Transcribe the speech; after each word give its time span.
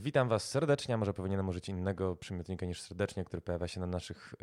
Witam 0.00 0.28
Was 0.28 0.48
serdecznie, 0.48 0.94
a 0.94 0.98
może 0.98 1.14
powinienem 1.14 1.48
użyć 1.48 1.68
innego 1.68 2.16
przymiotnika 2.16 2.66
niż 2.66 2.80
serdecznie, 2.80 3.24
który 3.24 3.42
pojawia 3.42 3.68
się 3.68 3.80
na 3.80 3.86
naszych 3.86 4.34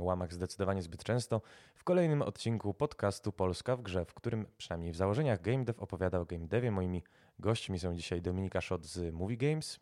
łamach 0.00 0.32
zdecydowanie 0.32 0.82
zbyt 0.82 1.04
często, 1.04 1.40
w 1.74 1.84
kolejnym 1.84 2.22
odcinku 2.22 2.74
podcastu 2.74 3.32
Polska 3.32 3.76
w 3.76 3.82
grze, 3.82 4.04
w 4.04 4.14
którym 4.14 4.46
przynajmniej 4.58 4.92
w 4.92 4.96
założeniach 4.96 5.40
GameDev 5.40 5.80
opowiada 5.80 6.20
o 6.20 6.24
game 6.24 6.46
devie. 6.46 6.70
Moimi 6.70 7.02
gośćmi 7.38 7.78
są 7.78 7.94
dzisiaj 7.94 8.22
Dominika 8.22 8.60
Szot 8.60 8.86
z 8.86 9.14
Movie 9.14 9.36
Games. 9.36 9.80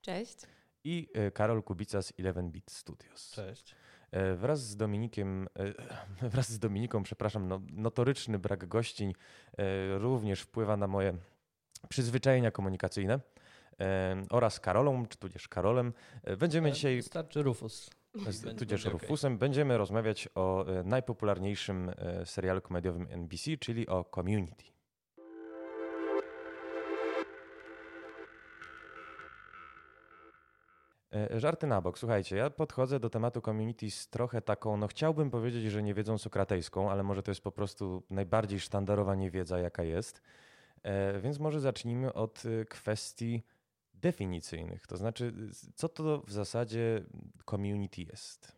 Cześć. 0.00 0.36
I 0.84 1.08
e, 1.14 1.30
Karol 1.30 1.62
Kubica 1.62 2.02
z 2.02 2.12
11-Bit 2.12 2.70
Studios. 2.70 3.30
Cześć. 3.30 3.74
E, 4.10 4.34
wraz 4.34 4.60
z 4.60 4.76
Dominikiem, 4.76 5.48
e, 6.22 6.28
wraz 6.32 6.48
z 6.48 6.58
Dominiką, 6.58 7.02
przepraszam, 7.02 7.48
no, 7.48 7.60
notoryczny 7.72 8.38
brak 8.38 8.66
gościń 8.66 9.14
również 9.98 10.40
wpływa 10.40 10.76
na 10.76 10.86
moje 10.86 11.14
przyzwyczajenia 11.88 12.50
komunikacyjne 12.50 13.20
oraz 14.30 14.60
Karolą, 14.60 15.06
czy 15.06 15.18
tudzież 15.18 15.48
Karolem. 15.48 15.92
E, 16.22 16.36
będziemy 16.36 16.72
dzisiaj. 16.72 16.96
Wystarczy 16.96 17.42
Rufus. 17.42 17.90
Tudzież 18.58 18.84
Rufusem. 18.84 19.38
Będziemy 19.38 19.78
rozmawiać 19.78 20.28
o 20.34 20.66
e, 20.66 20.82
najpopularniejszym 20.82 21.90
e, 21.96 22.26
serialu 22.26 22.60
komediowym 22.60 23.06
NBC, 23.10 23.56
czyli 23.60 23.88
o 23.88 24.04
Community. 24.04 24.64
Żarty 31.36 31.66
na 31.66 31.80
bok. 31.80 31.98
Słuchajcie, 31.98 32.36
ja 32.36 32.50
podchodzę 32.50 33.00
do 33.00 33.10
tematu 33.10 33.40
community 33.40 33.90
z 33.90 34.08
trochę 34.08 34.42
taką, 34.42 34.76
no 34.76 34.86
chciałbym 34.86 35.30
powiedzieć, 35.30 35.64
że 35.64 35.82
nie 35.82 35.94
wiedzą 35.94 36.18
sokratejską, 36.18 36.90
ale 36.90 37.02
może 37.02 37.22
to 37.22 37.30
jest 37.30 37.40
po 37.40 37.52
prostu 37.52 38.02
najbardziej 38.10 38.60
sztandarowa 38.60 39.14
niewiedza, 39.14 39.58
jaka 39.58 39.82
jest. 39.82 40.22
Więc 41.22 41.38
może 41.38 41.60
zacznijmy 41.60 42.12
od 42.12 42.42
kwestii 42.68 43.42
definicyjnych. 44.04 44.86
To 44.86 44.96
znaczy, 44.96 45.32
co 45.74 45.88
to 45.88 46.22
w 46.26 46.32
zasadzie 46.32 47.04
community 47.50 48.02
jest? 48.02 48.52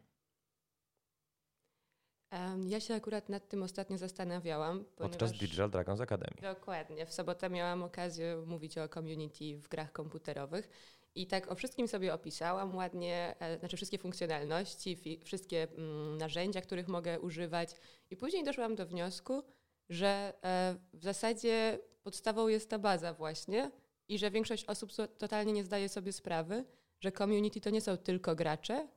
Ja 2.67 2.81
się 2.81 2.95
akurat 2.95 3.29
nad 3.29 3.49
tym 3.49 3.63
ostatnio 3.63 3.99
zastanawiałam. 3.99 4.85
Podczas 4.97 5.33
Digital 5.33 5.71
Dragons 5.71 6.01
Academy. 6.01 6.37
Dokładnie. 6.43 7.07
W 7.07 7.13
sobotę 7.13 7.51
miałam 7.51 7.83
okazję 7.83 8.37
mówić 8.47 8.79
o 8.79 8.89
community 8.89 9.59
w 9.59 9.69
grach 9.69 9.93
komputerowych 9.93 10.69
i 11.15 11.27
tak 11.27 11.53
o 11.53 11.55
wszystkim 11.55 11.89
sobie 11.89 12.15
opisałam 12.15 12.77
ładnie, 12.77 13.35
e, 13.41 13.59
znaczy 13.59 13.77
wszystkie 13.77 13.99
funkcjonalności, 13.99 15.21
wszystkie 15.25 15.63
mm, 15.63 16.19
narzędzia, 16.19 16.61
których 16.61 16.89
mogę 16.89 17.21
używać 17.21 17.75
i 18.11 18.17
później 18.17 18.45
doszłam 18.45 18.75
do 18.75 18.87
wniosku, 18.87 19.43
że 19.89 20.33
e, 20.43 20.77
w 20.93 21.05
zasadzie 21.05 21.79
podstawą 22.03 22.49
jest 22.49 22.71
ta 22.71 22.79
baza 22.79 23.15
właśnie, 23.15 23.71
i 24.09 24.19
że 24.19 24.31
większość 24.31 24.65
osób 24.65 24.93
totalnie 25.19 25.53
nie 25.53 25.65
zdaje 25.65 25.89
sobie 25.89 26.13
sprawy, 26.13 26.65
że 27.01 27.13
community 27.13 27.61
to 27.61 27.71
nie 27.71 27.81
są 27.81 27.97
tylko 27.97 28.35
gracze, 28.35 28.89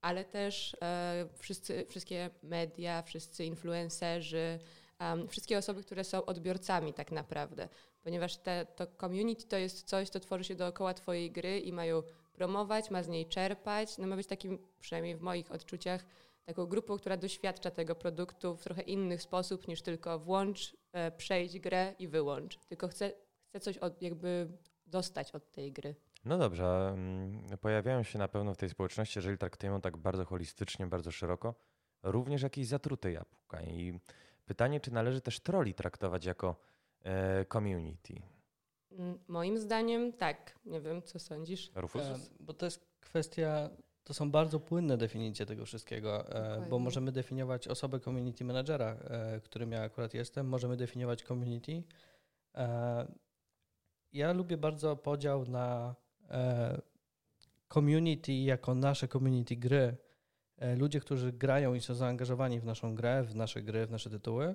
ale 0.00 0.24
też 0.24 0.76
e, 0.82 1.28
wszyscy, 1.38 1.86
wszystkie 1.88 2.30
media, 2.42 3.02
wszyscy 3.02 3.44
influencerzy, 3.44 4.58
um, 5.00 5.28
wszystkie 5.28 5.58
osoby, 5.58 5.82
które 5.82 6.04
są 6.04 6.24
odbiorcami 6.24 6.94
tak 6.94 7.12
naprawdę. 7.12 7.68
Ponieważ 8.02 8.36
te, 8.36 8.66
to 8.76 8.86
community 9.00 9.46
to 9.46 9.56
jest 9.56 9.82
coś, 9.82 10.08
co 10.08 10.20
tworzy 10.20 10.44
się 10.44 10.54
dookoła 10.54 10.94
twojej 10.94 11.30
gry 11.30 11.60
i 11.60 11.72
mają 11.72 12.02
promować, 12.32 12.90
ma 12.90 13.02
z 13.02 13.08
niej 13.08 13.26
czerpać. 13.26 13.98
No 13.98 14.06
ma 14.06 14.16
być 14.16 14.26
takim, 14.26 14.58
przynajmniej 14.80 15.16
w 15.16 15.20
moich 15.20 15.52
odczuciach, 15.52 16.04
taką 16.44 16.66
grupą, 16.66 16.98
która 16.98 17.16
doświadcza 17.16 17.70
tego 17.70 17.94
produktu 17.94 18.56
w 18.56 18.62
trochę 18.62 18.82
inny 18.82 19.18
sposób 19.18 19.68
niż 19.68 19.82
tylko 19.82 20.18
włącz, 20.18 20.76
e, 20.92 21.10
przejdź 21.10 21.58
grę 21.58 21.94
i 21.98 22.08
wyłącz. 22.08 22.58
Tylko 22.58 22.88
chce 22.88 23.12
chcę 23.56 23.60
coś 23.60 23.78
od, 23.78 24.02
jakby 24.02 24.48
dostać 24.86 25.32
od 25.32 25.50
tej 25.50 25.72
gry. 25.72 25.94
No 26.24 26.38
dobrze, 26.38 26.88
mm, 26.94 27.58
pojawiają 27.60 28.02
się 28.02 28.18
na 28.18 28.28
pewno 28.28 28.54
w 28.54 28.56
tej 28.56 28.70
społeczności, 28.70 29.18
jeżeli 29.18 29.38
traktujemy 29.38 29.80
tak 29.80 29.96
bardzo 29.96 30.24
holistycznie, 30.24 30.86
bardzo 30.86 31.10
szeroko, 31.10 31.54
również 32.02 32.42
jakieś 32.42 32.66
zatrute 32.66 33.12
jabłka. 33.12 33.62
I 33.62 34.00
pytanie, 34.46 34.80
czy 34.80 34.92
należy 34.92 35.20
też 35.20 35.40
troli 35.40 35.74
traktować 35.74 36.24
jako 36.24 36.56
e, 37.04 37.44
community? 37.44 38.14
Mm, 38.92 39.18
moim 39.28 39.58
zdaniem 39.58 40.12
tak. 40.12 40.58
Nie 40.64 40.80
wiem, 40.80 41.02
co 41.02 41.18
sądzisz? 41.18 41.70
Rufus? 41.74 42.02
E, 42.02 42.18
bo 42.40 42.54
to 42.54 42.66
jest 42.66 42.86
kwestia, 43.00 43.70
to 44.04 44.14
są 44.14 44.30
bardzo 44.30 44.60
płynne 44.60 44.96
definicje 44.96 45.46
tego 45.46 45.64
wszystkiego, 45.64 46.32
e, 46.32 46.66
bo 46.70 46.78
możemy 46.78 47.12
definiować 47.12 47.68
osobę 47.68 48.00
community 48.00 48.44
managera, 48.44 48.86
e, 48.86 49.40
którym 49.40 49.72
ja 49.72 49.82
akurat 49.82 50.14
jestem, 50.14 50.48
możemy 50.48 50.76
definiować 50.76 51.22
community, 51.22 51.82
e, 52.54 53.06
ja 54.16 54.32
lubię 54.32 54.56
bardzo 54.56 54.96
podział 54.96 55.46
na 55.46 55.94
e, 56.30 56.80
community 57.68 58.32
jako 58.32 58.74
nasze 58.74 59.08
community 59.08 59.56
gry. 59.56 59.96
E, 60.58 60.76
ludzie, 60.76 61.00
którzy 61.00 61.32
grają 61.32 61.74
i 61.74 61.80
są 61.80 61.94
zaangażowani 61.94 62.60
w 62.60 62.64
naszą 62.64 62.94
grę, 62.94 63.22
w 63.22 63.34
nasze 63.34 63.62
gry, 63.62 63.86
w 63.86 63.90
nasze 63.90 64.10
tytuły, 64.10 64.54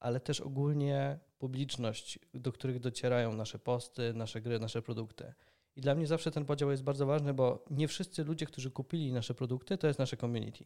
ale 0.00 0.20
też 0.20 0.40
ogólnie 0.40 1.18
publiczność, 1.38 2.18
do 2.34 2.52
których 2.52 2.80
docierają 2.80 3.32
nasze 3.32 3.58
posty, 3.58 4.14
nasze 4.14 4.40
gry, 4.40 4.58
nasze 4.58 4.82
produkty. 4.82 5.34
I 5.76 5.80
dla 5.80 5.94
mnie 5.94 6.06
zawsze 6.06 6.30
ten 6.30 6.44
podział 6.44 6.70
jest 6.70 6.82
bardzo 6.82 7.06
ważny, 7.06 7.34
bo 7.34 7.64
nie 7.70 7.88
wszyscy 7.88 8.24
ludzie, 8.24 8.46
którzy 8.46 8.70
kupili 8.70 9.12
nasze 9.12 9.34
produkty, 9.34 9.78
to 9.78 9.86
jest 9.86 9.98
nasze 9.98 10.16
community. 10.16 10.64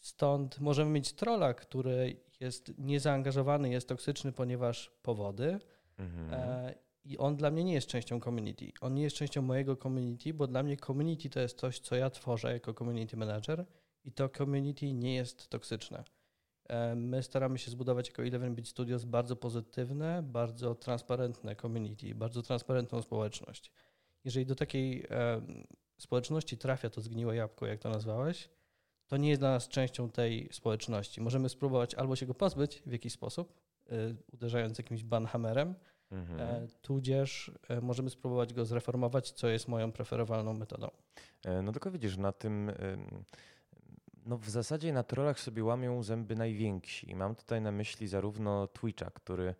Stąd 0.00 0.60
możemy 0.60 0.90
mieć 0.90 1.12
trolla, 1.12 1.54
który 1.54 2.16
jest 2.40 2.78
niezaangażowany, 2.78 3.70
jest 3.70 3.88
toksyczny, 3.88 4.32
ponieważ 4.32 4.90
powody. 5.02 5.58
Mhm. 5.98 6.34
E, 6.34 6.87
i 7.08 7.18
on 7.18 7.36
dla 7.36 7.50
mnie 7.50 7.64
nie 7.64 7.72
jest 7.72 7.88
częścią 7.88 8.20
community. 8.20 8.72
On 8.80 8.94
nie 8.94 9.02
jest 9.02 9.16
częścią 9.16 9.42
mojego 9.42 9.76
community, 9.76 10.34
bo 10.34 10.46
dla 10.46 10.62
mnie 10.62 10.76
community 10.76 11.30
to 11.30 11.40
jest 11.40 11.58
coś, 11.58 11.78
co 11.78 11.96
ja 11.96 12.10
tworzę 12.10 12.52
jako 12.52 12.74
community 12.74 13.16
manager 13.16 13.66
i 14.04 14.12
to 14.12 14.28
community 14.28 14.92
nie 14.92 15.14
jest 15.14 15.48
toksyczne. 15.48 16.04
My 16.96 17.22
staramy 17.22 17.58
się 17.58 17.70
zbudować 17.70 18.08
jako 18.08 18.22
11-bit 18.22 18.68
Studios 18.68 19.04
bardzo 19.04 19.36
pozytywne, 19.36 20.22
bardzo 20.22 20.74
transparentne 20.74 21.56
community, 21.56 22.14
bardzo 22.14 22.42
transparentną 22.42 23.02
społeczność. 23.02 23.72
Jeżeli 24.24 24.46
do 24.46 24.54
takiej 24.54 25.06
społeczności 25.98 26.58
trafia 26.58 26.90
to 26.90 27.00
zgniłe 27.00 27.36
jabłko, 27.36 27.66
jak 27.66 27.80
to 27.80 27.88
nazwałeś, 27.88 28.48
to 29.06 29.16
nie 29.16 29.28
jest 29.28 29.40
dla 29.40 29.50
nas 29.50 29.68
częścią 29.68 30.10
tej 30.10 30.48
społeczności. 30.52 31.20
Możemy 31.20 31.48
spróbować 31.48 31.94
albo 31.94 32.16
się 32.16 32.26
go 32.26 32.34
pozbyć 32.34 32.82
w 32.86 32.92
jakiś 32.92 33.12
sposób, 33.12 33.60
e, 33.86 34.14
uderzając 34.32 34.78
jakimś 34.78 35.04
banhammerem, 35.04 35.74
Mhm. 36.12 36.40
E, 36.40 36.66
tudzież 36.82 37.52
e, 37.68 37.80
możemy 37.80 38.10
spróbować 38.10 38.54
go 38.54 38.64
zreformować, 38.64 39.30
co 39.30 39.48
jest 39.48 39.68
moją 39.68 39.92
preferowalną 39.92 40.54
metodą. 40.54 40.90
E, 41.44 41.62
no 41.62 41.72
tylko 41.72 41.90
widzisz, 41.90 42.16
na 42.16 42.32
tym 42.32 42.70
no 44.26 44.38
w 44.38 44.48
zasadzie 44.48 44.92
na 44.92 45.02
trollach 45.02 45.40
sobie 45.40 45.64
łamią 45.64 46.02
zęby 46.02 46.36
najwięksi. 46.36 47.14
Mam 47.14 47.34
tutaj 47.34 47.60
na 47.60 47.72
myśli 47.72 48.08
zarówno 48.08 48.66
Twitcha, 48.66 49.10
który 49.10 49.54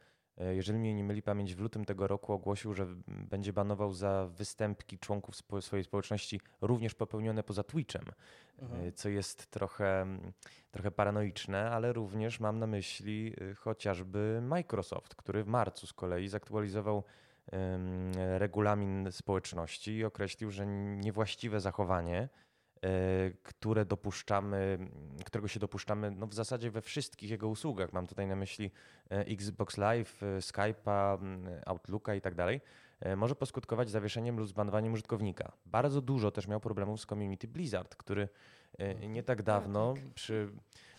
jeżeli 0.55 0.79
mnie 0.79 0.95
nie 0.95 1.05
myli 1.05 1.23
pamięć, 1.23 1.55
w 1.55 1.61
lutym 1.61 1.85
tego 1.85 2.07
roku 2.07 2.33
ogłosił, 2.33 2.75
że 2.75 2.87
będzie 3.07 3.53
banował 3.53 3.93
za 3.93 4.27
występki 4.27 4.99
członków 4.99 5.37
swojej 5.61 5.85
społeczności 5.85 6.41
również 6.61 6.95
popełnione 6.95 7.43
poza 7.43 7.63
Twitchem, 7.63 8.05
e, 8.59 8.63
mhm. 8.63 8.93
co 8.93 9.09
jest 9.09 9.47
trochę, 9.51 10.07
trochę 10.71 10.91
paranoiczne, 10.91 11.71
ale 11.71 11.93
również 11.93 12.41
mam 12.41 12.59
na 12.59 12.67
myśli 12.67 13.35
e, 13.51 13.55
chociażby 13.55 14.41
Microsoft, 14.43 15.15
który 15.15 15.45
w 15.45 15.47
marcu 15.47 15.87
z 15.87 15.93
kolei 15.93 16.29
zaktualizował 16.29 17.05
regulamin 18.15 19.13
społeczności 19.13 19.97
i 19.97 20.05
określił, 20.05 20.51
że 20.51 20.67
niewłaściwe 20.67 21.61
zachowanie 21.61 22.29
E, 22.48 22.48
które 23.43 23.85
dopuszczamy, 23.85 24.79
którego 25.25 25.49
się 25.49 25.61
dopuszczamy 25.61 26.11
no 26.11 26.27
w 26.27 26.35
zasadzie 26.35 26.71
we 26.71 26.83
wszystkich 26.83 27.31
jego 27.31 27.49
usługach. 27.49 27.93
Mam 27.93 28.07
tutaj 28.07 28.27
na 28.27 28.37
myśli 28.37 28.71
e, 29.11 29.19
Xbox 29.19 29.77
Live, 29.77 30.23
e, 30.23 30.39
Skype'a, 30.39 31.19
Outlooka 31.67 32.15
i 32.15 32.21
tak 32.21 32.35
dalej, 32.35 32.61
może 33.17 33.35
poskutkować 33.35 33.91
zawieszeniem 33.91 34.39
lub 34.39 34.49
zbanowaniem 34.49 34.93
użytkownika. 34.93 35.53
Bardzo 35.67 36.01
dużo 36.01 36.31
też 36.31 36.49
miał 36.49 36.61
problemów 36.61 37.01
z 37.01 37.07
community 37.07 37.49
Blizzard, 37.49 37.97
który 37.97 38.29
nie 39.09 39.23
tak 39.23 39.43
dawno 39.43 39.95
tak. 39.95 40.15
przy... 40.15 40.49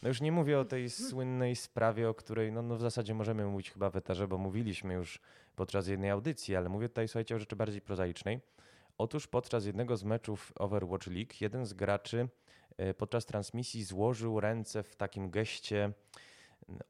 No 0.04 0.10
już 0.10 0.22
nie 0.22 0.32
mówię 0.32 0.60
o 0.60 0.66
tej 0.66 0.90
słynnej 0.90 1.56
sprawie, 1.56 2.10
o 2.10 2.14
której 2.14 2.52
no, 2.52 2.62
no 2.62 2.76
w 2.76 2.82
zasadzie 2.82 3.14
możemy 3.14 3.46
mówić 3.46 3.72
chyba 3.72 3.90
w 3.90 3.96
eterze, 3.96 4.28
bo 4.28 4.38
mówiliśmy 4.38 4.94
już 4.94 5.20
podczas 5.56 5.88
jednej 5.88 6.10
audycji, 6.10 6.56
ale 6.56 6.70
mówię 6.70 6.90
tutaj, 6.90 7.08
słuchajcie, 7.08 7.36
o 7.36 7.40
rzeczy 7.40 7.56
bardziej 7.56 7.82
prozaicznej. 7.82 8.40
Otóż 9.00 9.28
podczas 9.28 9.66
jednego 9.66 9.98
z 9.98 10.04
meczów 10.04 10.54
Overwatch 10.56 11.08
League 11.08 11.34
jeden 11.42 11.66
z 11.66 11.74
graczy 11.74 12.30
e, 12.78 12.94
podczas 12.94 13.26
transmisji 13.26 13.84
złożył 13.84 14.40
ręce 14.40 14.84
w 14.84 14.96
takim 14.96 15.30
geście 15.30 15.84
mm, 15.84 15.96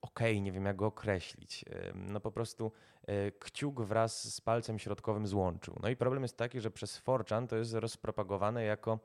okej, 0.01 0.31
okay, 0.31 0.41
nie 0.41 0.51
wiem 0.51 0.65
jak 0.65 0.75
go 0.75 0.85
określić. 0.85 1.65
E, 1.69 1.91
no 1.95 2.19
po 2.19 2.31
prostu 2.31 2.71
e, 3.07 3.31
kciuk 3.31 3.81
wraz 3.81 4.33
z 4.33 4.41
palcem 4.41 4.79
środkowym 4.79 5.27
złączył. 5.27 5.75
No 5.83 5.89
i 5.89 5.95
problem 5.95 6.23
jest 6.23 6.37
taki, 6.37 6.61
że 6.61 6.71
przez 6.71 7.01
4 7.01 7.23
to 7.47 7.55
jest 7.55 7.73
rozpropagowane 7.73 8.63
jako 8.63 8.99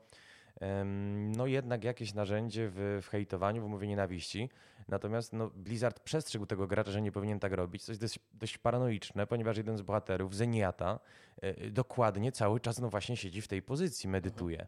no 1.37 1.45
jednak 1.45 1.83
jakieś 1.83 2.13
narzędzie 2.13 2.69
w, 2.69 2.99
w 3.01 3.07
hejtowaniu, 3.07 3.65
w 3.65 3.69
mówieniu 3.69 3.89
nienawiści. 3.89 4.49
Natomiast 4.87 5.33
no, 5.33 5.49
Blizzard 5.49 5.99
przestrzegł 5.99 6.45
tego 6.45 6.67
gracza, 6.67 6.91
że 6.91 7.01
nie 7.01 7.11
powinien 7.11 7.39
tak 7.39 7.53
robić, 7.53 7.83
co 7.83 7.91
jest 7.91 8.01
dość, 8.01 8.19
dość 8.33 8.57
paranoiczne, 8.57 9.27
ponieważ 9.27 9.57
jeden 9.57 9.77
z 9.77 9.81
bohaterów, 9.81 10.35
Zeniata, 10.35 10.99
e, 11.41 11.69
dokładnie 11.71 12.31
cały 12.31 12.59
czas 12.59 12.79
no 12.79 12.89
właśnie 12.89 13.17
siedzi 13.17 13.41
w 13.41 13.47
tej 13.47 13.61
pozycji, 13.61 14.09
medytuje. 14.09 14.67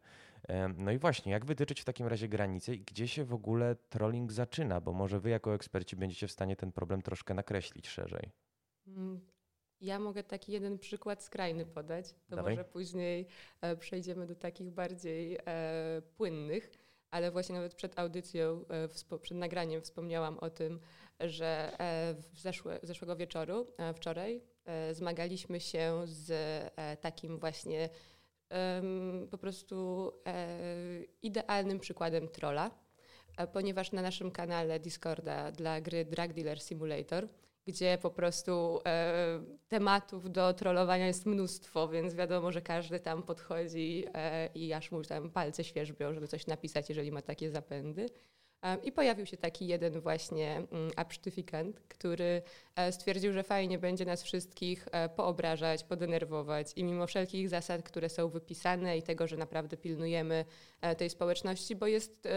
No 0.77 0.91
i 0.91 0.97
właśnie, 0.97 1.31
jak 1.31 1.45
wytyczyć 1.45 1.81
w 1.81 1.85
takim 1.85 2.07
razie 2.07 2.27
granice 2.27 2.75
i 2.75 2.79
gdzie 2.79 3.07
się 3.07 3.23
w 3.25 3.33
ogóle 3.33 3.75
trolling 3.75 4.31
zaczyna? 4.31 4.81
Bo 4.81 4.93
może 4.93 5.19
wy 5.19 5.29
jako 5.29 5.53
eksperci 5.53 5.95
będziecie 5.95 6.27
w 6.27 6.31
stanie 6.31 6.55
ten 6.55 6.71
problem 6.71 7.01
troszkę 7.01 7.33
nakreślić 7.33 7.87
szerzej. 7.87 8.31
Mm, 8.87 9.21
ja 9.81 9.99
mogę 9.99 10.23
taki 10.23 10.51
jeden 10.51 10.79
przykład 10.79 11.23
skrajny 11.23 11.65
podać, 11.65 12.13
to 12.29 12.35
Dawaj. 12.35 12.53
może 12.53 12.65
później 12.65 13.27
e, 13.61 13.75
przejdziemy 13.75 14.27
do 14.27 14.35
takich 14.35 14.71
bardziej 14.71 15.37
e, 15.45 16.01
płynnych, 16.17 16.71
ale 17.11 17.31
właśnie 17.31 17.55
nawet 17.55 17.73
przed 17.75 17.99
audycją, 17.99 18.65
e, 18.69 19.19
przed 19.19 19.37
nagraniem 19.37 19.81
wspomniałam 19.81 20.39
o 20.39 20.49
tym, 20.49 20.79
że 21.19 21.79
e, 21.79 22.15
w 22.33 22.39
zeszłe, 22.39 22.79
zeszłego 22.83 23.15
wieczoru, 23.15 23.67
e, 23.77 23.93
wczoraj, 23.93 24.41
zmagaliśmy 24.91 25.59
się 25.59 26.01
z 26.05 26.31
takim 27.01 27.39
właśnie 27.39 27.89
po 29.31 29.37
prostu 29.37 30.11
idealnym 31.21 31.79
przykładem 31.79 32.27
trolla, 32.27 32.71
ponieważ 33.53 33.91
na 33.91 34.01
naszym 34.01 34.31
kanale 34.31 34.79
Discorda 34.79 35.51
dla 35.51 35.81
gry 35.81 36.05
Drug 36.05 36.33
Dealer 36.33 36.61
Simulator 36.61 37.27
gdzie 37.67 37.97
po 38.01 38.09
prostu 38.09 38.79
e, 38.85 39.39
tematów 39.67 40.31
do 40.31 40.53
trollowania 40.53 41.07
jest 41.07 41.25
mnóstwo, 41.25 41.87
więc 41.87 42.15
wiadomo, 42.15 42.51
że 42.51 42.61
każdy 42.61 42.99
tam 42.99 43.23
podchodzi 43.23 44.05
e, 44.13 44.49
i 44.55 44.73
aż 44.73 44.91
mu 44.91 45.01
tam 45.03 45.29
palce 45.29 45.63
świeżbią, 45.63 46.13
żeby 46.13 46.27
coś 46.27 46.47
napisać, 46.47 46.89
jeżeli 46.89 47.11
ma 47.11 47.21
takie 47.21 47.49
zapędy. 47.49 48.05
I 48.75 48.91
pojawił 48.91 49.25
się 49.25 49.37
taki 49.37 49.67
jeden 49.67 49.99
właśnie 49.99 50.55
mm, 50.55 50.91
absztyfikant, 50.95 51.79
który 51.79 52.41
e, 52.75 52.91
stwierdził, 52.91 53.33
że 53.33 53.43
fajnie 53.43 53.79
będzie 53.79 54.05
nas 54.05 54.23
wszystkich 54.23 54.87
e, 54.91 55.09
poobrażać, 55.09 55.83
podenerwować 55.83 56.67
i 56.75 56.83
mimo 56.83 57.07
wszelkich 57.07 57.49
zasad, 57.49 57.83
które 57.83 58.09
są 58.09 58.29
wypisane 58.29 58.97
i 58.97 59.03
tego, 59.03 59.27
że 59.27 59.37
naprawdę 59.37 59.77
pilnujemy 59.77 60.45
e, 60.81 60.95
tej 60.95 61.09
społeczności, 61.09 61.75
bo 61.75 61.87
jest 61.87 62.27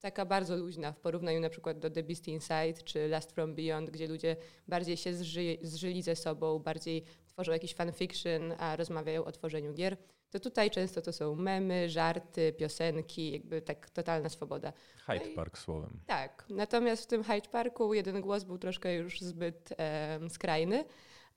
taka 0.00 0.26
bardzo 0.26 0.56
luźna 0.56 0.92
w 0.92 1.00
porównaniu 1.00 1.40
na 1.40 1.48
przykład 1.50 1.78
do 1.78 1.90
The 1.90 2.02
Beast 2.02 2.28
Inside 2.28 2.82
czy 2.84 3.08
Last 3.08 3.32
From 3.32 3.54
Beyond, 3.54 3.90
gdzie 3.90 4.06
ludzie 4.06 4.36
bardziej 4.68 4.96
się 4.96 5.14
zży, 5.14 5.58
zżyli 5.62 6.02
ze 6.02 6.16
sobą, 6.16 6.58
bardziej 6.58 7.04
tworzą 7.26 7.52
jakiś 7.52 7.74
fanfiction, 7.74 8.54
a 8.58 8.76
rozmawiają 8.76 9.24
o 9.24 9.32
tworzeniu 9.32 9.74
gier 9.74 9.96
to 10.34 10.40
tutaj 10.40 10.70
często 10.70 11.02
to 11.02 11.12
są 11.12 11.34
memy, 11.34 11.90
żarty, 11.90 12.52
piosenki, 12.52 13.32
jakby 13.32 13.62
tak 13.62 13.90
totalna 13.90 14.28
swoboda. 14.28 14.72
Hyde 15.06 15.26
no 15.28 15.34
Park 15.34 15.58
słowem. 15.58 16.00
Tak. 16.06 16.44
Natomiast 16.50 17.04
w 17.04 17.06
tym 17.06 17.24
Hyde 17.24 17.48
Parku 17.48 17.94
jeden 17.94 18.20
głos 18.20 18.44
był 18.44 18.58
troszkę 18.58 18.94
już 18.94 19.20
zbyt 19.20 19.74
e, 19.78 20.18
skrajny. 20.28 20.84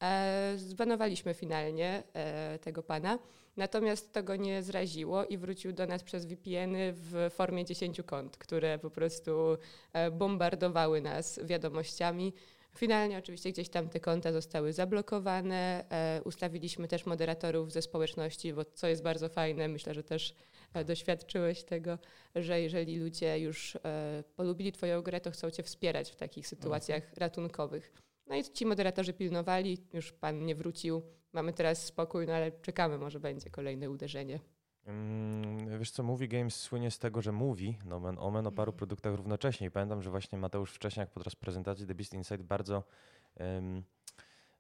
E, 0.02 0.54
zbanowaliśmy 0.58 1.34
finalnie 1.34 2.04
e, 2.14 2.60
tego 2.60 2.84
pana. 2.84 3.20
Natomiast 3.58 4.14
to 4.14 4.24
go 4.24 4.36
nie 4.36 4.64
zraziło 4.64 5.26
i 5.26 5.38
wrócił 5.38 5.74
do 5.74 5.88
nas 5.88 6.04
przez 6.04 6.26
VPN-y 6.26 6.94
w 6.94 7.32
formie 7.34 7.66
10 7.66 8.02
kont, 8.06 8.38
które 8.38 8.80
po 8.80 8.90
prostu 8.90 9.58
e, 9.94 10.12
bombardowały 10.12 11.02
nas 11.02 11.40
wiadomościami 11.44 12.34
Finalnie 12.78 13.18
oczywiście 13.18 13.52
gdzieś 13.52 13.70
tam 13.70 13.90
te 13.90 14.00
konta 14.00 14.32
zostały 14.32 14.74
zablokowane. 14.74 15.86
E, 15.90 16.22
ustawiliśmy 16.24 16.88
też 16.88 17.06
moderatorów 17.06 17.72
ze 17.72 17.82
społeczności, 17.82 18.54
bo 18.54 18.66
co 18.66 18.88
jest 18.88 19.04
bardzo 19.04 19.30
fajne, 19.30 19.68
myślę, 19.68 19.94
że 19.94 20.04
też 20.04 20.34
e, 20.74 20.86
doświadczyłeś 20.86 21.64
tego, 21.64 21.98
że 22.36 22.62
jeżeli 22.62 23.00
ludzie 23.00 23.40
już 23.40 23.76
e, 23.76 24.24
polubili 24.36 24.72
Twoją 24.72 25.02
grę, 25.02 25.22
to 25.22 25.32
chcą 25.32 25.52
Cię 25.52 25.64
wspierać 25.64 26.12
w 26.12 26.16
takich 26.16 26.48
sytuacjach 26.48 27.04
mhm. 27.04 27.18
ratunkowych. 27.18 27.94
No 28.28 28.36
i 28.36 28.44
ci 28.44 28.66
moderatorzy 28.66 29.14
pilnowali, 29.14 29.78
już 29.94 30.12
Pan 30.12 30.46
nie 30.46 30.56
wrócił, 30.56 31.02
mamy 31.34 31.54
teraz 31.54 31.86
spokój, 31.86 32.28
no 32.28 32.34
ale 32.34 32.52
czekamy, 32.52 32.98
może 32.98 33.20
będzie 33.20 33.50
kolejne 33.50 33.90
uderzenie. 33.90 34.40
Mm, 34.88 35.80
wiesz 35.80 35.92
co, 35.92 36.04
Movie 36.04 36.28
Games 36.28 36.56
słynie 36.56 36.92
z 36.92 37.00
tego, 37.00 37.22
że 37.22 37.32
mówi 37.32 37.78
nomen 37.86 38.18
omen 38.20 38.48
o 38.48 38.52
paru 38.52 38.70
mhm. 38.70 38.78
produktach 38.78 39.16
równocześnie. 39.16 39.68
I 39.68 39.72
pamiętam, 39.72 40.02
że 40.02 40.10
właśnie 40.10 40.38
Mateusz 40.38 40.72
Wcześniak 40.72 41.10
podczas 41.10 41.36
prezentacji 41.36 41.88
The 41.88 41.96
Beast 41.96 42.14
Inside 42.14 42.44
bardzo, 42.44 42.84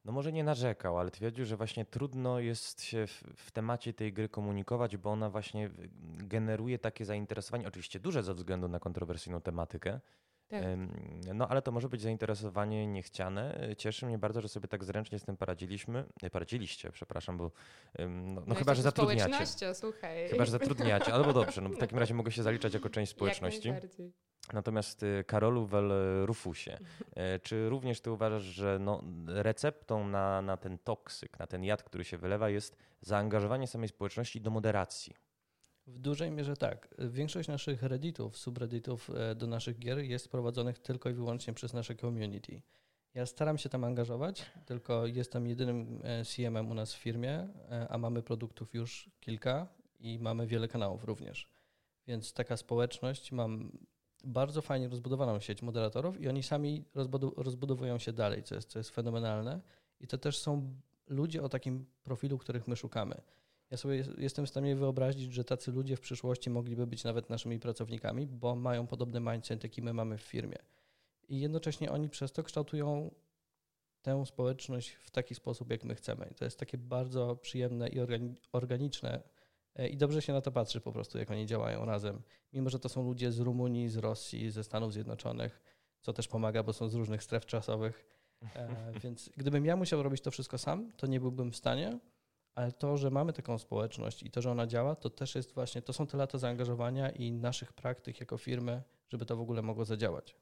no 0.05 0.11
może 0.11 0.31
nie 0.31 0.43
narzekał, 0.43 0.99
ale 0.99 1.11
twierdził, 1.11 1.45
że 1.45 1.57
właśnie 1.57 1.85
trudno 1.85 2.39
jest 2.39 2.83
się 2.83 3.07
w, 3.07 3.23
w, 3.35 3.51
temacie 3.51 3.93
tej 3.93 4.13
gry 4.13 4.29
komunikować, 4.29 4.97
bo 4.97 5.11
ona 5.11 5.29
właśnie 5.29 5.69
generuje 6.17 6.79
takie 6.79 7.05
zainteresowanie, 7.05 7.67
oczywiście 7.67 7.99
duże 7.99 8.23
ze 8.23 8.33
względu 8.33 8.67
na 8.67 8.79
kontrowersyjną 8.79 9.41
tematykę, 9.41 9.99
tak. 10.47 10.63
No 11.33 11.47
ale 11.47 11.61
to 11.61 11.71
może 11.71 11.89
być 11.89 12.01
zainteresowanie 12.01 12.87
niechciane. 12.87 13.67
Cieszy 13.77 14.05
mnie 14.05 14.17
bardzo, 14.17 14.41
że 14.41 14.49
sobie 14.49 14.67
tak 14.67 14.83
zręcznie 14.83 15.19
z 15.19 15.23
tym 15.23 15.37
poradziliśmy. 15.37 16.05
Nie 16.23 16.29
poradziliście, 16.29 16.91
przepraszam, 16.91 17.37
bo 17.37 17.51
no, 17.99 18.07
no, 18.07 18.41
no 18.47 18.55
chyba, 18.55 18.75
że 18.75 18.81
zatrudniacie. 18.81 19.45
słuchaj. 19.73 20.29
Chyba, 20.29 20.45
że 20.45 20.51
zatrudniacie, 20.51 21.13
albo 21.13 21.33
dobrze, 21.33 21.61
no 21.61 21.69
w 21.69 21.77
takim 21.77 21.99
razie 21.99 22.13
mogę 22.13 22.31
się 22.31 22.43
zaliczać 22.43 22.73
jako 22.73 22.89
część 22.89 23.11
społeczności. 23.11 23.73
Natomiast 24.53 25.03
y, 25.03 25.23
Karolu 25.27 25.65
Wel 25.65 25.91
Rufusie, 26.25 26.77
y, 26.77 27.39
czy 27.39 27.69
również 27.69 28.01
ty 28.01 28.11
uważasz, 28.11 28.43
że 28.43 28.79
no, 28.79 29.03
receptą 29.27 30.07
na, 30.07 30.41
na 30.41 30.57
ten 30.57 30.77
toksyk, 30.77 31.39
na 31.39 31.47
ten 31.47 31.63
jad, 31.63 31.83
który 31.83 32.03
się 32.03 32.17
wylewa 32.17 32.49
jest 32.49 32.77
zaangażowanie 33.01 33.67
samej 33.67 33.89
społeczności 33.89 34.41
do 34.41 34.51
moderacji? 34.51 35.26
W 35.87 35.99
dużej 35.99 36.31
mierze 36.31 36.57
tak. 36.57 36.95
Większość 36.99 37.49
naszych 37.49 37.83
redditów, 37.83 38.37
subredditów 38.37 39.09
e, 39.09 39.35
do 39.35 39.47
naszych 39.47 39.79
gier 39.79 39.99
jest 39.99 40.29
prowadzonych 40.29 40.79
tylko 40.79 41.09
i 41.09 41.13
wyłącznie 41.13 41.53
przez 41.53 41.73
nasze 41.73 41.95
community. 41.95 42.61
Ja 43.13 43.25
staram 43.25 43.57
się 43.57 43.69
tam 43.69 43.83
angażować, 43.83 44.45
tylko 44.65 45.05
jestem 45.05 45.47
jedynym 45.47 46.01
e, 46.03 46.25
CM-em 46.25 46.71
u 46.71 46.73
nas 46.73 46.93
w 46.93 46.97
firmie, 46.97 47.47
e, 47.71 47.87
a 47.89 47.97
mamy 47.97 48.23
produktów 48.23 48.73
już 48.73 49.09
kilka 49.19 49.67
i 49.99 50.19
mamy 50.19 50.47
wiele 50.47 50.67
kanałów 50.67 51.03
również. 51.03 51.49
Więc 52.07 52.33
taka 52.33 52.57
społeczność, 52.57 53.31
mam 53.31 53.71
bardzo 54.23 54.61
fajnie 54.61 54.87
rozbudowaną 54.87 55.39
sieć 55.39 55.61
moderatorów 55.61 56.21
i 56.21 56.27
oni 56.27 56.43
sami 56.43 56.85
rozbudowują 57.37 57.97
się 57.97 58.13
dalej, 58.13 58.43
co 58.43 58.55
jest, 58.55 58.69
co 58.69 58.79
jest 58.79 58.89
fenomenalne. 58.89 59.61
I 59.99 60.07
to 60.07 60.17
też 60.17 60.37
są 60.37 60.75
ludzie 61.07 61.43
o 61.43 61.49
takim 61.49 61.85
profilu, 62.03 62.37
których 62.37 62.67
my 62.67 62.75
szukamy. 62.75 63.21
Ja 63.71 63.77
sobie 63.77 64.03
jestem 64.17 64.45
w 64.45 64.49
stanie 64.49 64.75
wyobrazić, 64.75 65.33
że 65.33 65.43
tacy 65.43 65.71
ludzie 65.71 65.95
w 65.95 66.01
przyszłości 66.01 66.49
mogliby 66.49 66.87
być 66.87 67.03
nawet 67.03 67.29
naszymi 67.29 67.59
pracownikami, 67.59 68.27
bo 68.27 68.55
mają 68.55 68.87
podobny 68.87 69.19
mindset, 69.19 69.63
jaki 69.63 69.81
my 69.81 69.93
mamy 69.93 70.17
w 70.17 70.21
firmie. 70.21 70.57
I 71.29 71.39
jednocześnie 71.39 71.91
oni 71.91 72.09
przez 72.09 72.31
to 72.31 72.43
kształtują 72.43 73.11
tę 74.01 74.25
społeczność 74.25 74.89
w 74.89 75.11
taki 75.11 75.35
sposób, 75.35 75.71
jak 75.71 75.83
my 75.83 75.95
chcemy. 75.95 76.27
I 76.31 76.35
to 76.35 76.45
jest 76.45 76.59
takie 76.59 76.77
bardzo 76.77 77.35
przyjemne 77.35 77.89
i 77.89 77.99
organiczne 78.51 79.21
e, 79.75 79.87
i 79.87 79.97
dobrze 79.97 80.21
się 80.21 80.33
na 80.33 80.41
to 80.41 80.51
patrzy 80.51 80.81
po 80.81 80.91
prostu, 80.91 81.17
jak 81.17 81.31
oni 81.31 81.45
działają 81.45 81.85
razem. 81.85 82.21
Mimo, 82.53 82.69
że 82.69 82.79
to 82.79 82.89
są 82.89 83.03
ludzie 83.03 83.31
z 83.31 83.39
Rumunii, 83.39 83.89
z 83.89 83.97
Rosji, 83.97 84.51
ze 84.51 84.63
Stanów 84.63 84.93
Zjednoczonych, 84.93 85.61
co 86.01 86.13
też 86.13 86.27
pomaga, 86.27 86.63
bo 86.63 86.73
są 86.73 86.89
z 86.89 86.93
różnych 86.93 87.23
stref 87.23 87.45
czasowych. 87.45 88.05
E, 88.55 88.69
więc 89.03 89.29
gdybym 89.37 89.65
ja 89.65 89.75
musiał 89.75 90.03
robić 90.03 90.21
to 90.21 90.31
wszystko 90.31 90.57
sam, 90.57 90.91
to 90.97 91.07
nie 91.07 91.19
byłbym 91.19 91.51
w 91.51 91.55
stanie 91.55 91.99
ale 92.57 92.71
to, 92.71 92.97
że 92.97 93.11
mamy 93.11 93.33
taką 93.33 93.57
społeczność 93.57 94.23
i 94.23 94.31
to, 94.31 94.41
że 94.41 94.51
ona 94.51 94.67
działa, 94.67 94.95
to 94.95 95.09
też 95.09 95.35
jest 95.35 95.53
właśnie, 95.53 95.81
to 95.81 95.93
są 95.93 96.07
te 96.07 96.17
lata 96.17 96.37
zaangażowania 96.37 97.09
i 97.09 97.31
naszych 97.31 97.73
praktyk 97.73 98.19
jako 98.19 98.37
firmy, 98.37 98.81
żeby 99.09 99.25
to 99.25 99.35
w 99.35 99.41
ogóle 99.41 99.61
mogło 99.61 99.85
zadziałać. 99.85 100.35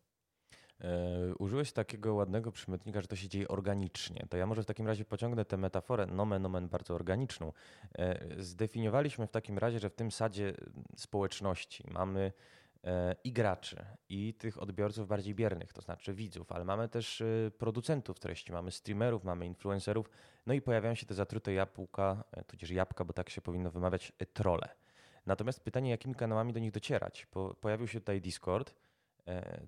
E, 0.82 1.36
użyłeś 1.40 1.72
takiego 1.72 2.14
ładnego 2.14 2.52
przymiotnika, 2.52 3.02
że 3.02 3.08
to 3.08 3.16
się 3.16 3.28
dzieje 3.28 3.48
organicznie. 3.48 4.26
To 4.30 4.38
ja 4.38 4.46
może 4.46 4.64
w 4.64 4.66
takim 4.66 4.88
razie 4.88 5.06
pociągnę 5.06 5.46
tę 5.46 5.58
metaforę 5.58 6.06
nomen 6.06 6.46
omen 6.46 6.70
bardzo 6.70 6.96
organiczną. 6.96 7.54
E, 7.98 8.44
zdefiniowaliśmy 8.44 9.28
w 9.28 9.32
takim 9.32 9.58
razie, 9.58 9.80
że 9.80 9.90
w 9.90 9.96
tym 9.96 10.12
sadzie 10.12 10.54
społeczności 10.96 11.84
mamy 11.92 12.32
E, 12.86 13.16
i 13.24 13.32
graczy, 13.32 13.86
i 14.10 14.34
tych 14.34 14.62
odbiorców 14.62 15.08
bardziej 15.08 15.36
biernych, 15.36 15.74
to 15.74 15.82
znaczy 15.82 16.14
widzów, 16.14 16.52
ale 16.52 16.66
mamy 16.66 16.90
też 16.90 17.24
producentów 17.58 18.20
treści, 18.20 18.52
mamy 18.52 18.72
streamerów, 18.72 19.24
mamy 19.24 19.46
influencerów, 19.46 20.10
no 20.46 20.54
i 20.54 20.62
pojawiają 20.62 20.96
się 20.96 21.06
te 21.06 21.14
zatrute 21.14 21.54
jabłka, 21.54 22.24
e, 22.32 22.44
tudzież 22.44 22.72
jabłka, 22.72 23.06
bo 23.06 23.14
tak 23.14 23.30
się 23.30 23.42
powinno 23.42 23.72
wymawiać, 23.72 24.12
trole. 24.34 24.70
Natomiast 25.26 25.60
pytanie, 25.60 25.90
jakimi 25.90 26.16
kanałami 26.16 26.54
do 26.54 26.60
nich 26.60 26.72
docierać? 26.72 27.26
Po, 27.26 27.56
pojawił 27.62 27.88
się 27.88 28.00
tutaj 28.00 28.22
Discord. 28.22 28.76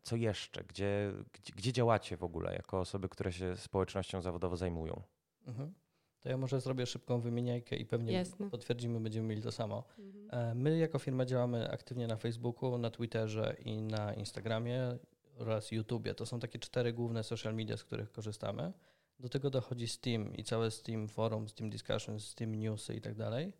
Co 0.03 0.15
jeszcze? 0.15 0.63
Gdzie, 0.63 1.13
gdzie, 1.34 1.53
gdzie 1.53 1.74
działacie 1.74 2.17
w 2.17 2.24
ogóle 2.24 2.53
jako 2.53 2.79
osoby, 2.79 3.10
które 3.10 3.31
się 3.34 3.57
społecznością 3.57 4.22
zawodowo 4.22 4.57
zajmują? 4.57 5.01
Mhm. 5.48 5.74
To 6.19 6.29
ja 6.29 6.38
może 6.38 6.62
zrobię 6.62 6.86
szybką 6.86 7.22
wymieniajkę 7.22 7.75
i 7.75 7.86
pewnie 7.86 8.13
Jasne. 8.13 8.50
potwierdzimy, 8.50 9.00
będziemy 9.00 9.27
mieli 9.27 9.41
to 9.41 9.51
samo. 9.51 9.84
Mhm. 10.00 10.50
E, 10.51 10.55
my 10.55 10.77
jako 10.77 11.00
firma 11.00 11.25
działamy 11.25 11.72
aktywnie 11.72 12.07
na 12.07 12.15
Facebooku, 12.15 12.77
na 12.77 12.89
Twitterze 12.89 13.55
i 13.65 13.81
na 13.81 14.13
Instagramie 14.13 14.98
oraz 15.38 15.72
YouTubie. 15.72 16.15
To 16.15 16.25
są 16.25 16.39
takie 16.39 16.60
cztery 16.60 16.93
główne 16.93 17.24
social 17.24 17.55
media, 17.55 17.77
z 17.77 17.84
których 17.84 18.12
korzystamy. 18.12 18.74
Do 19.19 19.29
tego 19.29 19.50
dochodzi 19.50 19.88
Steam 19.88 20.36
i 20.36 20.43
całe 20.43 20.71
Steam 20.71 21.07
Forum, 21.07 21.50
Steam 21.50 21.69
Discussions, 21.69 22.27
Steam 22.27 22.55
Newsy 22.55 22.95
i 22.95 23.01
tak 23.01 23.15
dalej. 23.15 23.53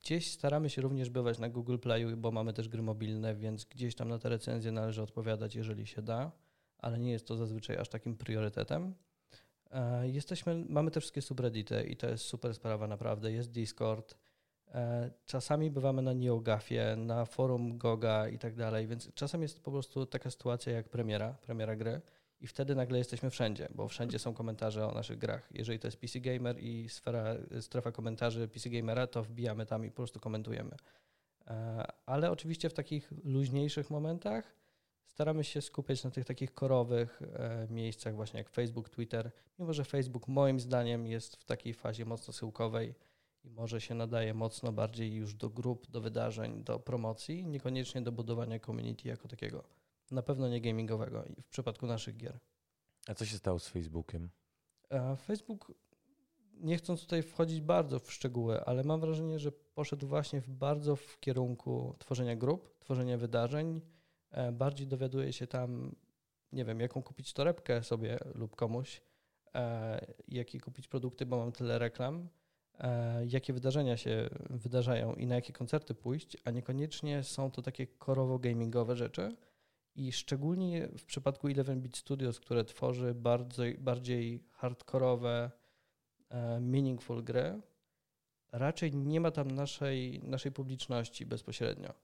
Gdzieś 0.00 0.32
staramy 0.32 0.70
się 0.70 0.82
również 0.82 1.10
bywać 1.10 1.38
na 1.38 1.48
Google 1.48 1.78
Playu, 1.78 2.16
bo 2.16 2.30
mamy 2.30 2.52
też 2.52 2.68
gry 2.68 2.82
mobilne, 2.82 3.34
więc 3.34 3.64
gdzieś 3.64 3.94
tam 3.94 4.08
na 4.08 4.18
te 4.18 4.28
recenzje 4.28 4.72
należy 4.72 5.02
odpowiadać, 5.02 5.54
jeżeli 5.54 5.86
się 5.86 6.02
da, 6.02 6.32
ale 6.78 6.98
nie 6.98 7.10
jest 7.10 7.26
to 7.26 7.36
zazwyczaj 7.36 7.76
aż 7.76 7.88
takim 7.88 8.16
priorytetem. 8.16 8.94
E, 9.70 10.08
jesteśmy, 10.08 10.64
mamy 10.68 10.90
te 10.90 11.00
wszystkie 11.00 11.22
subreddity 11.22 11.82
i 11.82 11.96
to 11.96 12.08
jest 12.08 12.24
super 12.24 12.54
sprawa 12.54 12.86
naprawdę. 12.86 13.32
Jest 13.32 13.50
Discord. 13.50 14.14
E, 14.74 15.10
czasami 15.24 15.70
bywamy 15.70 16.02
na 16.02 16.14
NeoGafie, 16.14 16.96
na 16.96 17.24
forum 17.24 17.78
Goga 17.78 18.28
i 18.28 18.38
tak 18.38 18.54
dalej, 18.54 18.86
więc 18.86 19.14
czasem 19.14 19.42
jest 19.42 19.60
po 19.60 19.70
prostu 19.70 20.06
taka 20.06 20.30
sytuacja 20.30 20.72
jak 20.72 20.88
premiera, 20.88 21.32
premiera 21.32 21.76
gry 21.76 22.00
i 22.40 22.46
wtedy 22.46 22.74
nagle 22.74 22.98
jesteśmy 22.98 23.30
wszędzie, 23.30 23.68
bo 23.74 23.88
wszędzie 23.88 24.18
są 24.18 24.34
komentarze 24.34 24.86
o 24.86 24.92
naszych 24.92 25.18
grach. 25.18 25.48
Jeżeli 25.50 25.78
to 25.78 25.88
jest 25.88 26.00
PC 26.00 26.20
Gamer 26.20 26.58
i 26.58 26.88
sfera, 26.88 27.24
strefa 27.60 27.92
komentarzy 27.92 28.48
PC 28.48 28.70
Gamera, 28.70 29.06
to 29.06 29.22
wbijamy 29.22 29.66
tam 29.66 29.84
i 29.84 29.90
po 29.90 29.96
prostu 29.96 30.20
komentujemy. 30.20 30.76
E, 31.46 31.86
ale 32.06 32.30
oczywiście 32.30 32.68
w 32.68 32.74
takich 32.74 33.12
luźniejszych 33.24 33.90
momentach 33.90 34.54
staramy 35.06 35.44
się 35.44 35.62
skupiać 35.62 36.04
na 36.04 36.10
tych 36.10 36.24
takich 36.24 36.54
korowych 36.54 37.22
e, 37.22 37.66
miejscach, 37.70 38.14
właśnie 38.14 38.38
jak 38.38 38.48
Facebook, 38.48 38.88
Twitter, 38.88 39.30
mimo 39.58 39.72
że 39.72 39.84
Facebook 39.84 40.28
moim 40.28 40.60
zdaniem 40.60 41.06
jest 41.06 41.36
w 41.36 41.44
takiej 41.44 41.74
fazie 41.74 42.04
mocno 42.04 42.32
syłkowej 42.32 42.94
i 43.44 43.50
może 43.50 43.80
się 43.80 43.94
nadaje 43.94 44.34
mocno 44.34 44.72
bardziej 44.72 45.14
już 45.14 45.34
do 45.34 45.50
grup, 45.50 45.90
do 45.90 46.00
wydarzeń, 46.00 46.64
do 46.64 46.78
promocji, 46.78 47.46
niekoniecznie 47.46 48.02
do 48.02 48.12
budowania 48.12 48.60
community 48.60 49.08
jako 49.08 49.28
takiego. 49.28 49.64
Na 50.10 50.22
pewno 50.22 50.48
nie 50.48 50.60
gamingowego 50.60 51.24
w 51.42 51.48
przypadku 51.48 51.86
naszych 51.86 52.16
gier. 52.16 52.38
A 53.08 53.14
co 53.14 53.26
się 53.26 53.36
stało 53.36 53.58
z 53.58 53.68
Facebookiem? 53.68 54.30
E, 54.90 55.16
Facebook, 55.16 55.72
nie 56.60 56.76
chcąc 56.76 57.00
tutaj 57.00 57.22
wchodzić 57.22 57.60
bardzo 57.60 57.98
w 57.98 58.12
szczegóły, 58.12 58.64
ale 58.64 58.84
mam 58.84 59.00
wrażenie, 59.00 59.38
że 59.38 59.52
poszedł 59.52 60.06
właśnie 60.06 60.40
w 60.40 60.50
bardzo 60.50 60.96
w 60.96 61.20
kierunku 61.20 61.94
tworzenia 61.98 62.36
grup, 62.36 62.78
tworzenia 62.80 63.18
wydarzeń. 63.18 63.80
E, 64.30 64.52
bardziej 64.52 64.86
dowiaduje 64.86 65.32
się 65.32 65.46
tam, 65.46 65.96
nie 66.52 66.64
wiem, 66.64 66.80
jaką 66.80 67.02
kupić 67.02 67.32
torebkę 67.32 67.82
sobie 67.82 68.18
lub 68.34 68.56
komuś, 68.56 69.02
e, 69.54 70.06
jakie 70.28 70.60
kupić 70.60 70.88
produkty, 70.88 71.26
bo 71.26 71.38
mam 71.38 71.52
tyle 71.52 71.78
reklam, 71.78 72.28
jakie 73.26 73.52
wydarzenia 73.52 73.96
się 73.96 74.28
wydarzają 74.50 75.14
i 75.14 75.26
na 75.26 75.34
jakie 75.34 75.52
koncerty 75.52 75.94
pójść, 75.94 76.36
a 76.44 76.50
niekoniecznie 76.50 77.22
są 77.22 77.50
to 77.50 77.62
takie 77.62 77.86
korowo 77.86 78.38
gamingowe 78.38 78.96
rzeczy 78.96 79.36
i 79.98 80.12
szczególnie 80.12 80.88
w 80.88 81.04
przypadku 81.04 81.48
11-bit 81.48 81.96
Studios, 81.96 82.40
które 82.40 82.64
tworzy 82.64 83.14
bardzo, 83.14 83.62
bardziej 83.78 84.44
hardkorowe, 84.52 85.50
e, 86.28 86.60
meaningful 86.60 87.24
gry, 87.24 87.60
raczej 88.52 88.94
nie 88.94 89.20
ma 89.20 89.30
tam 89.30 89.50
naszej, 89.50 90.20
naszej 90.22 90.52
publiczności 90.52 91.26
bezpośrednio. 91.26 91.94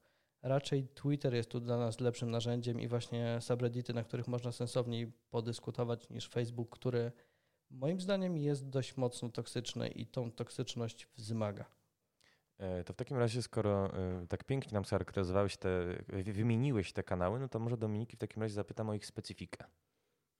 Raczej 0.41 0.87
Twitter 0.87 1.33
jest 1.33 1.49
tu 1.49 1.59
dla 1.59 1.77
nas 1.77 1.99
lepszym 1.99 2.31
narzędziem 2.31 2.79
i 2.79 2.87
właśnie 2.87 3.37
subreddity, 3.41 3.93
na 3.93 4.03
których 4.03 4.27
można 4.27 4.51
sensowniej 4.51 5.11
podyskutować 5.29 6.09
niż 6.09 6.29
Facebook, 6.29 6.69
który 6.69 7.11
moim 7.69 8.01
zdaniem 8.01 8.37
jest 8.37 8.69
dość 8.69 8.97
mocno 8.97 9.29
toksyczny 9.29 9.87
i 9.87 10.05
tą 10.05 10.31
toksyczność 10.31 11.07
wzmaga. 11.15 11.74
E, 12.57 12.83
to 12.83 12.93
w 12.93 12.95
takim 12.95 13.17
razie, 13.17 13.41
skoro 13.41 13.93
e, 13.93 14.27
tak 14.27 14.43
pięknie 14.43 14.73
nam 14.73 14.83
charakteryzowałeś 14.83 15.57
te, 15.57 15.69
wymieniłeś 16.23 16.93
te 16.93 17.03
kanały, 17.03 17.39
no 17.39 17.47
to 17.47 17.59
może 17.59 17.77
Dominiki 17.77 18.17
w 18.17 18.19
takim 18.19 18.41
razie 18.41 18.55
zapytam 18.55 18.89
o 18.89 18.93
ich 18.93 19.05
specyfikę. 19.05 19.65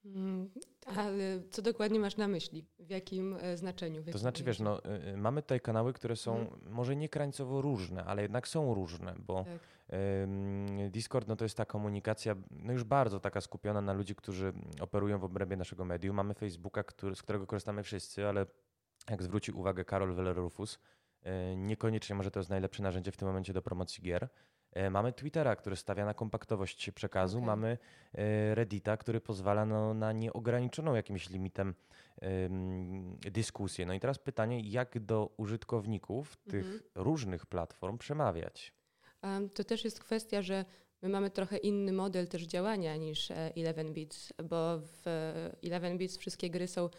Mm, 0.05 0.50
ale 0.86 1.41
co 1.51 1.62
dokładnie 1.62 2.00
masz 2.00 2.17
na 2.17 2.27
myśli? 2.27 2.65
W 2.79 2.89
jakim 2.89 3.38
e, 3.41 3.57
znaczeniu? 3.57 3.95
W 3.95 3.98
jakim 3.98 4.13
to 4.13 4.19
znaczy, 4.19 4.43
wiesz, 4.43 4.60
no, 4.60 4.81
mamy 5.17 5.41
tutaj 5.41 5.62
kanały, 5.62 5.93
które 5.93 6.15
są 6.15 6.34
hmm. 6.36 6.60
może 6.69 6.95
nie 6.95 7.10
krańcowo 7.10 7.62
różne, 7.62 8.03
ale 8.03 8.22
jednak 8.22 8.48
są 8.48 8.74
różne, 8.74 9.15
bo 9.19 9.43
tak. 9.43 9.60
Discord 10.91 11.27
no, 11.27 11.36
to 11.36 11.45
jest 11.45 11.57
ta 11.57 11.65
komunikacja 11.65 12.36
no, 12.51 12.74
już 12.74 12.84
bardzo 12.84 13.19
taka 13.19 13.41
skupiona 13.41 13.81
na 13.81 13.93
ludzi, 13.93 14.15
którzy 14.15 14.53
operują 14.81 15.19
w 15.19 15.24
obrębie 15.24 15.57
naszego 15.57 15.86
medium. 15.86 16.15
Mamy 16.15 16.34
Facebooka, 16.34 16.84
który, 16.84 17.15
z 17.15 17.22
którego 17.22 17.48
korzystamy 17.48 17.84
wszyscy, 17.84 18.27
ale 18.27 18.45
jak 19.10 19.24
zwróci 19.24 19.51
uwagę 19.51 19.86
Karol 19.86 20.15
Weller-Rufus, 20.15 20.77
niekoniecznie 21.55 22.15
może 22.15 22.32
to 22.32 22.39
jest 22.39 22.50
najlepsze 22.50 22.84
narzędzie 22.84 23.12
w 23.12 23.17
tym 23.17 23.27
momencie 23.27 23.53
do 23.53 23.62
promocji 23.62 24.03
gier. 24.03 24.29
E, 24.75 24.89
mamy 24.89 25.13
Twittera, 25.13 25.55
który 25.55 25.75
stawia 25.75 26.05
na 26.05 26.13
kompaktowość 26.13 26.91
przekazu. 26.91 27.38
Okay. 27.38 27.48
Mamy 27.48 27.77
e, 28.13 28.55
Reddita, 28.55 28.98
który 28.98 29.22
pozwala 29.22 29.65
no, 29.65 29.94
na 29.94 30.12
nieograniczoną 30.12 30.96
jakimś 30.96 31.29
limitem 31.29 31.74
dyskusję. 33.32 33.86
No 33.86 33.94
i 33.94 34.00
teraz 34.00 34.20
pytanie, 34.20 34.60
jak 34.60 35.00
do 35.00 35.34
użytkowników 35.38 36.38
tych 36.38 36.65
mhm. 36.65 36.82
różnych 36.96 37.46
platform 37.46 37.98
przemawiać? 37.98 38.74
To 39.53 39.63
też 39.63 39.84
jest 39.84 40.00
kwestia, 40.00 40.41
że 40.41 40.65
my 41.01 41.10
mamy 41.10 41.29
trochę 41.29 41.58
inny 41.58 41.94
model 41.94 42.27
też 42.27 42.44
działania 42.44 42.96
niż 42.98 43.29
11bits, 43.58 44.32
bo 44.44 44.79
w 44.79 45.03
11bits 45.63 46.20
wszystkie 46.20 46.50
gry 46.50 46.67
są 46.67 46.89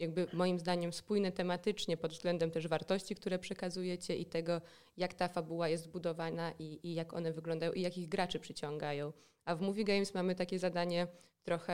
jakby 0.00 0.26
moim 0.32 0.58
zdaniem 0.58 0.92
spójne 0.92 1.32
tematycznie 1.32 1.96
pod 1.96 2.12
względem 2.12 2.50
też 2.50 2.68
wartości, 2.68 3.14
które 3.14 3.38
przekazujecie 3.38 4.16
i 4.16 4.26
tego, 4.26 4.60
jak 4.96 5.14
ta 5.14 5.28
fabuła 5.28 5.68
jest 5.68 5.84
zbudowana 5.84 6.52
i, 6.58 6.80
i 6.82 6.94
jak 6.94 7.14
one 7.14 7.32
wyglądają 7.32 7.72
i 7.72 7.80
jakich 7.80 8.08
graczy 8.08 8.40
przyciągają. 8.40 9.12
A 9.44 9.54
w 9.54 9.60
Movie 9.60 9.84
Games 9.84 10.14
mamy 10.14 10.34
takie 10.34 10.58
zadanie 10.58 11.06
trochę 11.42 11.72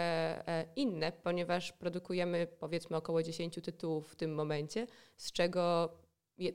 e, 0.48 0.66
inne, 0.76 1.12
ponieważ 1.12 1.72
produkujemy 1.72 2.46
powiedzmy 2.60 2.96
około 2.96 3.22
10 3.22 3.54
tytułów 3.54 4.12
w 4.12 4.16
tym 4.16 4.34
momencie, 4.34 4.86
z 5.16 5.32
czego 5.32 5.92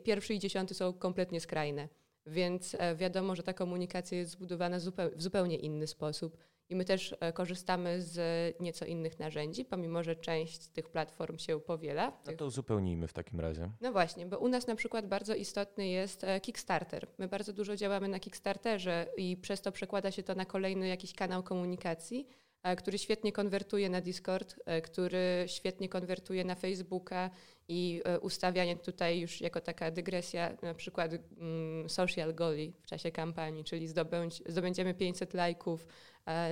pierwszy 0.04 0.34
i 0.34 0.40
dziesiąty 0.40 0.74
są 0.74 0.94
kompletnie 0.94 1.42
skrajne. 1.42 1.90
Więc 2.26 2.76
e, 2.80 2.96
wiadomo, 2.96 3.36
że 3.36 3.44
ta 3.44 3.54
komunikacja 3.54 4.18
jest 4.18 4.32
zbudowana 4.32 4.78
w 5.16 5.22
zupełnie 5.22 5.56
inny 5.56 5.88
sposób 5.88 6.38
i 6.72 6.76
my 6.76 6.86
też 6.86 7.16
e, 7.20 7.34
korzystamy 7.34 8.02
z 8.02 8.20
nieco 8.60 8.86
innych 8.86 9.20
narzędzi, 9.20 9.66
pomimo 9.66 10.04
że 10.04 10.16
część 10.16 10.68
tych 10.68 10.90
platform 10.90 11.38
się 11.38 11.60
powiela. 11.60 12.12
No 12.26 12.34
to 12.34 12.46
uzupełnijmy 12.46 13.08
w 13.08 13.14
takim 13.14 13.40
razie. 13.40 13.70
No 13.82 13.92
właśnie, 13.92 14.26
bo 14.26 14.40
u 14.40 14.48
nas 14.48 14.68
na 14.68 14.76
przykład 14.76 15.08
bardzo 15.08 15.36
istotny 15.36 15.88
jest 15.88 16.24
e, 16.24 16.42
Kickstarter. 16.42 17.08
My 17.18 17.28
bardzo 17.28 17.54
dużo 17.54 17.76
działamy 17.76 18.08
na 18.08 18.20
Kickstarterze 18.20 19.08
i 19.18 19.38
przez 19.38 19.62
to 19.62 19.72
przekłada 19.72 20.12
się 20.12 20.24
to 20.24 20.36
na 20.36 20.46
kolejny 20.46 20.88
jakiś 20.88 21.14
kanał 21.14 21.44
komunikacji, 21.44 22.28
e, 22.64 22.76
który 22.76 22.98
świetnie 22.98 23.32
konwertuje 23.32 23.90
na 23.90 24.02
Discord, 24.02 24.56
który 24.84 25.46
świetnie 25.48 25.90
konwertuje 25.90 26.44
na 26.44 26.56
Facebooka 26.56 27.30
i 27.68 28.02
ustawianie 28.22 28.76
tutaj 28.76 29.20
już 29.20 29.42
jako 29.42 29.62
taka 29.62 29.92
dygresja, 29.92 30.58
na 30.62 30.74
przykład 30.74 31.12
mm, 31.14 31.90
social 31.90 32.34
goali 32.34 32.74
w 32.82 32.86
czasie 32.86 33.12
kampanii, 33.12 33.64
czyli 33.64 33.88
zdobędź, 33.88 34.44
zdobędziemy 34.46 34.94
500 34.94 35.34
lajków, 35.34 35.88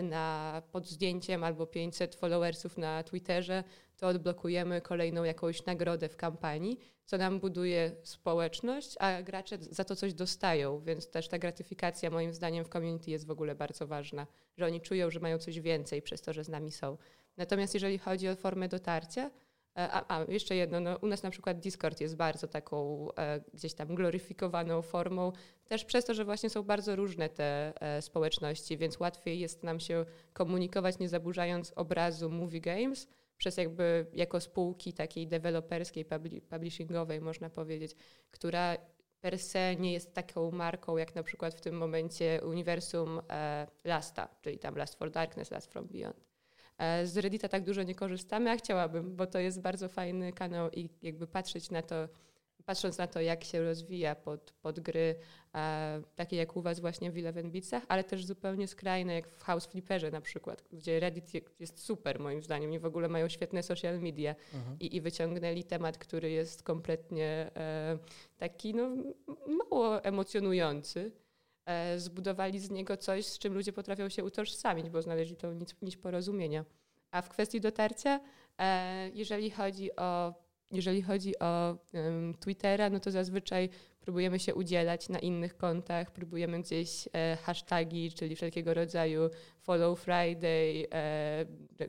na, 0.04 0.62
pod 0.72 0.88
zdjęciem 0.88 1.44
albo 1.44 1.66
500 1.66 2.16
followersów 2.16 2.78
na 2.78 3.04
Twitterze, 3.04 3.64
to 3.98 4.08
odblokujemy 4.08 4.82
kolejną 4.82 5.24
jakąś 5.24 5.66
nagrodę 5.66 6.10
w 6.10 6.16
kampanii, 6.16 6.80
co 7.06 7.18
nam 7.18 7.40
buduje 7.40 7.92
społeczność, 8.04 8.96
a 9.00 9.22
gracze 9.22 9.58
za 9.62 9.84
to 9.84 9.96
coś 9.96 10.14
dostają, 10.14 10.80
więc 10.80 11.10
też 11.10 11.28
ta 11.28 11.40
gratyfikacja 11.40 12.10
moim 12.10 12.34
zdaniem 12.34 12.66
w 12.66 12.70
community 12.70 13.12
jest 13.12 13.28
w 13.28 13.32
ogóle 13.32 13.56
bardzo 13.56 13.88
ważna, 13.88 14.28
że 14.58 14.66
oni 14.66 14.82
czują, 14.82 15.12
że 15.12 15.20
mają 15.20 15.38
coś 15.38 15.60
więcej 15.60 16.02
przez 16.02 16.22
to, 16.22 16.34
że 16.34 16.44
z 16.44 16.50
nami 16.50 16.72
są. 16.72 16.98
Natomiast 17.38 17.74
jeżeli 17.74 17.98
chodzi 17.98 18.30
o 18.30 18.36
formę 18.36 18.68
dotarcia, 18.68 19.30
E, 19.30 19.49
a, 19.76 20.18
a, 20.18 20.32
jeszcze 20.32 20.56
jedno, 20.56 20.80
no, 20.80 20.98
u 20.98 21.08
nas 21.08 21.24
na 21.24 21.30
przykład 21.30 21.60
Discord 21.60 22.02
jest 22.02 22.16
bardzo 22.16 22.48
taką 22.48 23.08
e, 23.18 23.42
gdzieś 23.54 23.74
tam 23.74 23.96
gloryfikowaną 23.96 24.82
formą, 24.82 25.32
też 25.66 25.86
przez 25.86 26.06
to, 26.06 26.14
że 26.14 26.26
właśnie 26.26 26.50
są 26.50 26.64
bardzo 26.64 26.96
różne 26.96 27.30
te 27.30 27.74
e, 27.82 28.02
społeczności, 28.02 28.78
więc 28.78 29.00
łatwiej 29.00 29.40
jest 29.40 29.64
nam 29.64 29.80
się 29.80 30.06
komunikować, 30.34 31.00
nie 31.00 31.10
zaburzając 31.10 31.74
obrazu 31.76 32.30
Movie 32.30 32.62
Games, 32.62 33.08
przez 33.38 33.58
jakby 33.58 34.06
jako 34.14 34.40
spółki 34.40 34.94
takiej 34.94 35.28
deweloperskiej, 35.28 36.06
publishingowej 36.50 37.22
można 37.22 37.50
powiedzieć, 37.50 37.96
która 38.32 38.78
per 39.22 39.40
se 39.40 39.76
nie 39.76 39.94
jest 39.94 40.14
taką 40.14 40.52
marką 40.52 40.98
jak 40.98 41.16
na 41.16 41.24
przykład 41.24 41.54
w 41.54 41.62
tym 41.62 41.78
momencie 41.78 42.42
uniwersum 42.44 43.22
e, 43.30 43.68
Lasta, 43.84 44.28
czyli 44.42 44.60
tam 44.60 44.76
Last 44.76 44.96
for 44.96 45.12
Darkness, 45.12 45.52
Last 45.52 45.72
from 45.72 45.88
Beyond. 45.88 46.29
E, 46.80 47.08
z 47.08 47.18
Reddita 47.18 47.48
tak 47.48 47.64
dużo 47.64 47.84
nie 47.84 47.96
korzystamy, 47.96 48.52
a 48.52 48.58
chciałabym, 48.58 49.16
bo 49.16 49.28
to 49.28 49.40
jest 49.40 49.62
bardzo 49.62 49.90
fajny 49.90 50.34
kanał 50.34 50.70
i 50.72 50.90
jakby 51.02 51.28
patrzeć 51.28 51.72
na 51.72 51.82
to, 51.82 52.08
patrząc 52.66 52.98
na 52.98 53.08
to, 53.08 53.22
jak 53.22 53.44
się 53.44 53.64
rozwija 53.64 54.16
pod, 54.16 54.52
pod 54.62 54.80
gry, 54.80 55.16
e, 55.56 56.02
takie 56.16 56.36
jak 56.36 56.56
u 56.56 56.62
Was 56.62 56.80
właśnie 56.80 57.12
w 57.12 57.18
Eleven 57.18 57.52
Beatsach, 57.52 57.84
ale 57.88 58.04
też 58.04 58.26
zupełnie 58.26 58.68
skrajne, 58.68 59.14
jak 59.14 59.28
w 59.28 59.44
House 59.44 59.66
Flipperze 59.66 60.12
na 60.12 60.22
przykład, 60.22 60.64
gdzie 60.74 61.00
Reddit 61.00 61.32
jest 61.60 61.80
super 61.80 62.20
moim 62.20 62.44
zdaniem 62.44 62.74
i 62.74 62.80
w 62.80 62.86
ogóle 62.86 63.10
mają 63.10 63.30
świetne 63.30 63.64
social 63.64 64.00
media 64.00 64.36
mhm. 64.54 64.80
i, 64.80 64.96
i 64.96 65.02
wyciągnęli 65.02 65.64
temat, 65.64 65.98
który 65.98 66.32
jest 66.32 66.64
kompletnie 66.64 67.52
e, 67.56 67.98
taki 68.38 68.74
no, 68.74 68.90
mało 69.48 70.04
emocjonujący 70.04 71.12
zbudowali 71.98 72.60
z 72.60 72.70
niego 72.70 72.98
coś, 72.98 73.26
z 73.26 73.40
czym 73.40 73.54
ludzie 73.54 73.74
potrafią 73.74 74.10
się 74.10 74.24
utożsamić, 74.24 74.90
bo 74.90 75.02
znaleźli 75.02 75.36
tą 75.36 75.54
nić, 75.54 75.76
nić 75.82 75.98
porozumienia. 75.98 76.66
A 77.12 77.22
w 77.22 77.30
kwestii 77.30 77.62
dotarcia, 77.62 78.20
e, 78.60 79.10
jeżeli 79.10 79.52
chodzi 79.52 79.96
o 79.96 80.34
jeżeli 80.72 81.02
chodzi 81.02 81.40
o 81.40 81.78
um, 81.94 82.34
Twittera, 82.40 82.90
no 82.90 83.00
to 83.00 83.12
zazwyczaj 83.12 83.70
próbujemy 84.10 84.40
się 84.40 84.56
udzielać 84.56 85.10
na 85.10 85.20
innych 85.20 85.58
kontach, 85.58 86.12
próbujemy 86.12 86.62
gdzieś 86.62 87.10
e, 87.14 87.38
hashtagi, 87.44 88.12
czyli 88.12 88.36
wszelkiego 88.36 88.74
rodzaju 88.74 89.30
follow 89.62 90.00
Friday, 90.00 90.88
e, 90.94 91.46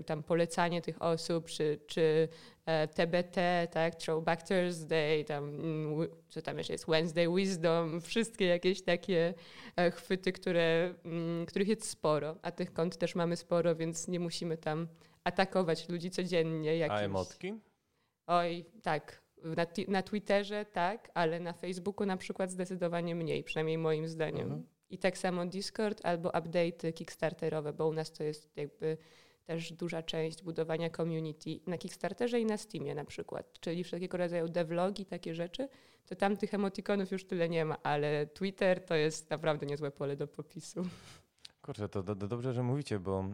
tam 0.06 0.22
polecanie 0.22 0.82
tych 0.82 1.02
osób, 1.02 1.46
czy, 1.46 1.80
czy 1.86 2.28
e, 2.66 2.88
TBT, 2.88 3.68
tak, 3.70 3.94
Throwback 3.94 4.48
Thursday, 4.48 5.24
tam, 5.24 5.48
mm, 5.48 6.08
co 6.28 6.42
tam 6.42 6.58
jeszcze 6.58 6.72
jest, 6.72 6.86
Wednesday 6.88 7.34
Wisdom, 7.36 8.00
wszystkie 8.00 8.46
jakieś 8.46 8.82
takie 8.82 9.34
e, 9.76 9.90
chwyty, 9.90 10.32
które, 10.32 10.94
m, 11.04 11.12
mm, 11.12 11.46
których 11.46 11.68
jest 11.68 11.90
sporo, 11.90 12.36
a 12.42 12.50
tych 12.50 12.72
kont 12.72 12.96
też 12.96 13.14
mamy 13.14 13.36
sporo, 13.36 13.76
więc 13.76 14.08
nie 14.08 14.20
musimy 14.20 14.56
tam 14.56 14.88
atakować 15.24 15.88
ludzi 15.88 16.10
codziennie. 16.10 16.76
Jakimś... 16.76 17.00
A 17.00 17.02
emotki? 17.02 17.54
Oj, 18.26 18.64
tak. 18.82 19.22
Na, 19.44 19.66
na 19.88 20.02
Twitterze 20.02 20.64
tak, 20.64 21.10
ale 21.14 21.40
na 21.40 21.52
Facebooku 21.52 22.06
na 22.06 22.16
przykład 22.16 22.50
zdecydowanie 22.50 23.14
mniej, 23.14 23.44
przynajmniej 23.44 23.78
moim 23.78 24.08
zdaniem. 24.08 24.42
Mhm. 24.42 24.66
I 24.90 24.98
tak 24.98 25.18
samo 25.18 25.46
Discord 25.46 26.00
albo 26.06 26.28
update'y 26.28 26.92
kickstarterowe, 26.92 27.72
bo 27.72 27.88
u 27.88 27.92
nas 27.92 28.12
to 28.12 28.24
jest 28.24 28.56
jakby 28.56 28.96
też 29.44 29.72
duża 29.72 30.02
część 30.02 30.42
budowania 30.42 30.90
community 30.90 31.60
na 31.66 31.78
Kickstarterze 31.78 32.40
i 32.40 32.46
na 32.46 32.56
Steamie 32.56 32.94
na 32.94 33.04
przykład, 33.04 33.60
czyli 33.60 33.84
wszelkiego 33.84 34.18
rodzaju 34.18 34.48
devlogi, 34.48 35.06
takie 35.06 35.34
rzeczy, 35.34 35.68
to 36.06 36.16
tam 36.16 36.36
tych 36.36 36.54
emotikonów 36.54 37.10
już 37.10 37.24
tyle 37.24 37.48
nie 37.48 37.64
ma, 37.64 37.82
ale 37.82 38.26
Twitter 38.26 38.84
to 38.84 38.94
jest 38.94 39.30
naprawdę 39.30 39.66
niezłe 39.66 39.90
pole 39.90 40.16
do 40.16 40.26
popisu. 40.26 40.82
Kurczę, 41.70 41.88
to, 41.88 42.02
to, 42.02 42.16
to 42.16 42.28
dobrze, 42.28 42.52
że 42.52 42.62
mówicie, 42.62 42.98
bo 42.98 43.24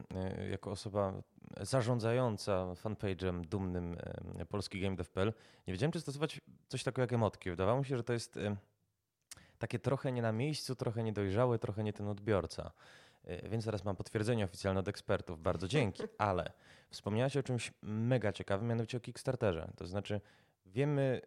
y, 0.40 0.49
jako 0.49 0.71
osoba 0.71 1.12
zarządzająca 1.61 2.66
fanpage'em 2.75 3.40
dumnym 3.40 3.97
y, 4.40 4.47
polski 4.47 4.81
GameDev.pl 4.81 5.33
nie 5.66 5.73
wiedziałem, 5.75 5.93
czy 5.93 6.00
stosować 6.00 6.40
coś 6.69 6.83
takiego 6.83 7.02
jak 7.02 7.12
emotki. 7.12 7.50
Wydawało 7.50 7.78
mi 7.78 7.85
się, 7.85 7.97
że 7.97 8.05
to 8.05 8.12
jest 8.12 8.37
y, 8.37 8.57
takie 9.59 9.78
trochę 9.78 10.12
nie 10.12 10.23
na 10.23 10.33
miejscu, 10.33 10.75
trochę 10.75 11.02
niedojrzałe, 11.02 11.59
trochę 11.59 11.85
nie 11.85 11.93
ten 11.93 12.09
odbiorca. 12.09 12.71
Więc 13.50 13.64
teraz 13.64 13.85
mam 13.85 13.97
potwierdzenie 13.97 14.45
oficjalne 14.45 14.81
od 14.81 14.88
ekspertów. 14.88 15.43
Bardzo 15.43 15.69
dzięki. 15.69 16.02
Ale 16.19 16.52
wspomniałaś 16.90 17.37
o 17.37 17.43
czymś 17.43 17.73
mega 17.83 18.33
ciekawym, 18.33 18.69
mianowicie 18.69 18.99
o 18.99 19.00
Kickstarterze. 19.00 19.73
To 19.76 19.87
znaczy, 19.87 20.21
wiemy 20.66 21.21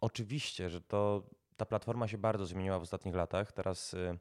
oczywiście, 0.00 0.70
że 0.70 0.80
to 0.80 1.22
ta 1.56 1.66
platforma 1.66 2.08
się 2.08 2.18
bardzo 2.18 2.46
zmieniła 2.46 2.78
w 2.78 2.82
ostatnich 2.82 3.14
latach. 3.14 3.52
Teraz 3.52 3.94
E, 3.94 4.16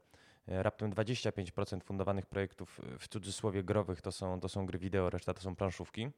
raptem 0.48 0.92
25% 0.92 1.84
fundowanych 1.84 2.26
projektów 2.26 2.82
e, 2.84 3.00
w 3.00 3.08
cudzysłowie 3.08 3.64
growych 3.64 4.02
to 4.02 4.12
są, 4.12 4.40
to 4.40 4.50
są 4.50 4.66
gry 4.66 4.80
wideo, 4.80 5.10
reszta 5.10 5.34
to 5.34 5.42
są 5.42 5.56
planszówki. 5.56 6.10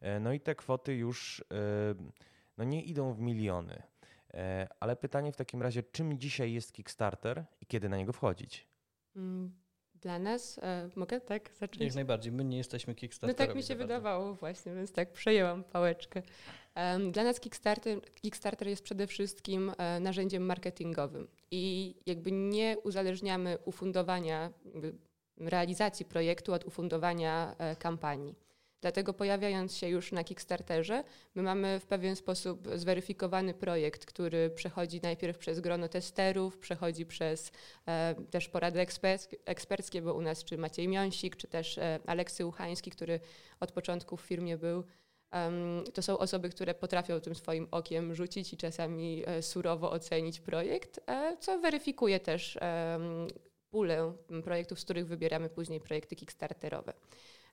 E, 0.00 0.20
no 0.20 0.32
i 0.32 0.40
te 0.40 0.54
kwoty 0.54 0.94
już 0.94 1.44
no 2.58 2.64
nie 2.64 2.82
idą 2.82 3.12
w 3.12 3.20
miliony. 3.20 3.82
Ale 4.80 4.96
pytanie 4.96 5.32
w 5.32 5.36
takim 5.36 5.62
razie, 5.62 5.82
czym 5.82 6.18
dzisiaj 6.18 6.52
jest 6.52 6.72
Kickstarter 6.72 7.44
i 7.60 7.66
kiedy 7.66 7.88
na 7.88 7.96
niego 7.96 8.12
wchodzić? 8.12 8.68
Dla 10.00 10.18
nas, 10.18 10.58
e, 10.58 10.88
mogę 10.96 11.20
tak 11.20 11.50
zacząć? 11.54 11.80
Jak 11.80 11.94
najbardziej, 11.94 12.32
my 12.32 12.44
nie 12.44 12.56
jesteśmy 12.56 12.94
Kickstarterem. 12.94 13.36
No 13.40 13.46
tak 13.46 13.56
mi 13.56 13.62
się 13.62 13.74
wydawało 13.74 14.34
właśnie, 14.34 14.74
więc 14.74 14.92
tak 14.92 15.12
przejęłam 15.12 15.64
pałeczkę. 15.64 16.22
Dla 17.10 17.24
nas 17.24 17.40
Kickstarter, 17.40 18.00
Kickstarter 18.14 18.68
jest 18.68 18.82
przede 18.82 19.06
wszystkim 19.06 19.72
e, 19.78 20.00
narzędziem 20.00 20.42
marketingowym 20.42 21.28
i 21.50 21.94
jakby 22.06 22.32
nie 22.32 22.76
uzależniamy 22.84 23.58
ufundowania, 23.64 24.52
realizacji 25.38 26.06
projektu 26.06 26.52
od 26.52 26.64
ufundowania 26.64 27.54
e, 27.58 27.76
kampanii. 27.76 28.34
Dlatego 28.86 29.14
pojawiając 29.14 29.76
się 29.76 29.88
już 29.88 30.12
na 30.12 30.24
Kickstarterze, 30.24 31.04
my 31.34 31.42
mamy 31.42 31.80
w 31.80 31.86
pewien 31.86 32.16
sposób 32.16 32.68
zweryfikowany 32.74 33.54
projekt, 33.54 34.06
który 34.06 34.50
przechodzi 34.50 35.00
najpierw 35.00 35.38
przez 35.38 35.60
grono 35.60 35.88
testerów, 35.88 36.58
przechodzi 36.58 37.06
przez 37.06 37.52
e, 37.88 38.14
też 38.30 38.48
porady 38.48 38.86
eksperckie, 39.44 40.02
bo 40.02 40.14
u 40.14 40.20
nas 40.20 40.44
czy 40.44 40.58
Maciej 40.58 40.88
Miąsik, 40.88 41.36
czy 41.36 41.48
też 41.48 41.78
e, 41.78 41.98
Aleksy 42.06 42.46
Uchański, 42.46 42.90
który 42.90 43.20
od 43.60 43.72
początku 43.72 44.16
w 44.16 44.20
firmie 44.20 44.56
był 44.56 44.84
to 45.94 46.02
są 46.02 46.18
osoby, 46.18 46.48
które 46.48 46.74
potrafią 46.74 47.20
tym 47.20 47.34
swoim 47.34 47.68
okiem 47.70 48.14
rzucić 48.14 48.52
i 48.52 48.56
czasami 48.56 49.22
e, 49.26 49.42
surowo 49.42 49.90
ocenić 49.90 50.40
projekt, 50.40 51.00
e, 51.06 51.36
co 51.40 51.58
weryfikuje 51.58 52.20
też 52.20 52.58
pulę 53.70 54.12
projektów, 54.44 54.80
z 54.80 54.84
których 54.84 55.06
wybieramy 55.06 55.48
później 55.48 55.80
projekty 55.80 56.16
kickstarterowe. 56.16 56.92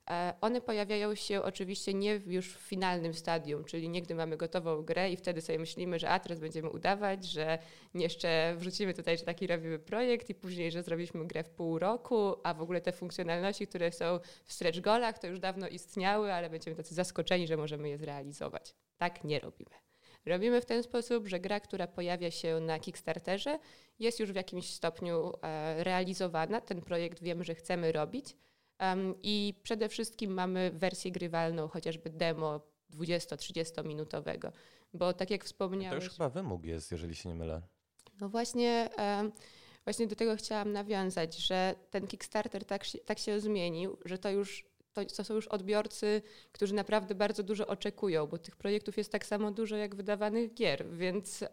E, 0.09 0.33
one 0.41 0.61
pojawiają 0.61 1.15
się 1.15 1.41
oczywiście 1.41 1.93
nie 1.93 2.21
już 2.25 2.53
w 2.53 2.59
finalnym 2.59 3.13
stadium, 3.13 3.63
czyli 3.63 3.89
nie 3.89 4.01
gdy 4.01 4.15
mamy 4.15 4.37
gotową 4.37 4.81
grę 4.81 5.11
i 5.11 5.17
wtedy 5.17 5.41
sobie 5.41 5.59
myślimy, 5.59 5.99
że 5.99 6.09
a 6.09 6.19
teraz 6.19 6.39
będziemy 6.39 6.69
udawać, 6.69 7.25
że 7.25 7.59
jeszcze 7.93 8.55
wrzucimy 8.57 8.93
tutaj, 8.93 9.17
że 9.17 9.25
taki 9.25 9.47
robimy 9.47 9.79
projekt 9.79 10.29
i 10.29 10.35
później, 10.35 10.71
że 10.71 10.83
zrobiliśmy 10.83 11.27
grę 11.27 11.43
w 11.43 11.49
pół 11.49 11.79
roku, 11.79 12.35
a 12.43 12.53
w 12.53 12.61
ogóle 12.61 12.81
te 12.81 12.91
funkcjonalności, 12.91 13.67
które 13.67 13.91
są 13.91 14.19
w 14.45 14.53
stretch 14.53 14.79
goalach, 14.79 15.19
to 15.19 15.27
już 15.27 15.39
dawno 15.39 15.67
istniały, 15.67 16.33
ale 16.33 16.49
będziemy 16.49 16.75
tacy 16.75 16.95
zaskoczeni, 16.95 17.47
że 17.47 17.57
możemy 17.57 17.89
je 17.89 17.97
zrealizować. 17.97 18.75
Tak 18.97 19.23
nie 19.23 19.39
robimy. 19.39 19.71
Robimy 20.25 20.61
w 20.61 20.65
ten 20.65 20.83
sposób, 20.83 21.27
że 21.27 21.39
gra, 21.39 21.59
która 21.59 21.87
pojawia 21.87 22.31
się 22.31 22.59
na 22.59 22.79
Kickstarterze, 22.79 23.59
jest 23.99 24.19
już 24.19 24.31
w 24.31 24.35
jakimś 24.35 24.69
stopniu 24.69 25.31
e, 25.41 25.83
realizowana. 25.83 26.61
Ten 26.61 26.81
projekt 26.81 27.23
wiemy, 27.23 27.43
że 27.43 27.55
chcemy 27.55 27.91
robić 27.91 28.35
I 29.23 29.53
przede 29.63 29.89
wszystkim 29.89 30.33
mamy 30.33 30.71
wersję 30.73 31.11
grywalną, 31.11 31.67
chociażby 31.67 32.09
demo 32.09 32.61
20-30 32.93 33.85
minutowego, 33.85 34.51
bo 34.93 35.13
tak 35.13 35.29
jak 35.29 35.43
wspomniałeś... 35.43 35.99
To 35.99 36.05
już 36.05 36.13
chyba 36.13 36.29
wymóg 36.29 36.65
jest, 36.65 36.91
jeżeli 36.91 37.15
się 37.15 37.29
nie 37.29 37.35
mylę. 37.35 37.61
No 38.21 38.29
właśnie, 38.29 38.89
właśnie 39.83 40.07
do 40.07 40.15
tego 40.15 40.35
chciałam 40.35 40.71
nawiązać, 40.71 41.37
że 41.37 41.75
ten 41.89 42.07
Kickstarter 42.07 42.65
tak, 42.65 42.83
tak 43.05 43.19
się 43.19 43.39
zmienił, 43.39 43.97
że 44.05 44.17
to 44.17 44.29
już 44.29 44.73
to, 44.93 45.05
to, 45.05 45.23
są 45.23 45.33
już 45.33 45.47
odbiorcy, 45.47 46.21
którzy 46.51 46.73
naprawdę 46.73 47.15
bardzo 47.15 47.43
dużo 47.43 47.67
oczekują, 47.67 48.27
bo 48.27 48.37
tych 48.37 48.55
projektów 48.55 48.97
jest 48.97 49.11
tak 49.11 49.25
samo 49.25 49.51
dużo 49.51 49.75
jak 49.75 49.95
wydawanych 49.95 50.53
gier, 50.53 50.89
więc 50.89 51.43
e, 51.43 51.47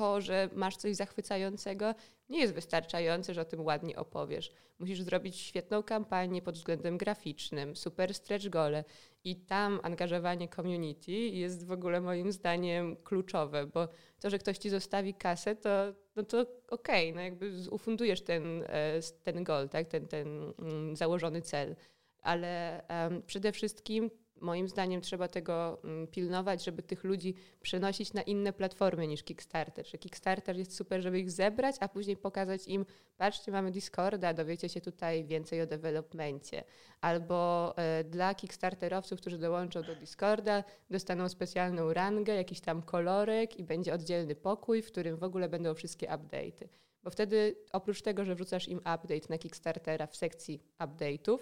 to, 0.00 0.20
że 0.20 0.48
masz 0.54 0.76
coś 0.76 0.96
zachwycającego, 0.96 1.94
nie 2.28 2.40
jest 2.40 2.54
wystarczające, 2.54 3.34
że 3.34 3.40
o 3.40 3.44
tym 3.44 3.60
ładnie 3.60 3.96
opowiesz. 3.96 4.52
Musisz 4.78 5.02
zrobić 5.02 5.36
świetną 5.36 5.82
kampanię 5.82 6.42
pod 6.42 6.54
względem 6.54 6.98
graficznym, 6.98 7.76
super 7.76 8.14
stretch 8.14 8.48
gole 8.48 8.84
i 9.24 9.36
tam 9.36 9.80
angażowanie 9.82 10.48
community 10.48 11.12
jest 11.12 11.66
w 11.66 11.72
ogóle 11.72 12.00
moim 12.00 12.32
zdaniem 12.32 12.96
kluczowe, 12.96 13.66
bo 13.66 13.88
to, 14.20 14.30
że 14.30 14.38
ktoś 14.38 14.58
ci 14.58 14.70
zostawi 14.70 15.14
kasę, 15.14 15.56
to, 15.56 15.70
no 16.16 16.22
to 16.22 16.40
okej, 16.68 17.10
okay, 17.10 17.12
no 17.14 17.20
jakby 17.20 17.52
ufundujesz 17.70 18.22
ten, 18.22 18.62
e, 18.62 19.00
ten 19.22 19.44
goal, 19.44 19.68
tak? 19.68 19.88
ten, 19.88 20.06
ten 20.06 20.52
mm, 20.58 20.96
założony 20.96 21.42
cel 21.42 21.76
ale 22.22 22.82
um, 22.88 23.22
przede 23.22 23.52
wszystkim 23.52 24.10
moim 24.40 24.68
zdaniem 24.68 25.00
trzeba 25.00 25.28
tego 25.28 25.80
um, 25.84 26.06
pilnować, 26.06 26.64
żeby 26.64 26.82
tych 26.82 27.04
ludzi 27.04 27.34
przenosić 27.60 28.12
na 28.12 28.22
inne 28.22 28.52
platformy 28.52 29.06
niż 29.06 29.22
Kickstarter. 29.22 29.86
Że 29.86 29.98
Kickstarter 29.98 30.56
jest 30.56 30.76
super, 30.76 31.02
żeby 31.02 31.18
ich 31.20 31.30
zebrać, 31.30 31.76
a 31.80 31.88
później 31.88 32.16
pokazać 32.16 32.68
im, 32.68 32.86
patrzcie, 33.16 33.52
mamy 33.52 33.70
Discorda, 33.70 34.34
dowiecie 34.34 34.68
się 34.68 34.80
tutaj 34.80 35.24
więcej 35.24 35.62
o 35.62 35.66
developmencie. 35.66 36.64
Albo 37.00 37.72
e, 37.76 38.04
dla 38.04 38.34
Kickstarterowców, 38.34 39.20
którzy 39.20 39.38
dołączą 39.38 39.82
do 39.82 39.96
Discorda, 39.96 40.64
dostaną 40.90 41.28
specjalną 41.28 41.92
rangę, 41.92 42.34
jakiś 42.34 42.60
tam 42.60 42.82
kolorek 42.82 43.56
i 43.56 43.64
będzie 43.64 43.94
oddzielny 43.94 44.34
pokój, 44.34 44.82
w 44.82 44.86
którym 44.86 45.16
w 45.16 45.22
ogóle 45.22 45.48
będą 45.48 45.74
wszystkie 45.74 46.06
update'y. 46.06 46.68
Bo 47.02 47.10
wtedy 47.10 47.56
oprócz 47.72 48.02
tego, 48.02 48.24
że 48.24 48.34
wrzucasz 48.34 48.68
im 48.68 48.78
update 48.78 49.28
na 49.28 49.38
Kickstartera 49.38 50.06
w 50.06 50.16
sekcji 50.16 50.62
update'ów, 50.78 51.38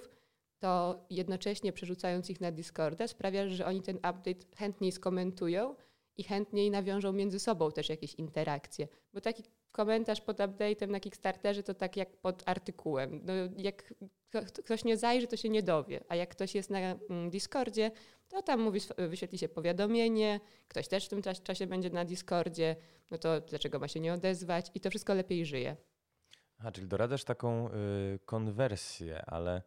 to 0.59 1.05
jednocześnie 1.11 1.73
przerzucając 1.73 2.31
ich 2.31 2.41
na 2.41 2.53
Discorda 2.53 3.09
sprawia, 3.09 3.49
że 3.49 3.67
oni 3.67 3.83
ten 3.83 3.97
update 3.97 4.57
chętniej 4.57 4.93
skomentują 4.93 5.75
i 6.17 6.23
chętniej 6.23 6.71
nawiążą 6.71 7.13
między 7.13 7.39
sobą 7.39 7.73
też 7.73 7.89
jakieś 7.89 8.15
interakcje. 8.15 8.89
Bo 9.13 9.21
taki 9.21 9.43
komentarz 9.73 10.21
pod 10.21 10.39
update'em 10.39 10.89
na 10.89 11.01
Kickstarterze 11.01 11.63
to 11.63 11.75
tak 11.75 11.97
jak 11.97 12.17
pod 12.17 12.43
artykułem. 12.47 13.21
No, 13.25 13.33
jak 13.57 13.95
ktoś 14.65 14.85
nie 14.85 14.97
zajrzy, 14.97 15.27
to 15.27 15.37
się 15.37 15.49
nie 15.49 15.63
dowie, 15.63 16.05
a 16.09 16.17
jak 16.17 16.29
ktoś 16.29 16.55
jest 16.55 16.71
na 16.71 16.79
mm, 16.79 17.31
Discordzie, 17.31 17.91
to 18.29 18.43
tam 18.43 18.61
mówi, 18.61 18.81
wyświetli 18.99 19.39
się 19.39 19.49
powiadomienie, 19.49 20.41
ktoś 20.69 20.89
też 20.89 21.07
w 21.07 21.09
tym 21.09 21.23
czasie 21.23 21.67
będzie 21.67 21.91
na 21.91 22.05
Discordzie, 22.05 22.77
no 23.11 23.19
to 23.19 23.41
dlaczego 23.41 23.79
ma 23.79 23.89
się 23.89 24.01
nie 24.01 24.13
odezwać 24.13 24.71
i 24.75 24.81
to 24.81 24.91
wszystko 24.91 25.15
lepiej 25.15 25.47
żyje. 25.47 25.77
A, 26.59 26.73
czyli 26.73 26.89
doradzasz 26.89 27.25
taką 27.25 27.69
y, 27.69 27.73
konwersję, 28.25 29.25
ale 29.27 29.63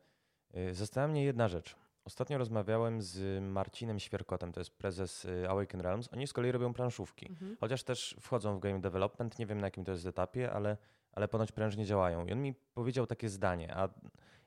Y, 0.58 0.74
Zastanawia 0.74 1.12
mnie 1.12 1.24
jedna 1.24 1.48
rzecz. 1.48 1.76
Ostatnio 2.06 2.38
rozmawiałem 2.38 3.02
z 3.02 3.44
Marcinem 3.44 4.00
Świerkotem, 4.00 4.52
to 4.52 4.60
jest 4.60 4.72
prezes 4.72 5.26
y, 5.26 5.50
Awaken 5.50 5.82
Realms. 5.82 6.10
Oni 6.14 6.28
z 6.28 6.34
kolei 6.34 6.52
robią 6.52 6.74
planszówki, 6.74 7.28
mhm. 7.30 7.58
chociaż 7.60 7.84
też 7.84 8.16
wchodzą 8.20 8.58
w 8.58 8.60
game 8.60 8.82
development. 8.82 9.40
Nie 9.40 9.46
wiem 9.46 9.62
na 9.62 9.68
jakim 9.68 9.84
to 9.84 9.92
jest 9.92 10.06
etapie, 10.06 10.52
ale, 10.52 10.78
ale 11.12 11.28
ponoć 11.28 11.52
prężnie 11.52 11.86
działają. 11.86 12.26
I 12.26 12.32
on 12.32 12.42
mi 12.42 12.54
powiedział 12.54 13.08
takie 13.08 13.30
zdanie, 13.30 13.76
a 13.76 13.90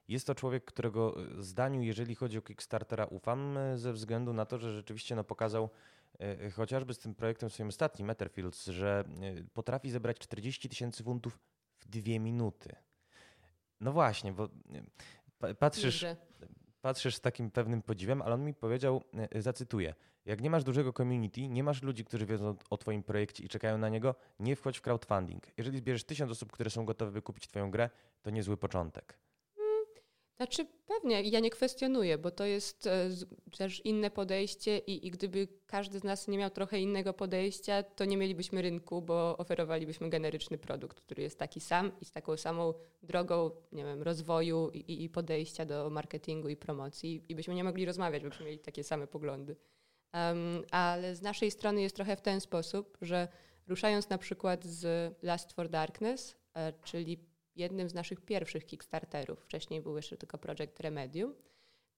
jest 0.09 0.27
to 0.27 0.35
człowiek, 0.35 0.65
którego 0.65 1.15
zdaniu, 1.39 1.83
jeżeli 1.83 2.15
chodzi 2.15 2.39
o 2.39 2.43
Kickstartera, 2.43 3.05
ufam 3.05 3.59
ze 3.75 3.93
względu 3.93 4.33
na 4.33 4.47
to, 4.47 4.59
że 4.59 4.73
rzeczywiście 4.73 5.15
no, 5.15 5.25
pokazał 5.25 5.71
chociażby 6.57 6.95
z 6.95 6.99
tym 6.99 7.15
projektem 7.15 7.51
swoim 7.51 7.69
ostatnim, 7.69 8.11
Etherfields, 8.11 8.67
że 8.67 9.05
potrafi 9.55 9.91
zebrać 9.91 10.19
40 10.19 10.69
tysięcy 10.69 11.05
funtów 11.05 11.39
w 11.79 11.87
dwie 11.87 12.21
minuty. 12.21 12.77
No 13.81 13.93
właśnie, 13.93 14.33
bo 14.33 14.49
patrzysz, 15.59 16.05
patrzysz 16.83 17.17
z 17.17 17.21
takim 17.21 17.51
pewnym 17.51 17.83
podziwem, 17.83 18.23
ale 18.23 18.35
on 18.35 18.45
mi 18.45 18.55
powiedział, 18.55 19.03
zacytuję, 19.35 19.95
jak 20.25 20.41
nie 20.41 20.51
masz 20.51 20.65
dużego 20.65 20.93
community, 20.93 21.49
nie 21.49 21.65
masz 21.65 21.83
ludzi, 21.83 22.05
którzy 22.05 22.27
wiedzą 22.27 22.57
o 22.71 22.77
Twoim 22.77 23.03
projekcie 23.03 23.45
i 23.45 23.49
czekają 23.49 23.79
na 23.79 23.89
niego, 23.89 24.15
nie 24.41 24.57
wchodź 24.57 24.79
w 24.79 24.83
crowdfunding. 24.83 25.43
Jeżeli 25.57 25.79
zbierzesz 25.79 26.05
tysiąc 26.05 26.33
osób, 26.33 26.53
które 26.53 26.71
są 26.71 26.85
gotowe 26.85 27.11
wykupić 27.11 27.49
Twoją 27.49 27.71
grę, 27.71 27.91
to 28.23 28.31
niezły 28.31 28.57
początek. 28.57 29.19
Znaczy 30.37 30.67
pewnie, 30.87 31.23
ja 31.23 31.41
nie 31.41 31.51
kwestionuję, 31.51 32.19
bo 32.19 32.31
to 32.31 32.45
jest 32.45 32.87
e, 32.87 33.11
też 33.59 33.81
inne 33.85 34.11
podejście 34.11 34.79
i, 34.79 35.07
i, 35.07 35.11
gdyby 35.11 35.49
każdy 35.67 35.99
z 35.99 36.05
nas 36.05 36.29
nie 36.29 36.39
miał 36.39 36.51
trochę 36.51 36.81
innego 36.81 37.13
podejścia, 37.13 37.83
to 37.83 38.05
nie 38.05 38.17
mielibyśmy 38.17 38.63
rynku, 38.63 39.03
bo 39.03 39.37
oferowalibyśmy 39.37 40.11
generyczny 40.11 40.59
produkt, 40.59 41.01
który 41.01 41.23
jest 41.23 41.39
taki 41.39 41.61
sam 41.61 41.93
i 42.01 42.05
z 42.05 42.11
taką 42.11 42.37
samą 42.37 42.75
drogą, 43.03 43.51
nie 43.73 43.85
wiem, 43.85 44.03
rozwoju 44.03 44.71
i, 44.71 45.05
i 45.05 45.09
podejścia 45.09 45.65
do 45.65 45.91
marketingu 45.91 46.49
i 46.49 46.57
promocji 46.57 47.25
i 47.29 47.35
byśmy 47.35 47.55
nie 47.55 47.65
mogli 47.65 47.85
rozmawiać, 47.85 48.23
bo 48.23 48.29
byśmy 48.29 48.47
mieli 48.47 48.59
takie 48.59 48.85
same 48.85 49.07
poglądy. 49.07 49.57
Um, 50.15 50.65
ale 50.71 51.17
z 51.17 51.23
naszej 51.23 51.51
strony 51.51 51.83
jest 51.83 51.97
trochę 51.97 52.17
w 52.17 52.21
ten 52.21 52.41
sposób, 52.41 52.99
że 53.03 53.29
ruszając 53.69 54.09
na 54.09 54.19
przykład 54.19 54.65
z 54.65 55.15
Last 55.23 55.53
for 55.53 55.69
Darkness, 55.69 56.37
e, 56.55 56.73
czyli 56.85 57.34
jednym 57.57 57.89
z 57.89 57.95
naszych 57.95 58.21
pierwszych 58.21 58.67
Kickstarterów, 58.67 59.41
wcześniej 59.41 59.81
był 59.81 59.97
jeszcze 59.97 60.17
tylko 60.17 60.39
Project 60.39 60.81
Remedium, 60.81 61.35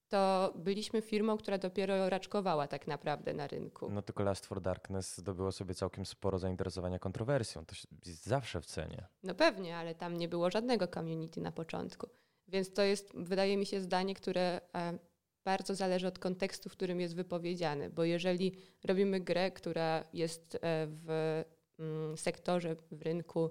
to 0.08 0.52
byliśmy 0.56 1.02
firmą, 1.02 1.36
która 1.36 1.58
dopiero 1.58 2.10
raczkowała 2.10 2.66
tak 2.66 2.86
naprawdę 2.86 3.34
na 3.34 3.46
rynku. 3.46 3.90
No 3.90 4.02
tylko 4.02 4.22
Last 4.22 4.46
for 4.46 4.60
Darkness 4.60 5.16
zdobyło 5.16 5.52
sobie 5.52 5.74
całkiem 5.74 6.06
sporo 6.06 6.38
zainteresowania 6.38 6.98
kontrowersją. 6.98 7.66
To 7.66 7.74
jest 8.06 8.26
zawsze 8.26 8.60
w 8.60 8.66
cenie. 8.66 9.06
No 9.22 9.34
pewnie, 9.34 9.76
ale 9.76 9.94
tam 9.94 10.16
nie 10.16 10.28
było 10.28 10.50
żadnego 10.50 10.88
community 10.88 11.40
na 11.40 11.52
początku. 11.52 12.08
Więc 12.48 12.72
to 12.72 12.82
jest, 12.82 13.12
wydaje 13.14 13.56
mi 13.56 13.66
się, 13.66 13.80
zdanie, 13.80 14.14
które 14.14 14.60
e, 14.74 14.98
bardzo 15.44 15.74
zależy 15.74 16.06
od 16.06 16.18
kontekstu, 16.18 16.68
w 16.68 16.72
którym 16.72 17.00
jest 17.00 17.16
wypowiedziany, 17.16 17.90
bo 17.90 18.04
jeżeli 18.04 18.52
robimy 18.84 19.20
grę, 19.20 19.50
która 19.50 20.04
jest 20.12 20.54
e, 20.54 20.58
w 20.86 21.42
mm, 21.78 22.16
sektorze, 22.16 22.76
w 22.90 23.02
rynku, 23.02 23.50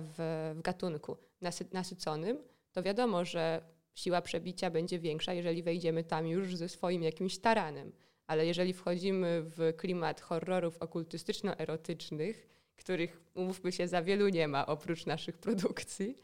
w, 0.00 0.54
w 0.56 0.62
gatunku 0.62 1.16
nasy, 1.40 1.64
nasyconym, 1.72 2.38
to 2.72 2.82
wiadomo, 2.82 3.24
że 3.24 3.62
siła 3.94 4.22
przebicia 4.22 4.70
będzie 4.70 4.98
większa, 4.98 5.32
jeżeli 5.32 5.62
wejdziemy 5.62 6.04
tam 6.04 6.26
już 6.26 6.56
ze 6.56 6.68
swoim 6.68 7.02
jakimś 7.02 7.38
taranem. 7.38 7.92
Ale 8.26 8.46
jeżeli 8.46 8.72
wchodzimy 8.72 9.42
w 9.42 9.72
klimat 9.76 10.20
horrorów 10.20 10.78
okultystyczno-erotycznych, 10.78 12.48
których, 12.76 13.20
umówmy 13.34 13.72
się, 13.72 13.88
za 13.88 14.02
wielu 14.02 14.28
nie 14.28 14.48
ma 14.48 14.66
oprócz 14.66 15.06
naszych 15.06 15.38
produkcji, 15.38 16.16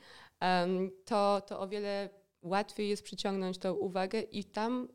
to, 1.04 1.40
to 1.46 1.60
o 1.60 1.68
wiele 1.68 2.08
łatwiej 2.42 2.88
jest 2.88 3.02
przyciągnąć 3.02 3.58
tą 3.58 3.74
uwagę 3.74 4.20
i 4.20 4.44
tam 4.44 4.88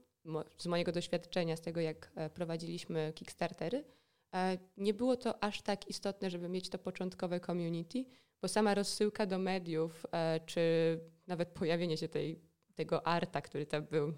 z 0.57 0.67
mojego 0.67 0.91
doświadczenia, 0.91 1.57
z 1.57 1.61
tego 1.61 1.81
jak 1.81 2.11
e, 2.15 2.29
prowadziliśmy 2.29 3.13
Kickstartery, 3.15 3.83
e, 4.33 4.57
nie 4.77 4.93
było 4.93 5.17
to 5.17 5.43
aż 5.43 5.61
tak 5.61 5.87
istotne, 5.87 6.29
żeby 6.29 6.49
mieć 6.49 6.69
to 6.69 6.77
początkowe 6.79 7.39
community, 7.39 8.05
bo 8.45 8.49
sama 8.49 8.73
rozsyłka 8.73 9.25
do 9.25 9.37
mediów, 9.39 10.05
e, 10.11 10.39
czy 10.45 10.61
nawet 11.27 11.49
pojawienie 11.49 11.97
się 11.97 12.07
tej, 12.07 12.39
tego 12.75 13.07
arta, 13.07 13.41
który 13.41 13.65
tam 13.65 13.85
był 13.85 14.13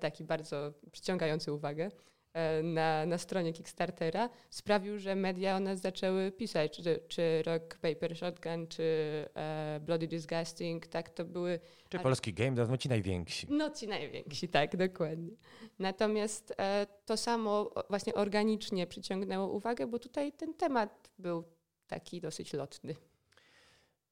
taki 0.00 0.24
bardzo 0.24 0.72
przyciągający 0.92 1.52
uwagę, 1.52 1.90
E, 2.32 2.62
na, 2.62 3.06
na 3.06 3.18
stronie 3.18 3.52
Kickstartera 3.52 4.30
sprawił, 4.50 4.98
że 4.98 5.14
media 5.16 5.56
o 5.56 5.60
nas 5.60 5.80
zaczęły 5.80 6.32
pisać, 6.32 6.76
czy, 6.76 7.00
czy 7.08 7.42
Rock 7.46 7.78
Paper 7.78 8.16
Shotgun, 8.16 8.66
czy 8.66 8.82
e, 9.34 9.80
Bloody 9.84 10.06
Disgusting, 10.06 10.86
tak, 10.86 11.10
to 11.10 11.24
były... 11.24 11.60
Czy 11.88 11.98
polski 11.98 12.34
game, 12.34 12.66
no 12.68 12.76
ci 12.76 12.88
najwięksi. 12.88 13.46
No 13.50 13.70
ci 13.70 13.88
najwięksi, 13.88 14.48
tak, 14.48 14.76
dokładnie. 14.76 15.36
Natomiast 15.78 16.54
e, 16.58 16.86
to 17.04 17.16
samo 17.16 17.70
właśnie 17.90 18.14
organicznie 18.14 18.86
przyciągnęło 18.86 19.48
uwagę, 19.48 19.86
bo 19.86 19.98
tutaj 19.98 20.32
ten 20.32 20.54
temat 20.54 21.10
był 21.18 21.44
taki 21.86 22.20
dosyć 22.20 22.52
lotny. 22.52 22.94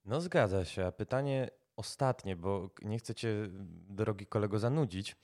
No 0.04 0.20
zgadza 0.20 0.64
się. 0.64 0.86
A 0.86 0.92
pytanie 0.92 1.50
ostatnie, 1.76 2.36
bo 2.36 2.70
nie 2.82 2.98
chcę 2.98 3.14
cię, 3.14 3.48
drogi 3.88 4.26
kolego, 4.26 4.58
zanudzić. 4.58 5.16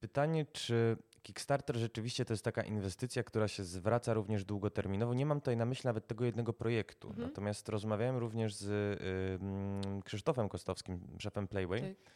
Pytanie, 0.00 0.46
czy 0.46 0.96
Kickstarter 1.22 1.76
rzeczywiście 1.76 2.24
to 2.24 2.32
jest 2.32 2.44
taka 2.44 2.62
inwestycja, 2.62 3.22
która 3.24 3.48
się 3.48 3.64
zwraca 3.64 4.14
również 4.14 4.44
długoterminowo. 4.44 5.14
Nie 5.14 5.26
mam 5.26 5.40
tutaj 5.40 5.56
na 5.56 5.64
myśli 5.64 5.86
nawet 5.86 6.06
tego 6.06 6.24
jednego 6.24 6.52
projektu. 6.52 7.08
Mhm. 7.08 7.28
Natomiast 7.28 7.68
rozmawiałem 7.68 8.16
również 8.16 8.54
z 8.54 8.66
y, 8.68 10.02
Krzysztofem 10.04 10.48
Kostowskim, 10.48 11.00
szefem 11.18 11.48
Playway. 11.48 11.80
Tak. 11.80 12.12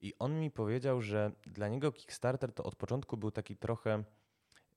I 0.00 0.14
on 0.18 0.40
mi 0.40 0.50
powiedział, 0.50 1.02
że 1.02 1.32
dla 1.46 1.68
niego 1.68 1.92
Kickstarter 1.92 2.52
to 2.52 2.64
od 2.64 2.76
początku 2.76 3.16
był 3.16 3.30
taki 3.30 3.56
trochę 3.56 4.04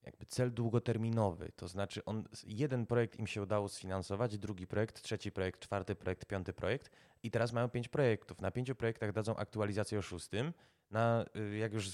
jakby 0.09 0.25
cel 0.25 0.53
długoterminowy. 0.53 1.51
To 1.55 1.67
znaczy 1.67 2.05
on, 2.05 2.23
jeden 2.47 2.85
projekt 2.85 3.19
im 3.19 3.27
się 3.27 3.41
udało 3.41 3.69
sfinansować, 3.69 4.37
drugi 4.37 4.67
projekt, 4.67 5.01
trzeci 5.01 5.31
projekt, 5.31 5.59
czwarty 5.59 5.95
projekt, 5.95 6.25
piąty 6.25 6.53
projekt 6.53 6.89
i 7.23 7.31
teraz 7.31 7.53
mają 7.53 7.69
pięć 7.69 7.87
projektów. 7.87 8.41
Na 8.41 8.51
pięciu 8.51 8.75
projektach 8.75 9.11
dadzą 9.11 9.35
aktualizację 9.35 9.99
o 9.99 10.01
szóstym 10.01 10.53
na, 10.91 11.25
y, 11.35 11.57
jak 11.57 11.73
już 11.73 11.89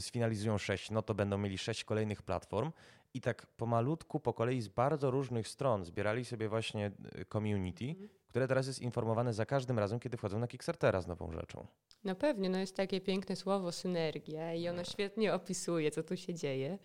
sfinalizują 0.00 0.58
sześć, 0.58 0.90
no 0.90 1.02
to 1.02 1.14
będą 1.14 1.38
mieli 1.38 1.58
sześć 1.58 1.84
kolejnych 1.84 2.22
platform 2.22 2.72
i 3.14 3.20
tak 3.20 3.46
pomalutku, 3.46 4.20
po 4.20 4.32
kolei 4.32 4.60
z 4.60 4.68
bardzo 4.68 5.10
różnych 5.10 5.48
stron 5.48 5.84
zbierali 5.84 6.24
sobie 6.24 6.48
właśnie 6.48 6.92
y, 7.20 7.24
community, 7.24 7.84
mhm. 7.84 8.08
które 8.28 8.48
teraz 8.48 8.66
jest 8.66 8.80
informowane 8.80 9.32
za 9.32 9.46
każdym 9.46 9.78
razem, 9.78 10.00
kiedy 10.00 10.16
wchodzą 10.16 10.38
na 10.38 10.48
Kickstartera 10.48 11.00
z 11.00 11.06
nową 11.06 11.32
rzeczą. 11.32 11.66
No 12.04 12.14
pewnie, 12.14 12.48
no 12.48 12.58
jest 12.58 12.76
takie 12.76 13.00
piękne 13.00 13.36
słowo 13.36 13.72
synergia 13.72 14.54
i 14.54 14.68
ono 14.68 14.84
świetnie 14.84 15.34
opisuje, 15.34 15.90
co 15.90 16.02
tu 16.02 16.16
się 16.16 16.34
dzieje, 16.34 16.78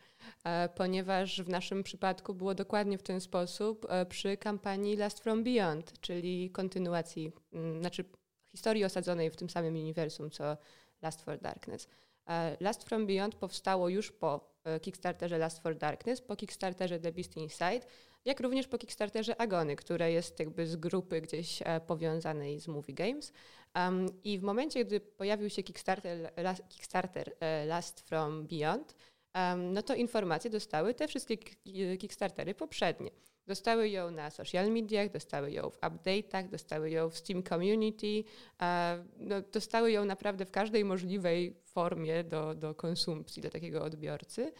e, 0.44 0.70
ponieważ 0.70 1.42
w 1.42 1.50
naszym 1.50 1.84
przypadku 1.84 2.34
było 2.34 2.56
dokładnie 2.56 2.98
w 2.98 3.04
ten 3.04 3.22
sposób 3.22 3.86
e, 3.90 4.06
przy 4.06 4.38
kampanii 4.38 4.96
Last 4.96 5.20
From 5.20 5.44
Beyond, 5.44 6.00
czyli 6.02 6.50
kontynuacji, 6.52 7.32
mm, 7.54 7.80
znaczy 7.80 8.06
historii 8.52 8.86
osadzonej 8.86 9.32
w 9.32 9.36
tym 9.36 9.50
samym 9.50 9.76
uniwersum, 9.76 10.30
co 10.30 10.58
Last 11.02 11.22
for 11.22 11.40
Darkness. 11.40 11.88
E, 12.28 12.58
Last 12.60 12.84
from 12.84 13.08
Beyond 13.08 13.36
powstało 13.36 13.90
już 13.90 14.12
po 14.12 14.56
Kickstarterze 14.82 15.38
Last 15.38 15.60
for 15.60 15.78
Darkness, 15.78 16.22
po 16.22 16.36
Kickstarterze 16.36 17.00
The 17.00 17.12
Beast 17.12 17.38
Inside, 17.38 17.82
jak 18.26 18.40
również 18.40 18.68
po 18.68 18.78
Kickstarterze 18.78 19.42
Agony, 19.42 19.76
które 19.76 20.12
jest 20.12 20.40
jakby 20.40 20.68
z 20.68 20.76
grupy 20.76 21.22
gdzieś 21.22 21.62
e, 21.62 21.80
powiązanej 21.80 22.60
z 22.60 22.68
Movie 22.68 22.94
Games. 22.94 23.34
Um, 23.76 24.10
I 24.24 24.40
w 24.40 24.44
momencie, 24.44 24.86
gdy 24.86 25.00
pojawił 25.00 25.50
się 25.50 25.64
Kickstarter, 25.64 26.32
Kickstarter 26.70 27.36
Last 27.68 28.00
from 28.02 28.48
Beyond, 28.48 28.96
um, 29.36 29.74
no 29.74 29.82
to 29.82 29.96
informacje 29.96 30.50
dostały 30.50 30.94
te 30.94 31.08
wszystkie 31.08 31.38
Kickstartery 31.98 32.56
poprzednie. 32.56 33.12
Dostały 33.48 33.90
ją 33.90 34.12
na 34.12 34.30
social 34.30 34.72
mediach, 34.72 35.12
dostały 35.12 35.52
ją 35.52 35.70
w 35.70 35.80
update'ach, 35.80 36.50
dostały 36.50 36.90
ją 36.90 37.10
w 37.10 37.18
Steam 37.18 37.44
Community, 37.44 38.24
no, 39.18 39.42
dostały 39.42 39.92
ją 39.92 40.06
naprawdę 40.06 40.46
w 40.46 40.52
każdej 40.52 40.86
możliwej 40.86 41.56
formie 41.64 42.24
do, 42.24 42.56
do 42.56 42.76
konsumpcji 42.76 43.42
dla 43.42 43.52
takiego 43.52 43.84
odbiorcy. 43.84 44.52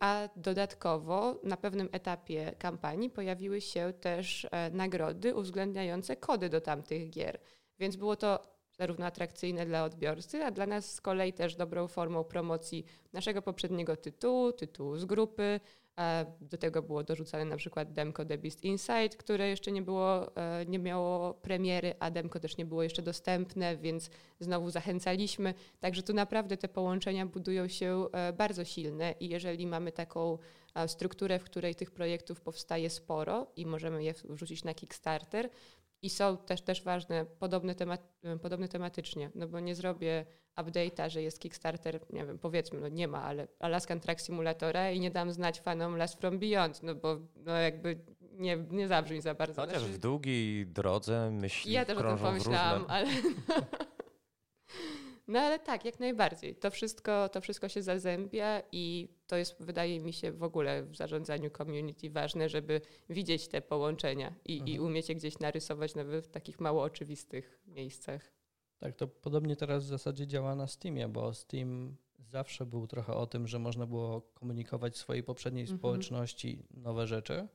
A 0.00 0.28
dodatkowo 0.36 1.40
na 1.42 1.56
pewnym 1.56 1.88
etapie 1.92 2.54
kampanii 2.58 3.10
pojawiły 3.10 3.60
się 3.60 3.92
też 4.00 4.46
e, 4.50 4.70
nagrody 4.70 5.34
uwzględniające 5.34 6.16
kody 6.16 6.48
do 6.48 6.60
tamtych 6.60 7.10
gier. 7.10 7.40
Więc 7.78 7.96
było 7.96 8.16
to 8.16 8.56
zarówno 8.78 9.06
atrakcyjne 9.06 9.66
dla 9.66 9.84
odbiorcy, 9.84 10.44
a 10.44 10.50
dla 10.50 10.66
nas 10.66 10.94
z 10.94 11.00
kolei 11.00 11.32
też 11.32 11.56
dobrą 11.56 11.88
formą 11.88 12.24
promocji 12.24 12.86
naszego 13.12 13.42
poprzedniego 13.42 13.96
tytułu, 13.96 14.52
tytułu 14.52 14.96
z 14.96 15.04
grupy, 15.04 15.60
do 16.40 16.58
tego 16.58 16.82
było 16.82 17.02
dorzucane 17.02 17.44
na 17.44 17.56
przykład 17.56 17.92
demko 17.92 18.24
The 18.24 18.38
Beast 18.38 18.64
Inside, 18.64 19.08
które 19.08 19.48
jeszcze 19.48 19.72
nie 19.72 19.82
było, 19.82 20.36
e, 20.36 20.66
nie 20.66 20.78
miało 20.78 21.34
premiery, 21.34 21.94
a 22.00 22.10
demko 22.10 22.40
też 22.40 22.56
nie 22.56 22.66
było 22.66 22.82
jeszcze 22.82 23.02
dostępne, 23.02 23.76
więc 23.76 24.10
znowu 24.40 24.70
zachęcaliśmy. 24.70 25.54
Także 25.80 26.02
tu 26.02 26.14
naprawdę 26.14 26.56
te 26.56 26.68
połączenia 26.68 27.26
budują 27.26 27.68
się 27.68 28.06
e, 28.12 28.32
bardzo 28.32 28.64
silne 28.64 29.14
i 29.20 29.28
jeżeli 29.28 29.66
mamy 29.66 29.92
taką 29.92 30.38
e, 30.74 30.88
strukturę, 30.88 31.38
w 31.38 31.44
której 31.44 31.74
tych 31.74 31.90
projektów 31.90 32.40
powstaje 32.40 32.90
sporo 32.90 33.46
i 33.56 33.66
możemy 33.66 34.04
je 34.04 34.14
wrzucić 34.24 34.64
na 34.64 34.74
Kickstarter, 34.74 35.50
i 36.02 36.10
są 36.10 36.36
też, 36.36 36.62
też 36.62 36.82
ważne, 36.82 37.26
podobne, 37.38 37.74
temat, 37.74 38.08
podobne 38.42 38.68
tematycznie, 38.68 39.30
no 39.34 39.48
bo 39.48 39.60
nie 39.60 39.74
zrobię 39.74 40.26
update'a, 40.56 41.10
że 41.10 41.22
jest 41.22 41.40
Kickstarter, 41.40 42.00
nie 42.10 42.26
wiem, 42.26 42.38
powiedzmy, 42.38 42.80
no 42.80 42.88
nie 42.88 43.08
ma, 43.08 43.22
ale 43.22 43.48
Alaskan 43.58 44.00
Track 44.00 44.20
Simulatora 44.20 44.90
i 44.90 45.00
nie 45.00 45.10
dam 45.10 45.32
znać 45.32 45.60
fanom 45.60 45.96
Last 45.96 46.20
From 46.20 46.38
Beyond, 46.38 46.82
no 46.82 46.94
bo 46.94 47.16
no 47.36 47.52
jakby 47.52 47.98
nie, 48.32 48.56
nie 48.70 48.88
zabrzmi 48.88 49.20
za 49.20 49.34
bardzo. 49.34 49.60
Chociaż 49.62 49.78
znaczy, 49.78 49.92
w 49.92 49.98
długiej 49.98 50.66
drodze 50.66 51.30
myśli 51.30 51.72
Ja 51.72 51.84
też 51.84 51.98
o 51.98 52.02
tym 52.02 52.18
pomyślałam, 52.18 52.84
ale... 52.88 53.06
No 55.28 55.40
ale 55.40 55.58
tak, 55.58 55.84
jak 55.84 56.00
najbardziej. 56.00 56.54
To 56.54 56.70
wszystko, 56.70 57.28
to 57.28 57.40
wszystko 57.40 57.68
się 57.68 57.82
zazębia 57.82 58.62
i 58.72 59.08
to 59.26 59.36
jest, 59.36 59.62
wydaje 59.62 60.00
mi 60.00 60.12
się, 60.12 60.32
w 60.32 60.42
ogóle 60.42 60.82
w 60.82 60.96
zarządzaniu 60.96 61.50
community 61.50 62.10
ważne, 62.10 62.48
żeby 62.48 62.80
widzieć 63.08 63.48
te 63.48 63.62
połączenia 63.62 64.34
i, 64.44 64.52
mhm. 64.52 64.68
i 64.76 64.80
umieć 64.80 65.08
je 65.08 65.14
gdzieś 65.14 65.38
narysować 65.38 65.94
nawet 65.94 66.26
w 66.26 66.30
takich 66.30 66.60
mało 66.60 66.82
oczywistych 66.82 67.60
miejscach. 67.66 68.32
Tak, 68.78 68.94
to 68.94 69.08
podobnie 69.08 69.56
teraz 69.56 69.84
w 69.84 69.88
zasadzie 69.88 70.26
działa 70.26 70.54
na 70.54 70.66
Steamie, 70.66 71.08
bo 71.08 71.34
Steam 71.34 71.96
zawsze 72.18 72.66
był 72.66 72.86
trochę 72.86 73.14
o 73.14 73.26
tym, 73.26 73.46
że 73.46 73.58
można 73.58 73.86
było 73.86 74.20
komunikować 74.20 74.96
swojej 74.96 75.22
poprzedniej 75.22 75.62
mhm. 75.62 75.78
społeczności 75.78 76.62
nowe 76.70 77.06
rzeczy, 77.06 77.48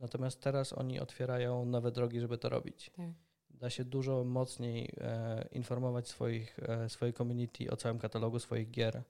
natomiast 0.00 0.40
teraz 0.40 0.72
oni 0.72 1.00
otwierają 1.00 1.64
nowe 1.64 1.92
drogi, 1.92 2.20
żeby 2.20 2.38
to 2.38 2.48
robić. 2.48 2.90
Tak. 2.96 3.06
Da 3.62 3.70
się 3.70 3.84
dużo 3.84 4.24
mocniej 4.24 4.92
e, 5.00 5.48
informować 5.52 6.08
swoich, 6.08 6.58
e, 6.58 6.88
swojej 6.88 7.14
community 7.14 7.70
o 7.70 7.76
całym 7.76 7.98
katalogu 7.98 8.38
swoich 8.38 8.70
gier. 8.70 9.02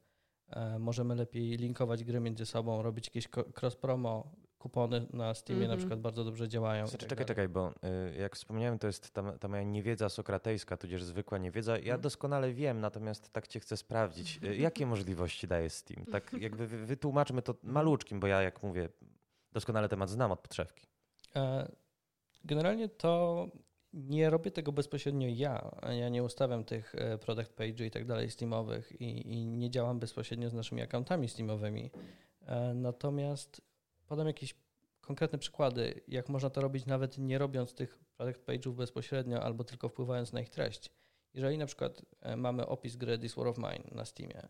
E, 0.50 0.78
możemy 0.78 1.14
lepiej 1.14 1.56
linkować 1.56 2.04
gry 2.04 2.20
między 2.20 2.46
sobą, 2.46 2.82
robić 2.82 3.06
jakieś 3.06 3.28
cross-promo, 3.62 4.30
kupony 4.58 5.06
na 5.12 5.34
Steamie 5.34 5.64
mm 5.64 5.66
-hmm. 5.66 5.68
na 5.68 5.74
mhm. 5.74 5.78
przykład 5.78 6.00
bardzo 6.00 6.24
dobrze 6.24 6.48
działają. 6.48 6.86
Znaczy, 6.86 7.06
tak 7.06 7.08
czekaj, 7.08 7.26
czekaj, 7.26 7.48
bo 7.48 7.70
y, 7.70 8.16
jak 8.16 8.36
wspomniałem, 8.36 8.78
to 8.78 8.86
jest 8.86 9.10
ta, 9.10 9.38
ta, 9.38 9.48
moja 9.48 9.62
niewiedza 9.62 10.08
sokratejska, 10.08 10.76
tudzież 10.76 11.04
zwykła 11.04 11.38
niewiedza. 11.38 11.78
Ja 11.78 11.94
mm. 11.94 12.00
doskonale 12.00 12.52
wiem, 12.52 12.80
natomiast 12.80 13.32
tak 13.32 13.48
cię 13.48 13.60
chcę 13.60 13.76
sprawdzić. 13.76 14.40
Y, 14.44 14.56
jakie 14.56 14.86
możliwości 14.86 15.46
daje 15.46 15.70
Steam? 15.70 16.06
Tak 16.06 16.32
jakby 16.46 16.66
wytłumaczmy 16.66 17.42
to 17.42 17.54
maluczkim, 17.62 18.20
bo 18.20 18.26
ja 18.26 18.42
jak 18.42 18.62
mówię, 18.62 18.88
doskonale 19.52 19.88
temat 19.88 20.10
znam 20.10 20.32
od 20.32 20.40
podszewki. 20.40 20.86
E, 21.36 21.72
generalnie 22.44 22.88
to 22.88 23.46
nie 23.92 24.30
robię 24.30 24.50
tego 24.50 24.72
bezpośrednio 24.72 25.28
ja. 25.30 25.70
Ja 25.98 26.08
nie 26.08 26.22
ustawiam 26.22 26.64
tych 26.64 26.94
e, 26.94 27.18
product 27.18 27.52
page 27.52 27.86
i 27.86 27.90
tak 27.90 28.06
dalej 28.06 28.30
Steamowych 28.30 29.00
i, 29.00 29.32
i 29.32 29.46
nie 29.46 29.70
działam 29.70 29.98
bezpośrednio 29.98 30.50
z 30.50 30.54
naszymi 30.54 30.82
akauntami 30.82 31.28
Steamowymi. 31.28 31.90
E, 32.46 32.74
natomiast 32.74 33.62
podam 34.06 34.26
jakieś 34.26 34.54
konkretne 35.00 35.38
przykłady, 35.38 36.00
jak 36.08 36.28
można 36.28 36.50
to 36.50 36.60
robić 36.60 36.86
nawet 36.86 37.18
nie 37.18 37.38
robiąc 37.38 37.74
tych 37.74 37.98
product 38.16 38.46
page'ów 38.46 38.74
bezpośrednio 38.74 39.42
albo 39.42 39.64
tylko 39.64 39.88
wpływając 39.88 40.32
na 40.32 40.40
ich 40.40 40.48
treść. 40.48 40.90
Jeżeli 41.34 41.58
na 41.58 41.66
przykład 41.66 42.02
e, 42.20 42.36
mamy 42.36 42.66
opis 42.66 42.96
gry 42.96 43.18
This 43.18 43.34
War 43.34 43.46
of 43.46 43.58
Mine 43.58 43.84
na 43.92 44.04
Steamie, 44.04 44.48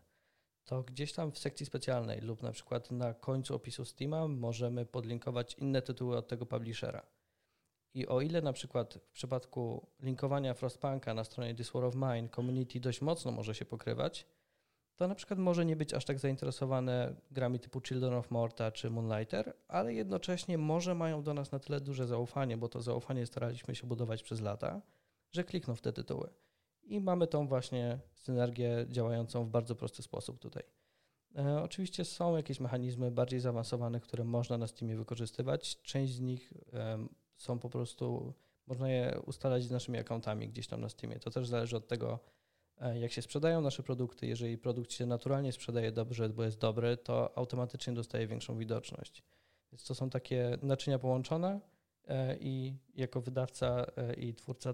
to 0.65 0.83
gdzieś 0.83 1.13
tam 1.13 1.31
w 1.31 1.39
sekcji 1.39 1.65
specjalnej 1.65 2.21
lub 2.21 2.43
na 2.43 2.51
przykład 2.51 2.91
na 2.91 3.13
końcu 3.13 3.55
opisu 3.55 3.85
Steama 3.85 4.27
możemy 4.27 4.85
podlinkować 4.85 5.53
inne 5.53 5.81
tytuły 5.81 6.17
od 6.17 6.27
tego 6.27 6.45
publishera. 6.45 7.05
I 7.93 8.07
o 8.07 8.21
ile 8.21 8.41
na 8.41 8.53
przykład 8.53 8.93
w 8.93 9.11
przypadku 9.11 9.87
linkowania 9.99 10.53
Frostpunka 10.53 11.13
na 11.13 11.23
stronie 11.23 11.55
This 11.55 11.71
War 11.71 11.83
of 11.83 11.95
Mine 11.95 12.29
community 12.29 12.79
dość 12.79 13.01
mocno 13.01 13.31
może 13.31 13.55
się 13.55 13.65
pokrywać, 13.65 14.27
to 14.95 15.07
na 15.07 15.15
przykład 15.15 15.39
może 15.39 15.65
nie 15.65 15.75
być 15.75 15.93
aż 15.93 16.05
tak 16.05 16.19
zainteresowane 16.19 17.15
grami 17.31 17.59
typu 17.59 17.81
Children 17.81 18.13
of 18.13 18.31
Morta 18.31 18.71
czy 18.71 18.89
Moonlighter, 18.89 19.53
ale 19.67 19.93
jednocześnie 19.93 20.57
może 20.57 20.95
mają 20.95 21.23
do 21.23 21.33
nas 21.33 21.51
na 21.51 21.59
tyle 21.59 21.81
duże 21.81 22.07
zaufanie, 22.07 22.57
bo 22.57 22.69
to 22.69 22.81
zaufanie 22.81 23.25
staraliśmy 23.25 23.75
się 23.75 23.87
budować 23.87 24.23
przez 24.23 24.41
lata, 24.41 24.81
że 25.31 25.43
klikną 25.43 25.75
w 25.75 25.81
te 25.81 25.93
tytuły. 25.93 26.29
I 26.83 26.99
mamy 26.99 27.27
tą 27.27 27.47
właśnie 27.47 27.99
synergię 28.15 28.85
działającą 28.89 29.45
w 29.45 29.49
bardzo 29.49 29.75
prosty 29.75 30.03
sposób 30.03 30.39
tutaj. 30.39 30.63
E, 31.35 31.63
oczywiście 31.63 32.05
są 32.05 32.37
jakieś 32.37 32.59
mechanizmy 32.59 33.11
bardziej 33.11 33.39
zaawansowane, 33.39 33.99
które 33.99 34.23
można 34.23 34.57
na 34.57 34.67
Steamie 34.67 34.95
wykorzystywać. 34.95 35.81
Część 35.81 36.13
z 36.13 36.19
nich 36.19 36.53
e, 36.73 37.07
są 37.37 37.59
po 37.59 37.69
prostu, 37.69 38.33
można 38.67 38.89
je 38.89 39.21
ustalać 39.25 39.63
z 39.63 39.71
naszymi 39.71 39.99
akauntami 39.99 40.49
gdzieś 40.49 40.67
tam 40.67 40.81
na 40.81 40.89
Steamie. 40.89 41.19
To 41.19 41.31
też 41.31 41.47
zależy 41.47 41.77
od 41.77 41.87
tego, 41.87 42.19
E, 42.81 42.99
jak 42.99 43.11
się 43.11 43.21
sprzedają 43.21 43.61
nasze 43.61 43.83
produkty, 43.83 44.27
jeżeli 44.27 44.57
produkt 44.57 44.91
się 44.91 45.05
naturalnie 45.05 45.51
sprzedaje 45.51 45.91
dobrze, 45.91 46.29
bo 46.29 46.43
jest 46.43 46.57
dobry, 46.57 46.97
to 46.97 47.37
automatycznie 47.37 47.93
dostaje 47.93 48.27
większą 48.27 48.57
widoczność. 48.57 49.23
Więc 49.71 49.83
to 49.83 49.95
są 49.95 50.09
takie 50.09 50.57
naczynia 50.61 50.99
połączone 50.99 51.59
e, 52.07 52.37
i 52.37 52.77
jako 52.95 53.21
wydawca 53.21 53.85
e, 53.97 54.13
i 54.13 54.33
twórca 54.33 54.73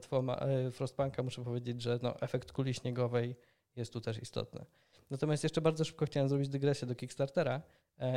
Frostpunka 0.72 1.24
muszę 1.24 1.44
powiedzieć, 1.44 1.82
że 1.82 2.00
no, 2.02 2.20
efekt 2.20 2.52
kuli 2.52 2.74
śniegowej 2.74 3.36
jest 3.76 3.94
tu 3.94 4.02
też 4.02 4.22
istotny. 4.22 4.66
Natomiast 5.10 5.44
jeszcze 5.44 5.62
bardzo 5.62 5.86
szybko 5.86 6.06
chciałem 6.06 6.30
zrobić 6.30 6.50
dygresję 6.50 6.88
do 6.88 6.96
Kickstartera 6.96 7.62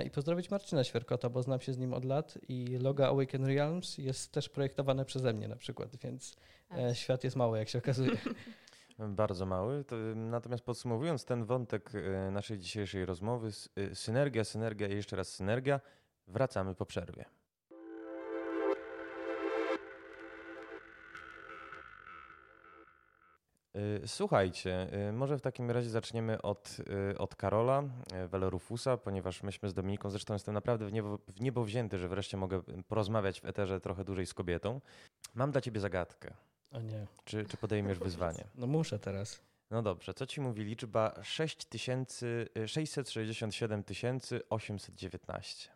i 0.05 0.11
pozdrowić 0.11 0.51
Marcina 0.51 0.85
Świerkota, 0.85 1.29
bo 1.29 1.43
znam 1.43 1.61
się 1.61 1.73
z 1.73 1.79
nim 1.79 1.95
od 1.95 2.05
lat 2.05 2.39
i 2.49 2.79
logo 2.79 3.09
Awaken 3.09 3.47
Realms 3.47 3.99
jest 3.99 4.33
też 4.33 4.49
projektowane 4.49 5.05
przeze 5.05 5.33
mnie 5.33 5.49
na 5.49 5.57
przykład, 5.57 5.97
więc 5.97 6.37
świat 6.93 7.25
jest 7.25 7.37
mały, 7.37 7.59
jak 7.59 7.69
się 7.69 7.79
okazuje. 7.79 8.17
Bardzo 8.99 9.47
mały. 9.47 9.85
Natomiast 10.15 10.65
podsumowując 10.65 11.25
ten 11.25 11.45
wątek 11.45 11.91
e, 11.95 12.31
naszej 12.31 12.59
dzisiejszej 12.59 13.07
rozmowy, 13.07 13.51
e, 13.77 13.95
synergia, 13.95 14.45
synergia 14.45 14.89
i 14.89 14.95
jeszcze 14.95 15.17
raz 15.17 15.29
synergia, 15.29 15.81
wracamy 16.27 16.75
po 16.75 16.87
przerwie. 16.87 17.25
Słuchajcie, 24.07 24.89
może 25.13 25.39
w 25.39 25.41
takim 25.41 25.71
razie 25.71 25.91
zaczniemy 25.91 26.43
od, 26.43 26.77
od 27.19 27.37
Karola 27.37 27.83
Welerufusa, 28.29 28.97
ponieważ 28.97 29.43
myśmy 29.43 29.69
z 29.69 29.75
Dominiką, 29.75 30.11
zresztą 30.11 30.35
jestem 30.35 30.55
naprawdę 30.55 30.87
w 30.87 30.93
niebo, 30.93 31.19
w 31.29 31.41
niebo 31.41 31.65
wzięty, 31.65 31.99
że 31.99 32.09
wreszcie 32.09 32.37
mogę 32.37 32.63
porozmawiać 32.89 33.41
w 33.41 33.45
eterze 33.45 33.81
trochę 33.81 34.05
dłużej 34.05 34.27
z 34.27 34.35
kobietą. 34.35 34.81
Mam 35.35 35.53
dla 35.53 35.61
ciebie 35.61 35.81
zagadkę. 35.81 36.35
O 36.73 36.81
nie. 36.81 37.07
Czy, 37.25 37.45
czy 37.45 37.57
podejmiesz 37.57 37.99
wyzwanie? 37.99 38.45
No 38.55 38.67
muszę 38.67 38.99
teraz. 38.99 39.41
No 39.71 39.83
dobrze, 39.83 40.15
co 40.15 40.27
ci 40.27 40.41
mówi 40.41 40.65
liczba 40.65 41.15
667 41.23 43.85
819? 44.51 45.69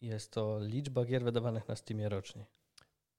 Jest 0.00 0.32
to 0.32 0.58
liczba 0.60 1.04
gier 1.04 1.24
wydawanych 1.24 1.68
na 1.68 1.76
Steamie 1.76 2.08
rocznie. 2.08 2.46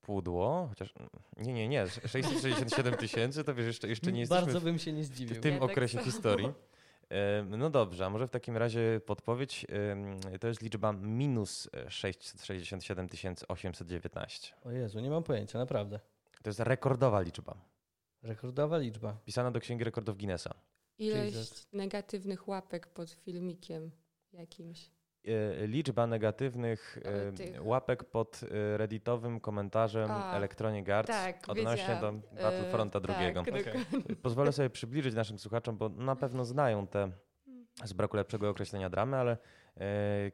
Pudło, 0.05 0.67
chociaż 0.69 0.93
nie, 1.37 1.53
nie, 1.53 1.67
nie, 1.67 1.87
667 1.87 2.93
tysięcy 2.93 3.43
to 3.43 3.55
wiesz, 3.55 3.65
jeszcze, 3.65 3.87
jeszcze 3.87 4.11
nie 4.11 4.19
jesteśmy 4.19 4.45
Bardzo 4.45 4.61
bym 4.61 4.79
się 4.79 4.93
nie 4.93 5.03
zdziwił. 5.03 5.35
w 5.35 5.39
tym 5.39 5.53
ja 5.53 5.59
tak 5.59 5.69
okresie 5.69 5.97
tak 5.97 6.05
historii. 6.05 6.47
No 7.49 7.69
dobrze, 7.69 8.05
a 8.05 8.09
może 8.09 8.27
w 8.27 8.29
takim 8.29 8.57
razie 8.57 9.01
podpowiedź 9.05 9.65
to 10.39 10.47
jest 10.47 10.61
liczba 10.61 10.93
minus 10.93 11.69
667 11.89 13.07
819. 13.47 14.53
O 14.63 14.71
Jezu, 14.71 14.99
nie 14.99 15.09
mam 15.09 15.23
pojęcia, 15.23 15.59
naprawdę. 15.59 15.99
To 16.43 16.49
jest 16.49 16.59
rekordowa 16.59 17.21
liczba. 17.21 17.55
Rekordowa 18.23 18.77
liczba. 18.77 19.17
Pisana 19.25 19.51
do 19.51 19.59
Księgi 19.59 19.83
Rekordów 19.83 20.17
Guinnessa. 20.17 20.53
Ilość 20.97 21.35
Jesus. 21.35 21.67
negatywnych 21.73 22.47
łapek 22.47 22.87
pod 22.87 23.09
filmikiem 23.11 23.91
jakimś. 24.33 24.91
E, 25.27 25.67
liczba 25.67 26.07
negatywnych 26.07 26.99
e, 27.55 27.61
łapek 27.61 28.03
pod 28.03 28.41
e, 28.43 28.77
redditowym 28.77 29.39
komentarzem 29.39 30.11
A, 30.11 30.33
Electronic 30.33 30.89
Arts 30.89 31.11
tak, 31.11 31.49
odnośnie 31.49 31.97
do 32.01 32.13
Battlefronta 32.43 32.99
drugiego. 32.99 33.43
Tak, 33.43 33.53
okay. 33.61 34.15
Pozwolę 34.23 34.51
sobie 34.51 34.69
przybliżyć 34.69 35.15
naszym 35.15 35.39
słuchaczom, 35.39 35.77
bo 35.77 35.89
na 35.89 36.15
pewno 36.15 36.45
znają 36.45 36.87
te 36.87 37.11
z 37.83 37.93
braku 37.93 38.17
lepszego 38.17 38.49
określenia 38.49 38.89
dramy, 38.89 39.17
ale 39.17 39.37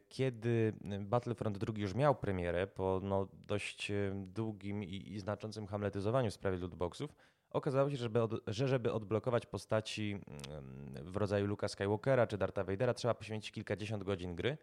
kiedy 0.09 0.73
Battlefront 0.99 1.57
II 1.67 1.81
już 1.81 1.95
miał 1.95 2.15
premierę 2.15 2.67
po 2.67 2.99
no, 3.03 3.27
dość 3.33 3.91
długim 4.13 4.83
i, 4.83 5.13
i 5.13 5.19
znaczącym 5.19 5.67
hamletyzowaniu 5.67 6.31
w 6.31 6.33
sprawie 6.33 6.57
lootboxów, 6.57 7.15
Okazało 7.51 7.89
się, 7.89 7.97
że 7.97 8.03
żeby, 8.03 8.21
od, 8.21 8.31
że 8.47 8.67
żeby 8.67 8.91
odblokować 8.91 9.45
postaci 9.45 10.19
mm, 10.27 11.11
w 11.11 11.17
rodzaju 11.17 11.47
Luka 11.47 11.67
Skywalkera 11.67 12.27
czy 12.27 12.37
Darta 12.37 12.63
Vadera, 12.63 12.93
trzeba 12.93 13.13
poświęcić 13.13 13.51
kilkadziesiąt 13.51 14.03
godzin 14.03 14.35
gry 14.35 14.57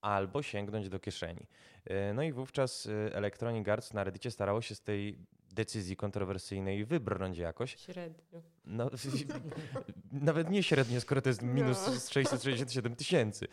albo 0.00 0.42
sięgnąć 0.42 0.88
do 0.88 0.98
kieszeni. 0.98 1.46
E, 1.84 2.14
no 2.14 2.22
i 2.22 2.32
wówczas 2.32 2.86
e, 2.86 3.14
Electronic 3.14 3.68
Arts 3.68 3.94
na 3.94 4.04
Reddicie 4.04 4.30
starało 4.30 4.62
się 4.62 4.74
z 4.74 4.80
tej 4.82 5.18
decyzji 5.54 5.96
kontrowersyjnej 5.96 6.84
wybrnąć 6.84 7.38
jakoś. 7.38 7.76
Średnio. 7.76 8.42
No, 8.64 8.90
nawet 10.12 10.50
nie 10.50 10.62
średnio, 10.62 11.00
skoro 11.00 11.22
to 11.22 11.28
jest 11.28 11.42
minus 11.42 11.86
no. 11.86 11.92
667 11.92 12.96
tysięcy. 12.96 13.46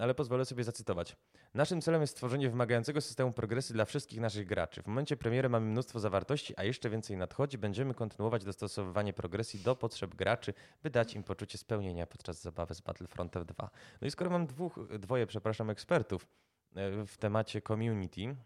Ale 0.00 0.14
pozwolę 0.14 0.44
sobie 0.44 0.64
zacytować. 0.64 1.16
Naszym 1.54 1.80
celem 1.80 2.00
jest 2.00 2.12
stworzenie 2.12 2.50
wymagającego 2.50 3.00
systemu 3.00 3.32
progresy 3.32 3.72
dla 3.72 3.84
wszystkich 3.84 4.20
naszych 4.20 4.46
graczy. 4.46 4.82
W 4.82 4.86
momencie 4.86 5.16
premiery 5.16 5.48
mamy 5.48 5.66
mnóstwo 5.66 6.00
zawartości, 6.00 6.54
a 6.56 6.64
jeszcze 6.64 6.90
więcej 6.90 7.16
nadchodzi. 7.16 7.58
Będziemy 7.58 7.94
kontynuować 7.94 8.44
dostosowywanie 8.44 9.12
progresji 9.12 9.60
do 9.60 9.76
potrzeb 9.76 10.14
graczy, 10.14 10.54
by 10.82 10.90
dać 10.90 11.14
im 11.14 11.22
poczucie 11.22 11.58
spełnienia 11.58 12.06
podczas 12.06 12.42
zabawy 12.42 12.74
z 12.74 12.80
Battlefrontem 12.80 13.44
2. 13.46 13.70
No 14.00 14.06
i 14.06 14.10
skoro 14.10 14.30
mam 14.30 14.46
dwóch, 14.46 14.98
dwoje, 14.98 15.26
przepraszam, 15.26 15.70
ekspertów 15.70 16.26
e, 16.74 17.06
w 17.06 17.16
temacie 17.16 17.62
community, 17.62 18.36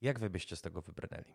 jak 0.00 0.18
wy 0.18 0.30
byście 0.30 0.56
z 0.56 0.62
tego 0.62 0.82
wybrnęli? 0.82 1.34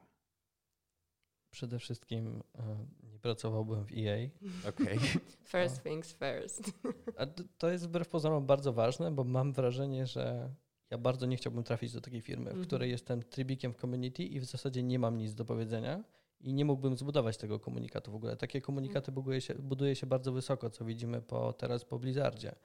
Przede 1.52 1.80
wszystkim 1.80 2.44
e, 2.56 2.86
nie 3.12 3.20
pracowałbym 3.20 3.86
w 3.86 3.92
EA. 3.92 4.30
Okay. 4.70 4.98
First 5.54 5.84
things 5.84 6.14
first. 6.14 6.72
A 7.18 7.26
to 7.58 7.70
jest 7.70 7.88
wbrew 7.88 8.08
pozorom 8.08 8.46
bardzo 8.46 8.74
ważne, 8.74 9.12
bo 9.12 9.24
mam 9.24 9.54
wrażenie, 9.54 10.08
że 10.08 10.50
ja 10.90 10.98
bardzo 10.98 11.26
nie 11.26 11.38
chciałbym 11.38 11.64
trafić 11.64 11.94
do 11.94 12.02
takiej 12.02 12.22
firmy, 12.22 12.46
w 12.46 12.48
mm 12.48 12.64
-hmm. 12.64 12.68
której 12.68 12.92
jestem 12.92 13.24
trybikiem 13.24 13.74
w 13.74 13.78
community 13.78 14.24
i 14.24 14.40
w 14.40 14.46
zasadzie 14.46 14.84
nie 14.84 15.00
mam 15.00 15.18
nic 15.18 15.34
do 15.34 15.46
powiedzenia 15.46 16.04
i 16.40 16.54
nie 16.54 16.66
mógłbym 16.66 16.98
zbudować 16.98 17.38
tego 17.38 17.60
komunikatu 17.60 18.12
w 18.12 18.16
ogóle. 18.16 18.38
Takie 18.38 18.62
komunikaty 18.62 19.12
buduje 19.12 19.42
się, 19.42 19.56
buduje 19.56 19.96
się 19.96 20.08
bardzo 20.08 20.32
wysoko, 20.32 20.70
co 20.70 20.86
widzimy 20.86 21.22
po, 21.22 21.54
teraz 21.54 21.86
po 21.86 22.00
Blizzardzie. 22.00 22.56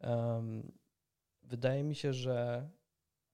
Um, 0.00 0.72
wydaje 1.42 1.84
mi 1.84 1.94
się, 1.94 2.12
że 2.12 2.68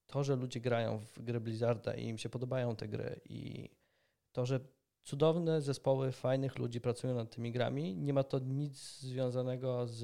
to, 0.07 0.25
że 0.25 0.37
ludzie 0.37 0.61
grają 0.61 0.99
w 0.99 1.23
gry 1.23 1.41
Blizzarda 1.41 1.95
i 1.95 2.07
im 2.07 2.19
się 2.19 2.29
podobają 2.29 2.77
te 2.77 2.89
gry 2.89 3.21
i 3.29 3.71
to, 4.33 4.47
że 4.47 4.61
cudowne 5.09 5.61
zespoły 5.61 6.13
fajnych 6.13 6.59
ludzi 6.59 6.81
pracują 6.81 7.15
nad 7.15 7.31
tymi 7.31 7.53
grami, 7.53 7.97
nie 7.97 8.13
ma 8.13 8.23
to 8.23 8.39
nic 8.39 9.01
związanego 9.01 9.87
z 9.87 10.03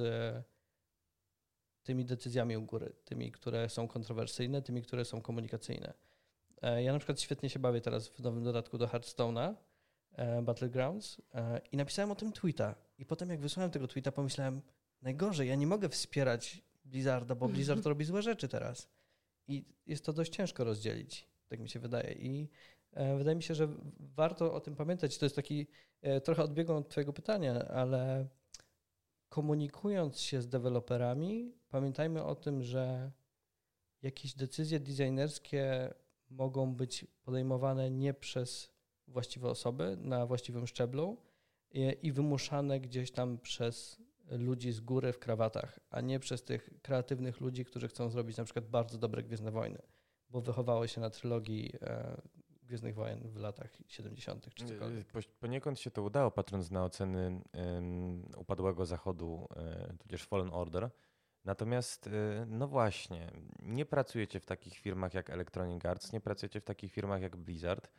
tymi 1.83 2.05
decyzjami 2.05 2.57
u 2.57 2.62
góry, 2.62 2.93
tymi, 3.05 3.33
które 3.33 3.69
są 3.69 3.88
kontrowersyjne, 3.88 4.62
tymi, 4.62 4.83
które 4.83 5.05
są 5.05 5.21
komunikacyjne. 5.21 5.95
E, 6.62 6.83
ja 6.83 6.93
na 6.93 6.99
przykład 6.99 7.21
świetnie 7.21 7.51
się 7.51 7.59
bawię 7.59 7.81
teraz 7.81 8.09
w 8.09 8.21
nowym 8.21 8.45
dodatku 8.45 8.79
do 8.79 8.87
Hearthstone'a, 8.87 9.55
e, 10.12 10.43
Battlegrounds 10.43 11.23
e, 11.35 11.61
i 11.73 11.77
napisałem 11.77 12.11
o 12.11 12.14
tym 12.14 12.33
tweeta. 12.33 12.75
I 12.99 13.07
potem 13.07 13.31
jak 13.31 13.40
wysłałem 13.40 13.71
tego 13.71 13.88
tweeta, 13.88 14.12
pomyślałem, 14.12 14.62
najgorzej, 15.03 15.49
ja 15.49 15.55
nie 15.55 15.67
mogę 15.67 15.88
wspierać 15.88 16.62
Blizzarda, 16.85 17.35
bo 17.35 17.49
Blizzard 17.49 17.87
robi 17.93 18.05
złe 18.05 18.23
rzeczy 18.23 18.49
teraz. 18.49 18.88
I 19.49 19.64
jest 19.87 20.05
to 20.05 20.12
dość 20.12 20.33
ciężko 20.33 20.64
rozdzielić, 20.64 21.29
tak 21.49 21.61
mi 21.61 21.69
się 21.69 21.81
wydaje. 21.81 22.12
I 22.12 22.49
wydaje 23.19 23.37
mi 23.37 23.43
się, 23.43 23.55
że 23.55 23.69
warto 24.01 24.55
o 24.55 24.61
tym 24.61 24.77
pamiętać. 24.77 25.19
To 25.19 25.27
jest 25.27 25.37
taki 25.37 25.67
trochę 26.25 26.43
odbiegą 26.43 26.77
od 26.77 26.89
Twojego 26.89 27.13
pytania, 27.13 27.69
ale 27.69 28.29
komunikując 29.29 30.21
się 30.21 30.43
z 30.43 30.49
deweloperami, 30.49 31.53
pamiętajmy 31.69 32.25
o 32.25 32.35
tym, 32.35 32.63
że 32.63 33.11
jakieś 34.03 34.35
decyzje 34.35 34.81
designerskie 34.81 35.95
mogą 36.31 36.75
być 36.75 37.07
podejmowane 37.23 37.91
nie 37.91 38.15
przez 38.15 38.75
właściwe 39.09 39.49
osoby 39.49 39.97
na 40.01 40.27
właściwym 40.27 40.67
szczeblu 40.67 41.17
i, 42.03 42.13
wymuszane 42.13 42.81
gdzieś 42.81 43.11
tam 43.11 43.39
przez 43.39 44.03
ludzi 44.31 44.73
z 44.73 44.81
góry 44.81 45.13
w 45.13 45.19
krawatach, 45.19 45.81
a 45.91 46.01
nie 46.01 46.21
przez 46.21 46.45
tych 46.45 46.71
kreatywnych 46.83 47.41
ludzi, 47.41 47.65
którzy 47.65 47.89
chcą 47.89 48.11
zrobić 48.11 48.37
na 48.37 48.45
przykład 48.45 48.69
bardzo 48.69 48.99
dobre 48.99 49.23
Gwiezdne 49.23 49.51
Wojny, 49.51 49.83
bo 50.31 50.41
wychowały 50.41 50.89
się 50.89 51.01
na 51.01 51.11
trylogii 51.11 51.73
e, 51.83 52.21
Gwiezdnych 52.66 52.94
Wojen 52.94 53.29
w 53.29 53.37
latach 53.37 53.70
70. 53.88 54.55
czy 54.55 54.64
cokolwiek. 54.64 55.07
Poniekąd 55.40 55.81
się 55.81 55.90
to 55.90 56.03
udało, 56.03 56.31
patrząc 56.31 56.70
na 56.70 56.85
oceny 56.85 57.40
um, 57.53 58.24
upadłego 58.37 58.87
zachodu, 58.87 59.48
um, 59.57 59.98
tudzież 59.98 60.22
Fallen 60.24 60.50
Order. 60.53 60.90
Natomiast, 61.44 62.07
e, 62.07 62.46
no 62.48 62.68
właśnie, 62.68 63.31
nie 63.62 63.85
pracujecie 63.85 64.40
w 64.40 64.46
takich 64.46 64.74
firmach 64.79 65.14
jak 65.14 65.31
Electronic 65.31 65.85
Arts, 65.85 66.12
nie 66.12 66.20
pracujecie 66.20 66.61
w 66.61 66.64
takich 66.64 66.92
firmach 66.92 67.22
jak 67.22 67.37
Blizzard. 67.37 67.90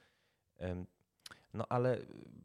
No 1.53 1.65
ale 1.69 1.97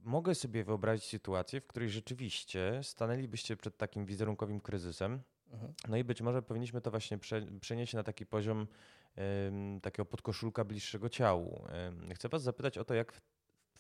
mogę 0.02 0.34
sobie 0.34 0.64
wyobrazić 0.64 1.04
sytuację, 1.04 1.60
w 1.60 1.66
której 1.66 1.90
rzeczywiście 1.90 2.80
stanęlibyście 2.82 3.56
przed 3.56 3.76
takim 3.76 4.06
wizerunkowym 4.06 4.60
kryzysem. 4.60 5.22
Mhm. 5.50 5.72
No 5.88 5.96
i 5.96 6.04
być 6.04 6.22
może 6.22 6.42
powinniśmy 6.42 6.80
to 6.80 6.90
właśnie 6.90 7.18
przenieść 7.60 7.94
na 7.94 8.02
taki 8.02 8.26
poziom 8.26 8.66
takiego 9.82 10.06
podkoszulka 10.06 10.64
bliższego 10.64 11.08
ciału. 11.08 11.64
Chcę 12.14 12.28
Was 12.28 12.42
zapytać 12.42 12.78
o 12.78 12.84
to, 12.84 12.94
jak 12.94 13.12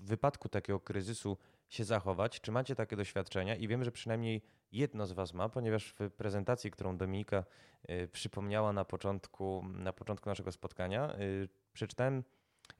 w 0.00 0.06
wypadku 0.06 0.48
takiego 0.48 0.80
kryzysu 0.80 1.38
się 1.68 1.84
zachować. 1.84 2.40
Czy 2.40 2.52
macie 2.52 2.74
takie 2.74 2.96
doświadczenia? 2.96 3.56
I 3.56 3.68
wiem, 3.68 3.84
że 3.84 3.92
przynajmniej 3.92 4.42
jedno 4.72 5.06
z 5.06 5.12
Was 5.12 5.34
ma, 5.34 5.48
ponieważ 5.48 5.94
w 5.98 6.10
prezentacji, 6.10 6.70
którą 6.70 6.96
Dominika 6.96 7.44
y, 7.90 8.08
przypomniała 8.08 8.72
na 8.72 8.84
początku, 8.84 9.64
na 9.74 9.92
początku 9.92 10.28
naszego 10.28 10.52
spotkania, 10.52 11.16
y, 11.20 11.48
przeczytałem 11.72 12.24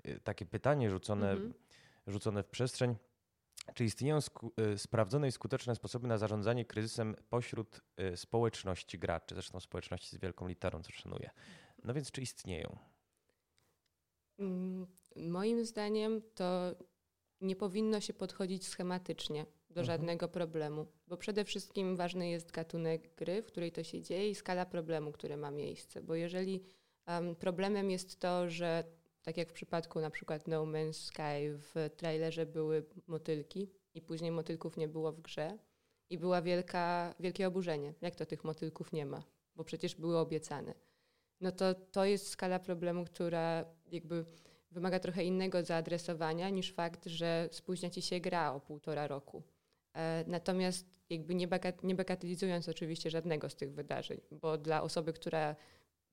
y, 0.07 0.21
takie 0.21 0.47
pytanie 0.47 0.91
rzucone, 0.91 1.31
mhm. 1.31 1.55
rzucone 2.07 2.43
w 2.43 2.49
przestrzeń. 2.49 2.97
Czy 3.75 3.85
istnieją 3.85 4.19
sprawdzone 4.77 5.29
i 5.29 5.33
skuteczne 5.33 5.75
sposoby 5.75 6.09
na 6.09 6.19
zarządzanie 6.19 6.65
kryzysem 6.65 7.17
pośród 7.31 7.81
społeczności 8.17 8.99
graczy, 8.99 9.35
zresztą 9.35 9.61
społeczności 9.61 10.17
z 10.17 10.19
wielką 10.19 10.49
literą, 10.49 10.83
co 10.83 10.93
szanuję? 10.93 11.31
No 11.85 11.95
więc 11.95 12.11
czy 12.11 12.23
istnieją? 12.23 12.79
Mm, 14.39 14.87
moim 15.17 15.65
zdaniem 15.65 16.23
to 16.35 16.75
nie 17.41 17.57
powinno 17.57 18.01
się 18.01 18.13
podchodzić 18.13 18.67
schematycznie 18.67 19.47
do 19.71 19.81
mhm. 19.81 19.87
żadnego 19.87 20.29
problemu, 20.29 20.87
bo 21.07 21.17
przede 21.17 21.45
wszystkim 21.45 21.97
ważny 21.97 22.29
jest 22.29 22.51
gatunek 22.51 23.15
gry, 23.15 23.43
w 23.43 23.47
której 23.47 23.73
to 23.73 23.83
się 23.83 24.03
dzieje 24.03 24.31
i 24.31 24.35
skala 24.35 24.67
problemu, 24.67 25.13
który 25.13 25.37
ma 25.37 25.51
miejsce. 25.51 26.03
Bo 26.03 26.15
jeżeli 26.15 26.65
um, 27.07 27.37
problemem 27.37 27.91
jest 27.91 28.21
to, 28.21 28.51
że 28.51 28.85
tak 29.23 29.37
jak 29.37 29.51
w 29.51 29.53
przypadku 29.53 30.01
na 30.01 30.11
przykład 30.11 30.49
No 30.49 30.63
Man's 30.63 30.93
Sky 30.93 31.59
w 31.59 31.91
trailerze 31.97 32.47
były 32.47 32.87
motylki 33.07 33.71
i 33.95 34.03
później 34.03 34.31
motylków 34.31 34.77
nie 34.77 34.89
było 34.89 35.13
w 35.13 35.21
grze 35.21 35.59
i 36.11 36.19
była 36.19 36.43
wielka, 36.43 37.15
wielkie 37.21 37.49
oburzenie. 37.49 37.95
Jak 38.01 38.17
to 38.17 38.27
tych 38.27 38.45
motylków 38.45 38.93
nie 38.93 39.07
ma? 39.07 39.23
Bo 39.57 39.65
przecież 39.65 39.95
były 39.95 40.19
obiecane 40.19 40.75
no 41.41 41.53
to 41.53 41.75
to 41.75 42.05
jest 42.05 42.29
skala 42.29 42.59
problemu, 42.59 43.05
która 43.05 43.65
jakby 43.93 44.25
wymaga 44.71 45.01
trochę 45.01 45.25
innego 45.25 45.63
zaadresowania 45.63 46.51
niż 46.51 46.73
fakt, 46.73 47.07
że 47.07 47.49
spóźnia 47.53 47.91
ci 47.91 48.03
się 48.03 48.21
gra 48.21 48.53
o 48.53 48.61
półtora 48.61 49.07
roku. 49.07 49.43
E, 49.95 50.25
natomiast 50.27 50.87
jakby 51.11 51.35
nie, 51.35 51.49
bagat, 51.49 51.85
nie 51.85 51.95
bagatelizując 51.95 52.69
oczywiście 52.69 53.11
żadnego 53.11 53.51
z 53.51 53.57
tych 53.57 53.75
wydarzeń, 53.75 54.21
bo 54.31 54.59
dla 54.59 54.83
osoby, 54.83 55.13
która 55.13 55.57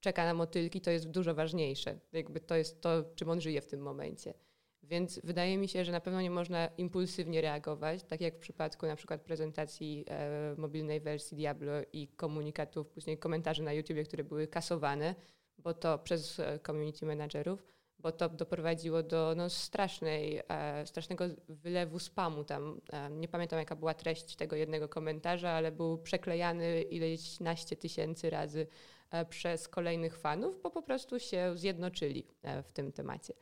czeka 0.00 0.24
na 0.24 0.34
motylki, 0.34 0.80
to 0.80 0.90
jest 0.90 1.10
dużo 1.10 1.34
ważniejsze. 1.34 1.98
Jakby 2.12 2.40
to 2.40 2.56
jest 2.56 2.80
to, 2.80 3.04
czym 3.14 3.30
on 3.30 3.40
żyje 3.40 3.60
w 3.60 3.66
tym 3.66 3.80
momencie. 3.80 4.34
Więc 4.82 5.20
wydaje 5.24 5.58
mi 5.58 5.68
się, 5.68 5.84
że 5.84 5.92
na 5.92 6.00
pewno 6.00 6.20
nie 6.20 6.30
można 6.30 6.66
impulsywnie 6.66 7.40
reagować, 7.40 8.04
tak 8.04 8.20
jak 8.20 8.34
w 8.34 8.38
przypadku 8.38 8.86
na 8.86 8.96
przykład 8.96 9.20
prezentacji 9.20 10.04
e, 10.08 10.54
mobilnej 10.58 11.00
wersji 11.00 11.36
Diablo 11.36 11.72
i 11.92 12.08
komunikatów, 12.08 12.88
później 12.88 13.18
komentarzy 13.18 13.62
na 13.62 13.72
YouTube, 13.72 14.06
które 14.06 14.24
były 14.24 14.46
kasowane, 14.46 15.14
bo 15.58 15.74
to 15.74 15.98
przez 15.98 16.40
e, 16.40 16.58
community 16.58 17.06
managerów, 17.06 17.62
bo 17.98 18.12
to 18.12 18.28
doprowadziło 18.28 19.02
do 19.02 19.34
no, 19.36 19.50
strasznej, 19.50 20.42
e, 20.48 20.86
strasznego 20.86 21.24
wylewu 21.48 21.98
spamu 21.98 22.44
tam. 22.44 22.80
E, 22.92 23.10
nie 23.10 23.28
pamiętam 23.28 23.58
jaka 23.58 23.76
była 23.76 23.94
treść 23.94 24.36
tego 24.36 24.56
jednego 24.56 24.88
komentarza, 24.88 25.50
ale 25.50 25.72
był 25.72 25.98
przeklejany 25.98 26.82
ileś 26.82 27.40
naście 27.40 27.76
tysięcy 27.76 28.30
razy 28.30 28.66
e, 29.10 29.24
przez 29.24 29.68
kolejnych 29.68 30.16
fanów, 30.16 30.62
bo 30.62 30.70
po 30.70 30.82
prostu 30.82 31.20
się 31.20 31.52
zjednoczyli 31.56 32.26
e, 32.42 32.62
w 32.62 32.72
tym 32.72 32.92
temacie. 32.92 33.34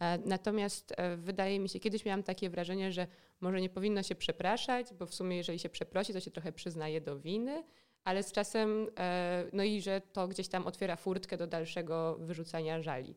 E, 0.00 0.18
natomiast 0.18 0.94
e, 0.96 1.16
wydaje 1.16 1.60
mi 1.60 1.68
się, 1.68 1.80
kiedyś 1.80 2.04
miałam 2.04 2.22
takie 2.22 2.50
wrażenie, 2.50 2.92
że 2.92 3.06
może 3.40 3.60
nie 3.60 3.70
powinno 3.70 4.02
się 4.02 4.14
przepraszać, 4.14 4.94
bo 4.94 5.06
w 5.06 5.14
sumie 5.14 5.36
jeżeli 5.36 5.58
się 5.58 5.68
przeprosi, 5.68 6.12
to 6.12 6.20
się 6.20 6.30
trochę 6.30 6.52
przyznaje 6.52 7.00
do 7.00 7.18
winy, 7.18 7.64
ale 8.04 8.22
z 8.22 8.32
czasem, 8.32 8.88
e, 8.98 9.44
no 9.52 9.62
i 9.62 9.80
że 9.80 10.00
to 10.12 10.28
gdzieś 10.28 10.48
tam 10.48 10.66
otwiera 10.66 10.96
furtkę 10.96 11.36
do 11.36 11.46
dalszego 11.46 12.16
wyrzucania 12.20 12.82
żali 12.82 13.14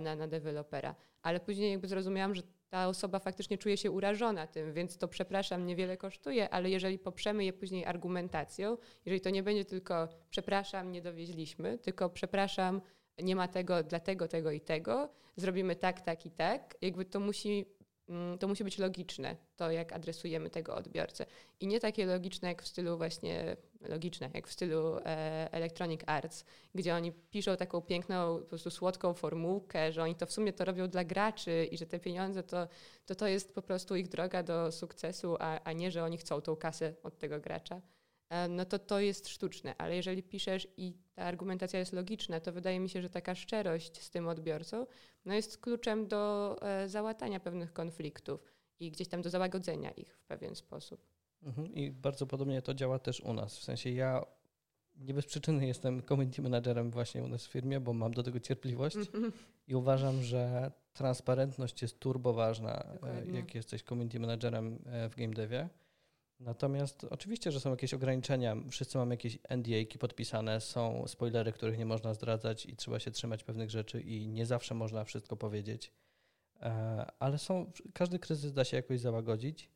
na, 0.00 0.16
na 0.16 0.28
dewelopera. 0.28 0.94
Ale 1.22 1.40
później 1.40 1.70
jakby 1.70 1.88
zrozumiałam, 1.88 2.34
że 2.34 2.42
ta 2.68 2.88
osoba 2.88 3.18
faktycznie 3.18 3.58
czuje 3.58 3.76
się 3.76 3.90
urażona 3.90 4.46
tym, 4.46 4.72
więc 4.72 4.98
to 4.98 5.08
przepraszam 5.08 5.66
niewiele 5.66 5.96
kosztuje, 5.96 6.50
ale 6.50 6.70
jeżeli 6.70 6.98
poprzemy 6.98 7.44
je 7.44 7.52
później 7.52 7.84
argumentacją, 7.84 8.76
jeżeli 9.04 9.20
to 9.20 9.30
nie 9.30 9.42
będzie 9.42 9.64
tylko 9.64 10.08
przepraszam, 10.30 10.92
nie 10.92 11.02
dowieźliśmy, 11.02 11.78
tylko 11.78 12.10
przepraszam, 12.10 12.80
nie 13.22 13.36
ma 13.36 13.48
tego, 13.48 13.82
dlatego, 13.82 14.28
tego 14.28 14.50
i 14.50 14.60
tego, 14.60 15.08
zrobimy 15.36 15.76
tak, 15.76 16.00
tak 16.00 16.26
i 16.26 16.30
tak, 16.30 16.76
jakby 16.82 17.04
to 17.04 17.20
musi, 17.20 17.66
mm, 18.08 18.38
to 18.38 18.48
musi 18.48 18.64
być 18.64 18.78
logiczne, 18.78 19.36
to 19.56 19.70
jak 19.70 19.92
adresujemy 19.92 20.50
tego 20.50 20.74
odbiorcę. 20.74 21.26
I 21.60 21.66
nie 21.66 21.80
takie 21.80 22.06
logiczne 22.06 22.48
jak 22.48 22.62
w 22.62 22.68
stylu 22.68 22.96
właśnie, 22.96 23.56
logiczne, 23.80 24.30
jak 24.34 24.48
w 24.48 24.52
stylu 24.52 24.96
e, 24.98 25.48
Electronic 25.52 26.00
Arts, 26.06 26.44
gdzie 26.74 26.94
oni 26.94 27.12
piszą 27.12 27.56
taką 27.56 27.80
piękną, 27.80 28.38
po 28.38 28.46
prostu 28.46 28.70
słodką 28.70 29.14
formułkę, 29.14 29.92
że 29.92 30.02
oni 30.02 30.14
to 30.14 30.26
w 30.26 30.32
sumie 30.32 30.52
to 30.52 30.64
robią 30.64 30.88
dla 30.88 31.04
graczy 31.04 31.68
i 31.70 31.78
że 31.78 31.86
te 31.86 32.00
pieniądze 32.00 32.42
to 32.42 32.68
to, 33.06 33.14
to 33.14 33.26
jest 33.26 33.54
po 33.54 33.62
prostu 33.62 33.96
ich 33.96 34.08
droga 34.08 34.42
do 34.42 34.72
sukcesu, 34.72 35.36
a, 35.38 35.60
a 35.64 35.72
nie, 35.72 35.90
że 35.90 36.04
oni 36.04 36.18
chcą 36.18 36.40
tą 36.40 36.56
kasę 36.56 36.94
od 37.02 37.18
tego 37.18 37.40
gracza. 37.40 37.80
E, 38.34 38.48
no 38.48 38.64
to 38.64 38.78
to 38.78 39.00
jest 39.00 39.28
sztuczne, 39.28 39.74
ale 39.78 39.96
jeżeli 39.96 40.22
piszesz 40.22 40.68
i 40.76 40.94
ta 41.14 41.22
argumentacja 41.22 41.78
jest 41.78 41.92
logiczna, 41.92 42.40
to 42.40 42.52
wydaje 42.52 42.80
mi 42.80 42.88
się, 42.88 43.02
że 43.02 43.10
taka 43.10 43.34
szczerość 43.34 44.02
z 44.02 44.10
tym 44.10 44.28
odbiorcą 44.28 44.86
no 45.24 45.34
jest 45.34 45.58
kluczem 45.58 46.08
do 46.08 46.56
e, 46.62 46.88
załatania 46.88 47.40
pewnych 47.40 47.72
konfliktów 47.72 48.52
i 48.80 48.90
gdzieś 48.90 49.08
tam 49.08 49.22
do 49.22 49.30
załagodzenia 49.30 49.90
ich 49.90 50.16
w 50.16 50.22
pewien 50.22 50.54
sposób. 50.54 51.06
Mhm. 51.42 51.74
I 51.74 51.90
bardzo 51.90 52.26
podobnie 52.26 52.62
to 52.62 52.74
działa 52.74 52.98
też 52.98 53.20
u 53.20 53.32
nas. 53.32 53.58
W 53.58 53.64
sensie 53.64 53.90
ja 53.90 54.24
nie 54.96 55.14
bez 55.14 55.26
przyczyny 55.26 55.66
jestem 55.66 56.02
community 56.02 56.42
managerem 56.42 56.90
właśnie 56.90 57.22
u 57.22 57.28
nas 57.28 57.46
w 57.46 57.50
firmie, 57.50 57.80
bo 57.80 57.92
mam 57.92 58.14
do 58.14 58.22
tego 58.22 58.40
cierpliwość 58.40 58.96
mhm. 58.96 59.32
i 59.68 59.74
uważam, 59.74 60.22
że 60.22 60.72
transparentność 60.92 61.82
jest 61.82 61.98
turbo 61.98 62.32
ważna, 62.32 62.82
e, 62.82 62.92
Dokładnie. 62.92 63.38
jak 63.38 63.54
jesteś 63.54 63.82
community 63.82 64.20
managerem 64.20 64.78
w 65.10 65.14
game 65.16 65.34
devie 65.34 65.68
Natomiast 66.44 67.06
oczywiście, 67.10 67.52
że 67.52 67.60
są 67.60 67.70
jakieś 67.70 67.94
ograniczenia. 67.94 68.56
Wszyscy 68.70 68.98
mamy 68.98 69.14
jakieś 69.14 69.38
NDA-ki 69.48 69.98
podpisane, 69.98 70.60
są 70.60 71.04
spoilery, 71.06 71.52
których 71.52 71.78
nie 71.78 71.86
można 71.86 72.14
zdradzać 72.14 72.66
i 72.66 72.76
trzeba 72.76 72.98
się 72.98 73.10
trzymać 73.10 73.44
pewnych 73.44 73.70
rzeczy 73.70 74.00
i 74.00 74.28
nie 74.28 74.46
zawsze 74.46 74.74
można 74.74 75.04
wszystko 75.04 75.36
powiedzieć. 75.36 75.92
ale 77.18 77.38
są, 77.38 77.72
każdy 77.94 78.18
kryzys 78.18 78.52
da 78.52 78.64
się 78.64 78.76
jakoś 78.76 79.00
załagodzić. 79.00 79.70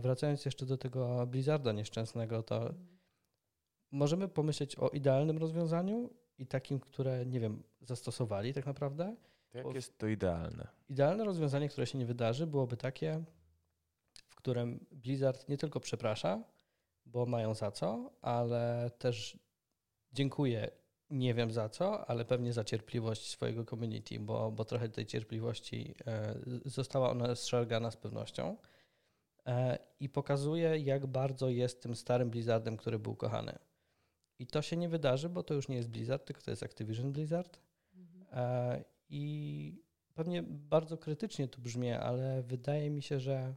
Wracając 0.00 0.44
jeszcze 0.44 0.66
do 0.66 0.78
tego 0.78 1.26
Blizzarda 1.26 1.72
nieszczęsnego, 1.72 2.42
to 2.42 2.74
możemy 3.90 4.28
pomyśleć 4.28 4.76
o 4.76 4.88
idealnym 4.88 5.38
rozwiązaniu 5.38 6.10
i 6.38 6.46
takim, 6.46 6.80
które, 6.80 7.26
nie 7.26 7.40
wiem, 7.40 7.62
zastosowali 7.80 8.54
tak 8.54 8.66
naprawdę. 8.66 9.16
To 9.50 9.58
jak 9.58 9.74
jest 9.74 9.98
to 9.98 10.06
idealne? 10.06 10.68
Idealne 10.88 11.24
rozwiązanie, 11.24 11.68
które 11.68 11.86
się 11.86 11.98
nie 11.98 12.06
wydarzy, 12.06 12.46
byłoby 12.46 12.76
takie, 12.76 13.24
którym 14.42 14.86
Blizzard 14.90 15.48
nie 15.48 15.56
tylko 15.56 15.80
przeprasza, 15.80 16.44
bo 17.06 17.26
mają 17.26 17.54
za 17.54 17.70
co, 17.70 18.12
ale 18.22 18.90
też 18.98 19.38
dziękuję, 20.12 20.70
nie 21.10 21.34
wiem 21.34 21.50
za 21.50 21.68
co, 21.68 22.10
ale 22.10 22.24
pewnie 22.24 22.52
za 22.52 22.64
cierpliwość 22.64 23.30
swojego 23.30 23.64
community, 23.64 24.20
bo, 24.20 24.52
bo 24.52 24.64
trochę 24.64 24.88
tej 24.88 25.06
cierpliwości 25.06 25.94
e, 26.06 26.34
została 26.64 27.10
ona 27.10 27.34
zszargana 27.34 27.90
z 27.90 27.96
pewnością 27.96 28.56
e, 29.46 29.78
i 30.00 30.08
pokazuje, 30.08 30.78
jak 30.78 31.06
bardzo 31.06 31.48
jest 31.48 31.82
tym 31.82 31.96
starym 31.96 32.30
Blizzardem, 32.30 32.76
który 32.76 32.98
był 32.98 33.16
kochany. 33.16 33.58
I 34.38 34.46
to 34.46 34.62
się 34.62 34.76
nie 34.76 34.88
wydarzy, 34.88 35.28
bo 35.28 35.42
to 35.42 35.54
już 35.54 35.68
nie 35.68 35.76
jest 35.76 35.90
Blizzard, 35.90 36.26
tylko 36.26 36.42
to 36.42 36.50
jest 36.50 36.62
Activision 36.62 37.12
Blizzard. 37.12 37.60
Mhm. 37.94 38.26
E, 38.32 38.84
I 39.08 39.84
pewnie 40.14 40.42
bardzo 40.42 40.98
krytycznie 40.98 41.48
tu 41.48 41.60
brzmi, 41.60 41.90
ale 41.90 42.42
wydaje 42.42 42.90
mi 42.90 43.02
się, 43.02 43.20
że 43.20 43.54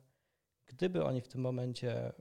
gdyby 0.68 1.04
oni 1.04 1.22
w 1.22 1.28
tym 1.28 1.42
momencie. 1.42 2.14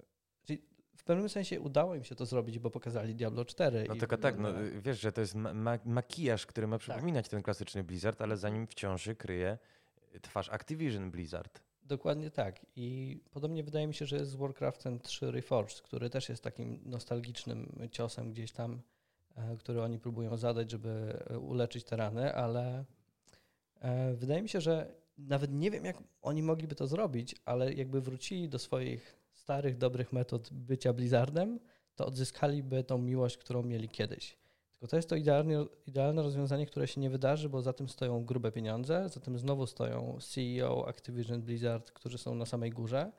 W 0.96 1.06
pewnym 1.06 1.28
sensie 1.28 1.60
udało 1.60 1.94
im 1.94 2.04
się 2.04 2.14
to 2.14 2.26
zrobić, 2.26 2.58
bo 2.58 2.70
pokazali 2.70 3.14
Diablo 3.14 3.44
4. 3.44 3.84
No 3.88 3.96
tylko 3.96 4.16
tak, 4.16 4.38
no, 4.38 4.48
wiesz, 4.82 5.00
że 5.00 5.12
to 5.12 5.20
jest 5.20 5.34
ma 5.34 5.78
makijaż, 5.84 6.46
który 6.46 6.66
ma 6.66 6.78
tak. 6.78 6.80
przypominać 6.80 7.24
tak. 7.24 7.30
ten 7.30 7.42
klasyczny 7.42 7.84
Blizzard, 7.84 8.22
ale 8.22 8.36
za 8.36 8.48
nim 8.48 8.66
wciąż 8.66 9.08
kryje 9.18 9.58
twarz 10.22 10.48
Activision 10.48 11.10
Blizzard. 11.10 11.60
Dokładnie 11.82 12.30
tak. 12.30 12.66
I 12.76 13.18
podobnie 13.30 13.64
wydaje 13.64 13.86
mi 13.86 13.94
się, 13.94 14.06
że 14.06 14.16
jest 14.16 14.30
z 14.30 14.34
Warcraftem 14.34 14.98
3 14.98 15.30
Reforged, 15.30 15.80
który 15.80 16.10
też 16.10 16.28
jest 16.28 16.42
takim 16.42 16.80
nostalgicznym 16.84 17.88
ciosem 17.90 18.32
gdzieś 18.32 18.52
tam, 18.52 18.82
e, 19.36 19.56
który 19.56 19.82
oni 19.82 19.98
próbują 19.98 20.36
zadać, 20.36 20.70
żeby 20.70 21.22
e, 21.30 21.38
uleczyć 21.38 21.84
te 21.84 21.96
rany, 21.96 22.34
ale 22.34 22.84
e, 23.80 24.14
wydaje 24.14 24.42
mi 24.42 24.48
się, 24.48 24.60
że 24.60 24.94
nawet 25.18 25.52
nie 25.52 25.70
wiem, 25.70 25.84
jak 25.84 26.02
oni 26.22 26.42
mogliby 26.42 26.74
to 26.74 26.86
zrobić, 26.86 27.36
ale 27.44 27.72
jakby 27.72 28.00
wrócili 28.00 28.48
do 28.48 28.58
swoich 28.58 29.16
starych, 29.32 29.78
dobrych 29.78 30.12
metod 30.12 30.52
bycia 30.52 30.92
Blizzardem, 30.92 31.60
to 31.94 32.06
odzyskaliby 32.06 32.84
tą 32.84 32.98
miłość, 32.98 33.36
którą 33.36 33.62
mieli 33.62 33.88
kiedyś. 33.88 34.38
Tylko 34.72 34.86
to 34.86 34.96
jest 34.96 35.08
to 35.08 35.16
idealne, 35.16 35.66
idealne 35.86 36.22
rozwiązanie, 36.22 36.66
które 36.66 36.86
się 36.86 37.00
nie 37.00 37.10
wydarzy, 37.10 37.48
bo 37.48 37.62
za 37.62 37.72
tym 37.72 37.88
stoją 37.88 38.24
grube 38.24 38.52
pieniądze, 38.52 39.08
za 39.08 39.20
tym 39.20 39.38
znowu 39.38 39.66
stoją 39.66 40.18
CEO 40.20 40.88
Activision 40.88 41.42
Blizzard, 41.42 41.92
którzy 41.92 42.18
są 42.18 42.34
na 42.34 42.46
samej 42.46 42.70
górze 42.70 43.12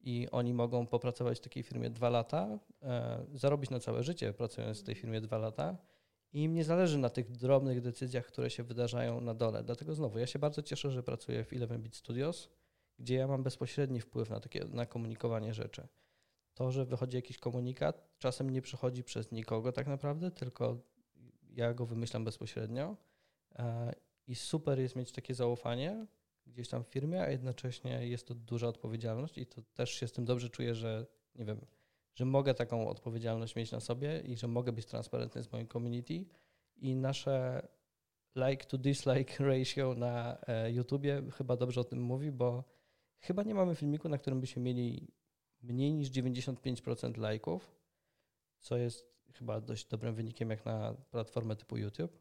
i 0.00 0.28
oni 0.30 0.54
mogą 0.54 0.86
popracować 0.86 1.38
w 1.38 1.40
takiej 1.40 1.62
firmie 1.62 1.90
dwa 1.90 2.10
lata, 2.10 2.58
e, 2.82 3.26
zarobić 3.34 3.70
na 3.70 3.80
całe 3.80 4.02
życie 4.02 4.32
pracując 4.32 4.80
w 4.80 4.82
tej 4.82 4.94
firmie 4.94 5.20
dwa 5.20 5.38
lata 5.38 5.76
i 6.32 6.42
im 6.42 6.54
nie 6.54 6.64
zależy 6.64 6.98
na 6.98 7.10
tych 7.10 7.30
drobnych 7.30 7.80
decyzjach, 7.80 8.26
które 8.26 8.50
się 8.50 8.62
wydarzają 8.62 9.20
na 9.20 9.34
dole. 9.34 9.62
Dlatego 9.64 9.94
znowu, 9.94 10.18
ja 10.18 10.26
się 10.26 10.38
bardzo 10.38 10.62
cieszę, 10.62 10.90
że 10.90 11.02
pracuję 11.02 11.44
w 11.44 11.50
11-bit 11.50 11.96
Studios, 11.96 12.48
gdzie 12.98 13.14
ja 13.14 13.26
mam 13.26 13.42
bezpośredni 13.42 14.00
wpływ 14.00 14.30
na, 14.30 14.40
takie, 14.40 14.64
na 14.64 14.86
komunikowanie 14.86 15.54
rzeczy. 15.54 15.88
To, 16.54 16.70
że 16.70 16.84
wychodzi 16.84 17.16
jakiś 17.16 17.38
komunikat, 17.38 18.08
czasem 18.18 18.50
nie 18.50 18.62
przechodzi 18.62 19.04
przez 19.04 19.32
nikogo 19.32 19.72
tak 19.72 19.86
naprawdę, 19.86 20.30
tylko 20.30 20.78
ja 21.50 21.74
go 21.74 21.86
wymyślam 21.86 22.24
bezpośrednio 22.24 22.96
e, 23.58 23.92
i 24.26 24.34
super 24.34 24.78
jest 24.78 24.96
mieć 24.96 25.12
takie 25.12 25.34
zaufanie 25.34 26.06
gdzieś 26.46 26.68
tam 26.68 26.84
w 26.84 26.88
firmie, 26.88 27.22
a 27.22 27.30
jednocześnie 27.30 28.08
jest 28.08 28.26
to 28.26 28.34
duża 28.34 28.68
odpowiedzialność 28.68 29.38
i 29.38 29.46
to 29.46 29.62
też 29.62 29.90
się 29.90 30.08
z 30.08 30.12
tym 30.12 30.24
dobrze 30.24 30.50
czuję, 30.50 30.74
że 30.74 31.06
nie 31.34 31.44
wiem, 31.44 31.60
że 32.16 32.24
mogę 32.24 32.54
taką 32.54 32.88
odpowiedzialność 32.88 33.56
mieć 33.56 33.72
na 33.72 33.80
sobie 33.80 34.20
i 34.20 34.36
że 34.36 34.48
mogę 34.48 34.72
być 34.72 34.86
transparentny 34.86 35.42
z 35.42 35.52
moim 35.52 35.68
community 35.68 36.24
i 36.76 36.96
nasze 36.96 37.68
like 38.36 38.64
to 38.64 38.78
dislike 38.78 39.44
ratio 39.48 39.94
na 39.94 40.38
e, 40.46 40.72
YouTubie 40.72 41.22
chyba 41.32 41.56
dobrze 41.56 41.80
o 41.80 41.84
tym 41.84 42.02
mówi, 42.02 42.32
bo 42.32 42.64
chyba 43.20 43.42
nie 43.42 43.54
mamy 43.54 43.74
filmiku, 43.74 44.08
na 44.08 44.18
którym 44.18 44.40
byśmy 44.40 44.62
mieli 44.62 45.12
mniej 45.62 45.94
niż 45.94 46.10
95% 46.10 47.18
lajków, 47.18 47.76
co 48.58 48.76
jest 48.76 49.16
chyba 49.32 49.60
dość 49.60 49.86
dobrym 49.86 50.14
wynikiem 50.14 50.50
jak 50.50 50.64
na 50.64 50.94
platformę 50.94 51.56
typu 51.56 51.76
YouTube. 51.76 52.18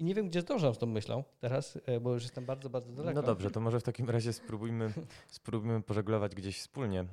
I 0.00 0.04
nie 0.04 0.14
wiem, 0.14 0.28
gdzie 0.28 0.40
zdążam 0.40 0.74
z 0.74 0.78
tą 0.78 0.86
myślą 0.86 1.24
teraz, 1.40 1.78
e, 1.86 2.00
bo 2.00 2.14
już 2.14 2.22
jestem 2.22 2.44
bardzo, 2.44 2.70
bardzo 2.70 2.92
daleko. 2.92 3.20
No 3.20 3.26
dobrze, 3.26 3.50
to 3.50 3.60
może 3.60 3.80
w 3.80 3.82
takim 3.82 4.10
razie 4.10 4.32
spróbujmy, 4.32 4.92
spróbujmy 5.28 5.82
pożeglować 5.82 6.34
gdzieś 6.34 6.58
wspólnie. 6.58 7.04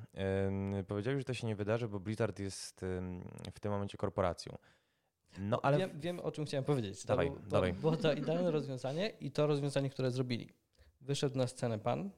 Powiedziałeś, 0.88 1.20
że 1.20 1.26
to 1.26 1.34
się 1.34 1.48
nie 1.48 1.56
wydarzy, 1.56 1.88
bo 1.88 2.00
Blizzard 2.00 2.40
jest 2.40 2.86
w 3.54 3.60
tym 3.60 3.72
momencie 3.72 3.98
korporacją. 3.98 4.58
No, 5.40 5.60
ale... 5.64 5.78
Wiem, 5.78 5.92
wiem 6.00 6.20
o 6.20 6.32
czym 6.32 6.46
chciałem 6.46 6.64
powiedzieć. 6.64 7.02
To 7.02 7.08
dawaj, 7.08 7.32
to 7.32 7.50
dawaj. 7.50 7.74
było 7.74 7.98
to 7.98 8.14
idealne 8.14 8.52
rozwiązanie 8.52 9.10
i 9.10 9.32
to 9.32 9.48
rozwiązanie, 9.48 9.90
które 9.90 10.12
zrobili. 10.12 10.50
Wyszedł 11.02 11.38
na 11.38 11.48
scenę 11.48 11.80
pan, 11.80 12.10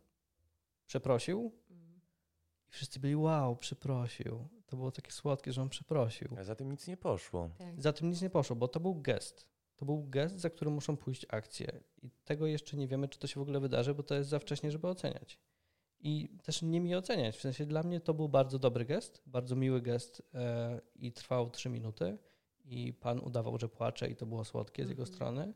przeprosił 0.86 1.52
i 1.70 2.00
wszyscy 2.68 3.00
byli 3.00 3.16
wow, 3.16 3.56
przeprosił. 3.56 4.48
To 4.66 4.78
było 4.78 4.92
takie 4.92 5.12
słodkie, 5.12 5.54
że 5.54 5.62
on 5.62 5.70
przeprosił. 5.70 6.36
A 6.40 6.44
za 6.44 6.56
tym 6.56 6.72
nic 6.72 6.88
nie 6.88 6.98
poszło. 6.98 7.50
Tak. 7.58 7.82
Za 7.82 7.94
tym 7.94 8.10
nic 8.10 8.22
nie 8.22 8.30
poszło, 8.30 8.56
bo 8.56 8.68
to 8.68 8.80
był 8.80 8.96
gest. 8.96 9.50
To 9.80 9.86
był 9.86 10.10
gest, 10.10 10.40
za 10.40 10.50
który 10.50 10.72
muszą 10.72 10.98
pójść 10.98 11.26
akcje. 11.30 11.80
I 12.02 12.10
tego 12.26 12.48
jeszcze 12.48 12.78
nie 12.78 12.88
wiemy, 12.88 13.08
czy 13.08 13.20
to 13.20 13.28
się 13.28 13.40
w 13.40 13.44
ogóle 13.44 13.60
wydarzy, 13.60 13.94
bo 13.94 14.04
to 14.04 14.16
jest 14.16 14.30
za 14.30 14.40
wcześnie, 14.40 14.72
żeby 14.72 14.88
oceniać. 14.88 15.40
I 16.00 16.30
też 16.44 16.62
nie 16.62 16.82
mi 16.82 16.96
oceniać. 16.96 17.38
W 17.38 17.42
sensie 17.42 17.66
dla 17.66 17.84
mnie 17.84 18.00
to 18.00 18.14
był 18.14 18.30
bardzo 18.30 18.60
dobry 18.60 18.86
gest, 18.86 19.22
bardzo 19.26 19.56
miły 19.56 19.82
gest 19.82 20.22
e, 20.34 20.82
i 20.96 21.12
trwał 21.12 21.50
trzy 21.50 21.70
minuty. 21.70 22.18
I 22.66 22.94
pan 22.94 23.20
udawał, 23.20 23.58
że 23.58 23.70
płacze 23.70 24.10
i 24.10 24.16
to 24.16 24.26
było 24.26 24.46
słodkie 24.46 24.86
z 24.86 24.90
jego 24.90 25.04
mhm. 25.04 25.16
strony. 25.16 25.54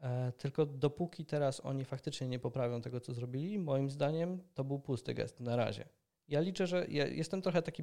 E, 0.00 0.32
tylko 0.32 0.66
dopóki 0.66 1.24
teraz 1.24 1.60
oni 1.64 1.84
faktycznie 1.84 2.28
nie 2.28 2.38
poprawią 2.38 2.80
tego, 2.80 3.00
co 3.00 3.14
zrobili, 3.14 3.58
moim 3.58 3.90
zdaniem 3.90 4.42
to 4.54 4.64
był 4.64 4.78
pusty 4.78 5.14
gest 5.14 5.40
na 5.40 5.56
razie. 5.56 5.88
Ja 6.28 6.40
liczę, 6.40 6.66
że 6.66 6.86
ja 6.88 7.06
jestem 7.06 7.42
trochę 7.42 7.62
taki 7.62 7.82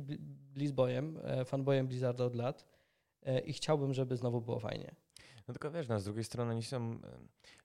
Blizzboyem, 0.54 1.20
e, 1.24 1.46
fanboyem 1.46 1.88
Blizzarda 1.88 2.26
od 2.26 2.36
lat 2.36 2.66
e, 3.22 3.40
i 3.40 3.54
chciałbym, 3.54 3.94
żeby 3.94 4.18
znowu 4.18 4.42
było 4.42 4.60
fajnie. 4.60 4.96
No 5.50 5.54
tylko 5.54 5.72
wiesz, 5.72 5.88
no, 5.88 6.00
z 6.00 6.04
drugiej 6.04 6.24
strony 6.24 6.52
oni 6.52 6.64
są, 6.64 7.00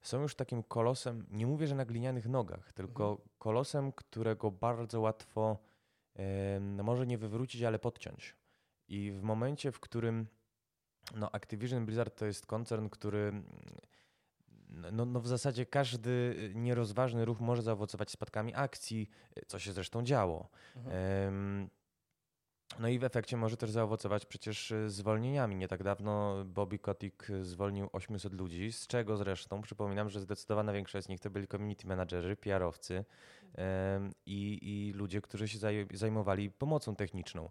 są 0.02 0.22
już 0.22 0.34
takim 0.34 0.62
kolosem, 0.62 1.26
nie 1.30 1.46
mówię, 1.46 1.66
że 1.66 1.74
na 1.74 1.84
glinianych 1.84 2.28
nogach, 2.28 2.72
tylko 2.72 3.10
mhm. 3.10 3.28
kolosem, 3.38 3.92
którego 3.92 4.50
bardzo 4.50 5.00
łatwo 5.00 5.58
e, 6.16 6.60
może 6.60 7.06
nie 7.06 7.18
wywrócić, 7.18 7.62
ale 7.62 7.78
podciąć. 7.78 8.36
I 8.88 9.12
w 9.12 9.22
momencie, 9.22 9.72
w 9.72 9.80
którym 9.80 10.26
no, 11.14 11.30
Activision 11.32 11.86
Blizzard 11.86 12.18
to 12.18 12.26
jest 12.26 12.46
koncern, 12.46 12.88
który 12.88 13.42
no, 14.92 15.04
no 15.04 15.20
w 15.20 15.28
zasadzie 15.28 15.66
każdy 15.66 16.10
y, 16.10 16.52
nierozważny 16.54 17.24
ruch 17.24 17.40
może 17.40 17.62
zaowocować 17.62 18.10
spadkami 18.10 18.54
akcji, 18.54 19.10
y, 19.38 19.46
co 19.46 19.58
się 19.58 19.72
zresztą 19.72 20.02
działo. 20.02 20.48
Mhm. 20.76 21.70
No 22.78 22.88
i 22.88 22.98
w 22.98 23.04
efekcie 23.04 23.36
może 23.36 23.56
też 23.56 23.70
zaowocować 23.70 24.26
przecież 24.26 24.70
y, 24.70 24.90
zwolnieniami. 24.90 25.56
Nie 25.56 25.68
tak 25.68 25.82
dawno 25.82 26.44
Bobby 26.44 26.78
Kotick 26.78 27.26
zwolnił 27.42 27.88
800 27.92 28.32
ludzi, 28.32 28.72
z 28.72 28.86
czego 28.86 29.16
zresztą 29.16 29.62
przypominam, 29.62 30.10
że 30.10 30.20
zdecydowana 30.20 30.72
większość 30.72 31.06
z 31.06 31.08
nich 31.08 31.20
to 31.20 31.30
byli 31.30 31.46
community 31.46 31.86
managerzy, 31.86 32.36
PR-owcy 32.36 33.04
i, 34.26 34.58
i 34.62 34.92
ludzie, 34.92 35.20
którzy 35.20 35.48
się 35.48 35.58
zajmowali 35.94 36.50
pomocą 36.50 36.96
techniczną. 36.96 37.50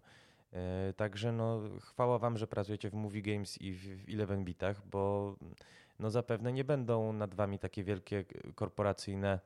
E, 0.52 0.92
także 0.92 1.32
no, 1.32 1.60
chwała 1.80 2.18
Wam, 2.18 2.38
że 2.38 2.46
pracujecie 2.46 2.90
w 2.90 2.94
Movie 2.94 3.22
Games 3.22 3.58
i 3.60 3.72
w 3.72 4.08
11 4.08 4.44
bitach, 4.44 4.86
bo 4.86 5.34
no 5.98 6.10
zapewne 6.10 6.52
nie 6.52 6.64
będą 6.64 7.12
nad 7.12 7.34
wami 7.34 7.58
takie 7.58 7.84
wielkie 7.84 8.24
korporacyjne 8.54 9.40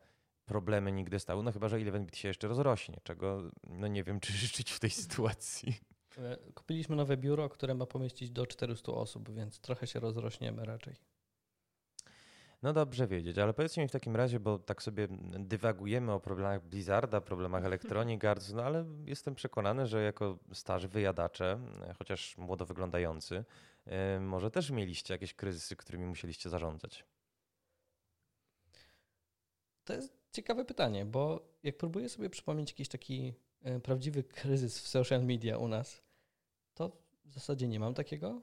problemy 0.49 0.93
nigdy 0.93 1.19
stały, 1.19 1.43
no 1.43 1.53
chyba, 1.53 1.69
że 1.69 1.77
11bit 1.77 2.17
się 2.17 2.29
jeszcze 2.29 2.49
rozrośnie, 2.49 3.01
czego 3.03 3.51
no 3.65 3.87
nie 3.87 4.05
wiem, 4.05 4.21
czy 4.25 4.33
życzyć 4.33 4.71
w 4.71 4.81
tej 4.81 4.91
sytuacji. 4.91 5.75
E, 6.19 6.37
kupiliśmy 6.55 6.97
nowe 6.97 7.17
biuro, 7.17 7.49
które 7.49 7.75
ma 7.75 7.87
pomieścić 7.87 8.31
do 8.31 8.47
400 8.47 8.93
osób, 8.93 9.31
więc 9.31 9.61
trochę 9.61 9.87
się 9.87 10.01
rozrośniemy 10.01 10.65
raczej. 10.65 10.97
No 12.63 12.73
dobrze 12.73 13.07
wiedzieć, 13.07 13.39
ale 13.39 13.55
powiedzcie 13.55 13.83
mi 13.83 13.89
w 13.89 13.93
takim 13.93 14.17
razie, 14.17 14.41
bo 14.41 14.59
tak 14.59 14.83
sobie 14.83 15.09
dywagujemy 15.39 16.13
o 16.13 16.21
problemach 16.21 16.63
Blizzarda, 16.63 17.21
problemach 17.21 17.65
Electronic 17.71 18.25
Arts, 18.25 18.53
no 18.53 18.63
ale 18.63 18.85
jestem 19.05 19.35
przekonany, 19.35 19.87
że 19.87 20.03
jako 20.03 20.39
starzy 20.53 20.89
wyjadacze, 20.89 21.61
chociaż 21.99 22.37
młodo 22.39 22.67
wyglądający, 22.67 23.45
może 24.21 24.51
też 24.51 24.71
mieliście 24.71 25.15
jakieś 25.15 25.35
kryzysy, 25.35 25.77
którymi 25.77 26.07
musieliście 26.07 26.51
zarządzać? 26.51 27.05
To 29.85 29.95
jest 29.95 30.18
ciekawe 30.33 30.65
pytanie, 30.65 31.05
bo 31.05 31.49
jak 31.63 31.77
próbuję 31.77 32.09
sobie 32.09 32.31
przypomnieć 32.31 32.71
jakiś 32.71 32.89
taki 32.89 33.35
e, 33.63 33.81
prawdziwy 33.81 34.25
kryzys 34.25 34.81
w 34.81 34.89
social 34.89 35.25
media 35.25 35.59
u 35.59 35.69
nas, 35.69 36.03
to 36.75 36.93
w 37.25 37.33
zasadzie 37.33 37.69
nie 37.69 37.81
mam 37.81 37.95
takiego. 37.95 38.41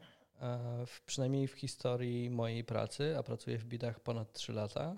W, 0.86 1.02
przynajmniej 1.06 1.48
w 1.48 1.54
historii 1.54 2.30
mojej 2.30 2.64
pracy, 2.64 3.18
a 3.18 3.24
pracuję 3.24 3.58
w 3.58 3.66
bidach 3.66 4.00
ponad 4.00 4.34
3 4.34 4.54
lata, 4.54 4.98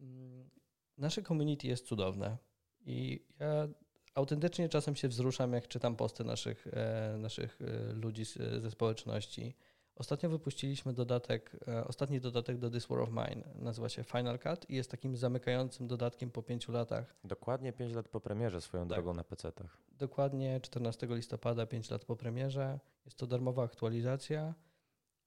mm, 0.00 0.50
nasze 0.98 1.22
community 1.22 1.66
jest 1.66 1.86
cudowne 1.86 2.38
i 2.80 3.26
ja 3.40 3.68
autentycznie 4.14 4.68
czasem 4.68 4.96
się 4.96 5.08
wzruszam, 5.08 5.52
jak 5.52 5.68
czytam 5.68 5.96
posty 5.96 6.24
naszych, 6.24 6.66
e, 6.66 7.16
naszych 7.18 7.58
e, 7.62 7.92
ludzi 7.92 8.24
ze 8.58 8.70
społeczności. 8.70 9.54
Ostatnio 9.96 10.28
wypuściliśmy 10.28 10.92
dodatek, 10.92 11.56
e, 11.68 11.84
ostatni 11.84 12.20
dodatek 12.20 12.58
do 12.58 12.70
This 12.70 12.86
War 12.86 13.00
of 13.00 13.10
Mine. 13.10 13.42
Nazywa 13.54 13.88
się 13.88 14.04
Final 14.04 14.38
Cut 14.38 14.70
i 14.70 14.74
jest 14.74 14.90
takim 14.90 15.16
zamykającym 15.16 15.88
dodatkiem 15.88 16.30
po 16.30 16.42
pięciu 16.42 16.72
latach. 16.72 17.16
Dokładnie 17.24 17.72
pięć 17.72 17.94
lat 17.94 18.08
po 18.08 18.20
premierze 18.20 18.60
swoją 18.60 18.88
tak. 18.88 18.96
drogą 18.96 19.14
na 19.14 19.24
PC-tach. 19.24 19.78
Dokładnie 19.98 20.60
14 20.60 21.06
listopada, 21.10 21.66
pięć 21.66 21.90
lat 21.90 22.04
po 22.04 22.16
premierze. 22.16 22.78
Jest 23.04 23.16
to 23.16 23.26
darmowa 23.26 23.62
aktualizacja. 23.62 24.54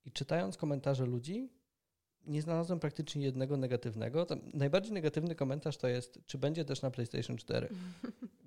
I 0.06 0.12
czytając 0.12 0.58
komentarze 0.58 1.06
ludzi, 1.06 1.50
nie 2.28 2.42
znalazłem 2.42 2.80
praktycznie 2.80 3.26
jednego 3.26 3.58
negatywnego. 3.58 4.26
Tam 4.26 4.40
najbardziej 4.54 4.94
negatywny 4.94 5.36
komentarz 5.36 5.78
to 5.78 5.88
jest, 5.88 6.20
czy 6.26 6.38
będzie 6.38 6.66
też 6.66 6.82
na 6.82 6.92
PlayStation 6.92 7.38
4. 7.38 7.70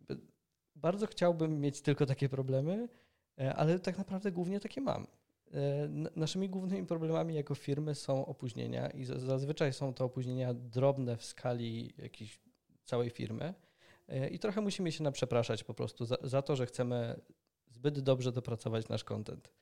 Bardzo 0.77 1.07
chciałbym 1.07 1.61
mieć 1.61 1.81
tylko 1.81 2.07
takie 2.07 2.29
problemy, 2.29 2.89
e, 3.41 3.55
ale 3.55 3.79
tak 3.79 3.99
naprawdę 3.99 4.33
głównie 4.33 4.61
takie 4.61 4.81
mam. 4.81 5.07
E, 5.55 5.89
naszymi 6.17 6.49
głównymi 6.49 6.87
problemami 6.87 7.35
jako 7.35 7.55
firmy 7.55 7.95
są 7.95 8.27
opóźnienia 8.27 8.91
i 8.91 9.05
zazwyczaj 9.05 9.73
są 9.73 9.95
to 9.95 10.05
opóźnienia 10.05 10.55
drobne 10.55 11.17
w 11.17 11.25
skali 11.25 11.95
jakiejś 11.99 12.41
całej 12.85 13.11
firmy 13.11 13.55
e, 14.09 14.29
i 14.29 14.39
trochę 14.39 14.61
musimy 14.61 14.93
się 14.93 15.05
naprzepraszać 15.05 15.65
po 15.65 15.75
prostu 15.75 16.05
za, 16.05 16.17
za 16.23 16.43
to, 16.43 16.57
że 16.57 16.67
chcemy 16.67 17.21
zbyt 17.71 18.01
dobrze 18.01 18.33
dopracować 18.33 18.89
nasz 18.89 19.05
content. 19.05 19.53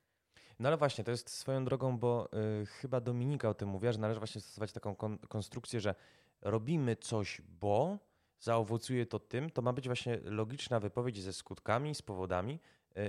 No 0.59 0.69
ale 0.69 0.77
właśnie, 0.77 1.05
to 1.05 1.11
jest 1.11 1.31
swoją 1.31 1.65
drogą, 1.65 1.99
bo 1.99 2.29
y, 2.63 2.67
chyba 2.67 3.01
Dominika 3.01 3.49
o 3.49 3.55
tym 3.55 3.69
mówiła, 3.69 3.93
że 3.93 3.99
należy 3.99 4.21
właśnie 4.21 4.41
stosować 4.41 4.73
taką 4.73 4.97
kon 4.97 5.19
konstrukcję, 5.19 5.81
że 5.81 5.95
robimy 6.43 6.97
coś, 6.97 7.41
bo 7.61 7.99
zaowocuje 8.41 9.07
to 9.07 9.19
tym, 9.19 9.51
to 9.51 9.63
ma 9.63 9.73
być 9.73 9.87
właśnie 9.87 10.21
logiczna 10.25 10.81
wypowiedź 10.81 11.23
ze 11.23 11.33
skutkami, 11.33 11.95
z 11.95 12.03
powodami, 12.03 12.61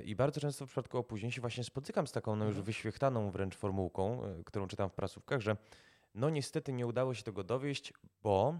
I 0.05 0.15
bardzo 0.15 0.41
często 0.41 0.65
w 0.65 0.69
przypadku 0.69 0.97
opóźnień 0.97 1.31
się 1.31 1.41
właśnie 1.41 1.63
spotykam 1.63 2.07
z 2.07 2.11
taką 2.11 2.35
no 2.35 2.45
już 2.45 2.51
mhm. 2.51 2.65
wyświechtaną 2.65 3.31
wręcz 3.31 3.55
formułką, 3.55 4.23
e, 4.23 4.43
którą 4.43 4.67
czytam 4.67 4.89
w 4.89 4.93
prasówkach, 4.93 5.41
że 5.41 5.57
no 6.15 6.29
niestety 6.29 6.73
nie 6.73 6.87
udało 6.87 7.13
się 7.13 7.23
tego 7.23 7.43
dowieść, 7.43 7.93
bo 8.23 8.59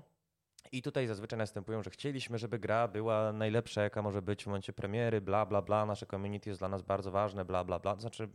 i 0.72 0.82
tutaj 0.82 1.08
zazwyczaj 1.08 1.40
następują, 1.40 1.84
że 1.84 1.90
chcieliśmy, 1.90 2.38
żeby 2.38 2.60
gra 2.60 2.88
była 2.88 3.34
najlepsza, 3.34 3.84
jaka 3.84 4.02
może 4.02 4.22
być 4.22 4.44
w 4.44 4.48
momencie 4.48 4.74
premiery, 4.74 5.22
bla, 5.22 5.46
bla, 5.46 5.62
bla, 5.62 5.86
nasze 5.86 6.06
community 6.06 6.50
jest 6.50 6.62
dla 6.62 6.70
nas 6.70 6.82
bardzo 6.82 7.12
ważne, 7.12 7.46
bla, 7.46 7.64
bla, 7.64 7.80
bla. 7.80 7.96
To 7.96 8.02
znaczy, 8.02 8.30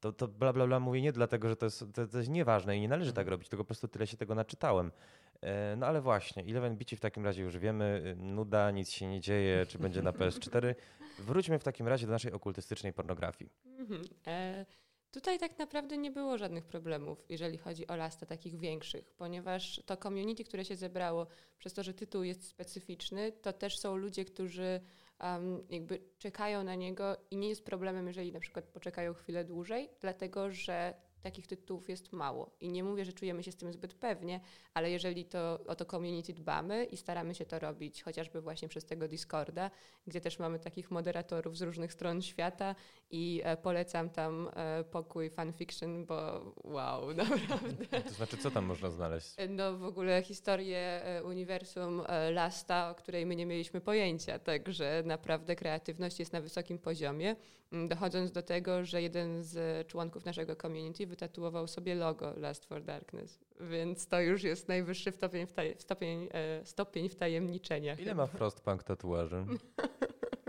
to, 0.00 0.12
to 0.12 0.28
bla, 0.28 0.52
bla, 0.52 0.66
bla 0.66 0.80
mówię 0.80 1.02
nie 1.02 1.12
dlatego, 1.12 1.48
że 1.48 1.56
to 1.56 1.66
jest, 1.66 1.84
to, 1.94 2.06
to 2.06 2.18
jest 2.18 2.30
nieważne 2.30 2.76
i 2.76 2.80
nie 2.80 2.88
należy 2.88 3.12
tak 3.12 3.22
mhm. 3.22 3.30
robić, 3.30 3.48
tylko 3.48 3.64
po 3.64 3.68
prostu 3.68 3.88
tyle 3.88 4.06
się 4.06 4.16
tego 4.16 4.34
naczytałem. 4.34 4.92
E, 5.40 5.76
no 5.76 5.86
ale 5.86 6.00
właśnie, 6.00 6.42
Eleven 6.42 6.76
Bici 6.76 6.96
w 6.96 7.00
takim 7.00 7.24
razie 7.24 7.42
już 7.42 7.58
wiemy, 7.58 8.16
nuda, 8.18 8.70
nic 8.70 8.90
się 8.90 9.06
nie 9.06 9.20
dzieje, 9.20 9.66
czy 9.66 9.78
będzie 9.78 10.02
na 10.02 10.12
PS4. 10.12 10.74
Wróćmy 11.18 11.58
w 11.58 11.64
takim 11.64 11.88
razie 11.88 12.06
do 12.06 12.12
naszej 12.12 12.32
okultystycznej 12.32 12.92
pornografii. 12.92 13.50
Mhm. 13.78 14.02
E, 14.26 14.66
tutaj 15.10 15.38
tak 15.38 15.58
naprawdę 15.58 15.96
nie 15.96 16.10
było 16.10 16.38
żadnych 16.38 16.64
problemów, 16.64 17.24
jeżeli 17.28 17.58
chodzi 17.58 17.86
o 17.86 17.96
lasta 17.96 18.26
takich 18.26 18.58
większych, 18.58 19.10
ponieważ 19.10 19.80
to 19.86 19.96
community, 19.96 20.44
które 20.44 20.64
się 20.64 20.76
zebrało, 20.76 21.26
przez 21.58 21.74
to, 21.74 21.82
że 21.82 21.94
tytuł 21.94 22.22
jest 22.22 22.48
specyficzny, 22.48 23.32
to 23.32 23.52
też 23.52 23.78
są 23.78 23.96
ludzie, 23.96 24.24
którzy 24.24 24.80
um, 25.20 25.66
jakby 25.70 26.00
czekają 26.18 26.64
na 26.64 26.74
niego 26.74 27.16
i 27.30 27.36
nie 27.36 27.48
jest 27.48 27.64
problemem, 27.64 28.06
jeżeli 28.06 28.32
na 28.32 28.40
przykład 28.40 28.64
poczekają 28.64 29.14
chwilę 29.14 29.44
dłużej, 29.44 29.90
dlatego 30.00 30.50
że 30.50 30.94
takich 31.22 31.46
tytułów 31.46 31.88
jest 31.88 32.12
mało. 32.12 32.50
I 32.60 32.68
nie 32.68 32.84
mówię, 32.84 33.04
że 33.04 33.12
czujemy 33.12 33.42
się 33.42 33.52
z 33.52 33.56
tym 33.56 33.72
zbyt 33.72 33.94
pewnie, 33.94 34.40
ale 34.74 34.90
jeżeli 34.90 35.24
to 35.24 35.58
o 35.66 35.74
to 35.74 35.84
community 35.84 36.32
dbamy 36.32 36.84
i 36.84 36.96
staramy 36.96 37.34
się 37.34 37.46
to 37.46 37.58
robić 37.58 38.02
chociażby 38.02 38.40
właśnie 38.40 38.68
przez 38.68 38.84
tego 38.84 39.08
Discorda, 39.08 39.70
gdzie 40.06 40.20
też 40.20 40.38
mamy 40.38 40.58
takich 40.58 40.90
moderatorów 40.90 41.56
z 41.56 41.62
różnych 41.62 41.92
stron 41.92 42.22
świata 42.22 42.74
i 43.10 43.40
e, 43.44 43.56
polecam 43.56 44.10
tam 44.10 44.50
e, 44.56 44.84
pokój 44.84 45.30
fanfiction, 45.30 46.06
bo 46.06 46.52
wow, 46.64 47.14
naprawdę. 47.14 48.02
To 48.02 48.14
znaczy, 48.14 48.36
co 48.36 48.50
tam 48.50 48.64
można 48.64 48.90
znaleźć? 48.90 49.36
No 49.48 49.78
w 49.78 49.84
ogóle 49.84 50.22
historię 50.22 50.78
e, 50.78 51.24
uniwersum 51.24 52.02
Lasta, 52.32 52.90
o 52.90 52.94
której 52.94 53.26
my 53.26 53.36
nie 53.36 53.46
mieliśmy 53.46 53.80
pojęcia, 53.80 54.38
także 54.38 55.02
naprawdę 55.06 55.56
kreatywność 55.56 56.18
jest 56.18 56.32
na 56.32 56.40
wysokim 56.40 56.78
poziomie, 56.78 57.36
mm, 57.72 57.88
dochodząc 57.88 58.32
do 58.32 58.42
tego, 58.42 58.84
że 58.84 59.02
jeden 59.02 59.42
z 59.42 59.86
członków 59.88 60.24
naszego 60.24 60.56
community 60.56 61.05
wytatuował 61.06 61.68
sobie 61.68 61.94
logo 61.94 62.34
Last 62.36 62.64
for 62.64 62.82
Darkness, 62.82 63.38
więc 63.60 64.06
to 64.06 64.20
już 64.20 64.42
jest 64.42 64.68
najwyższy 64.68 65.12
stopień, 65.12 65.46
wtaj- 65.46 65.74
stopień, 65.78 66.28
e, 66.32 66.66
stopień 66.66 67.08
wtajemniczenia. 67.08 67.94
Ile 67.94 68.04
chyba. 68.04 68.14
ma 68.14 68.26
Frostpunk 68.26 68.82
tatuaży? 68.82 69.44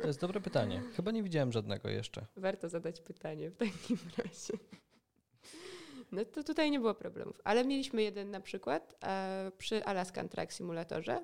To 0.02 0.08
jest 0.08 0.22
dobre 0.22 0.42
pytanie. 0.42 0.84
Chyba 0.96 1.12
nie 1.12 1.24
widziałem 1.24 1.52
żadnego 1.52 1.90
jeszcze. 1.90 2.26
Warto 2.36 2.70
zadać 2.70 3.02
pytanie 3.02 3.50
w 3.50 3.56
takim 3.58 3.98
razie. 4.18 4.54
No 6.12 6.26
to 6.26 6.44
tutaj 6.44 6.72
nie 6.72 6.80
było 6.80 6.94
problemów, 6.94 7.42
ale 7.44 7.66
mieliśmy 7.66 8.02
jeden 8.02 8.32
na 8.32 8.42
przykład 8.42 8.96
e, 9.04 9.52
przy 9.58 9.86
Alaskan 9.86 10.30
Track 10.30 10.54
Simulatorze, 10.54 11.24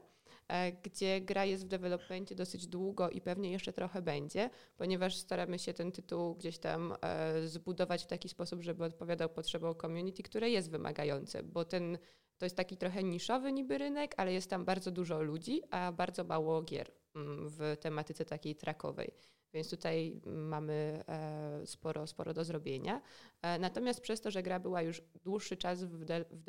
gdzie 0.84 1.22
gra 1.22 1.46
jest 1.46 1.66
w 1.66 1.68
developmentie 1.68 2.36
dosyć 2.36 2.68
długo 2.68 3.10
i 3.10 3.22
pewnie 3.22 3.52
jeszcze 3.52 3.74
trochę 3.74 4.02
będzie, 4.02 4.50
ponieważ 4.78 5.16
staramy 5.16 5.60
się 5.60 5.74
ten 5.74 5.92
tytuł 5.92 6.36
gdzieś 6.36 6.58
tam 6.58 6.94
e, 7.02 7.48
zbudować 7.48 8.04
w 8.04 8.08
taki 8.08 8.30
sposób, 8.30 8.62
żeby 8.64 8.84
odpowiadał 8.84 9.30
potrzebom 9.30 9.76
community, 9.76 10.24
które 10.24 10.50
jest 10.50 10.70
wymagające, 10.70 11.44
bo 11.44 11.66
ten 11.66 11.98
to 12.38 12.46
jest 12.46 12.58
taki 12.58 12.78
trochę 12.78 13.04
niszowy 13.04 13.54
niby 13.54 13.78
rynek, 13.78 14.14
ale 14.18 14.34
jest 14.34 14.50
tam 14.50 14.66
bardzo 14.66 14.92
dużo 14.92 15.22
ludzi, 15.22 15.62
a 15.72 15.92
bardzo 15.92 16.24
mało 16.24 16.62
gier 16.62 16.92
mm, 17.16 17.50
w 17.50 17.78
tematyce 17.80 18.26
takiej 18.26 18.56
trakowej. 18.56 19.12
Więc 19.54 19.70
tutaj 19.70 20.22
mamy 20.26 21.04
e, 21.08 21.66
sporo, 21.66 22.08
sporo 22.08 22.34
do 22.34 22.44
zrobienia. 22.44 23.02
E, 23.42 23.60
natomiast 23.60 24.02
przez 24.02 24.22
to, 24.22 24.32
że 24.32 24.44
gra 24.44 24.60
była 24.60 24.82
już 24.82 25.02
dłuższy 25.24 25.58
czas 25.58 25.84
w, 25.84 26.06
de 26.06 26.26
w 26.32 26.44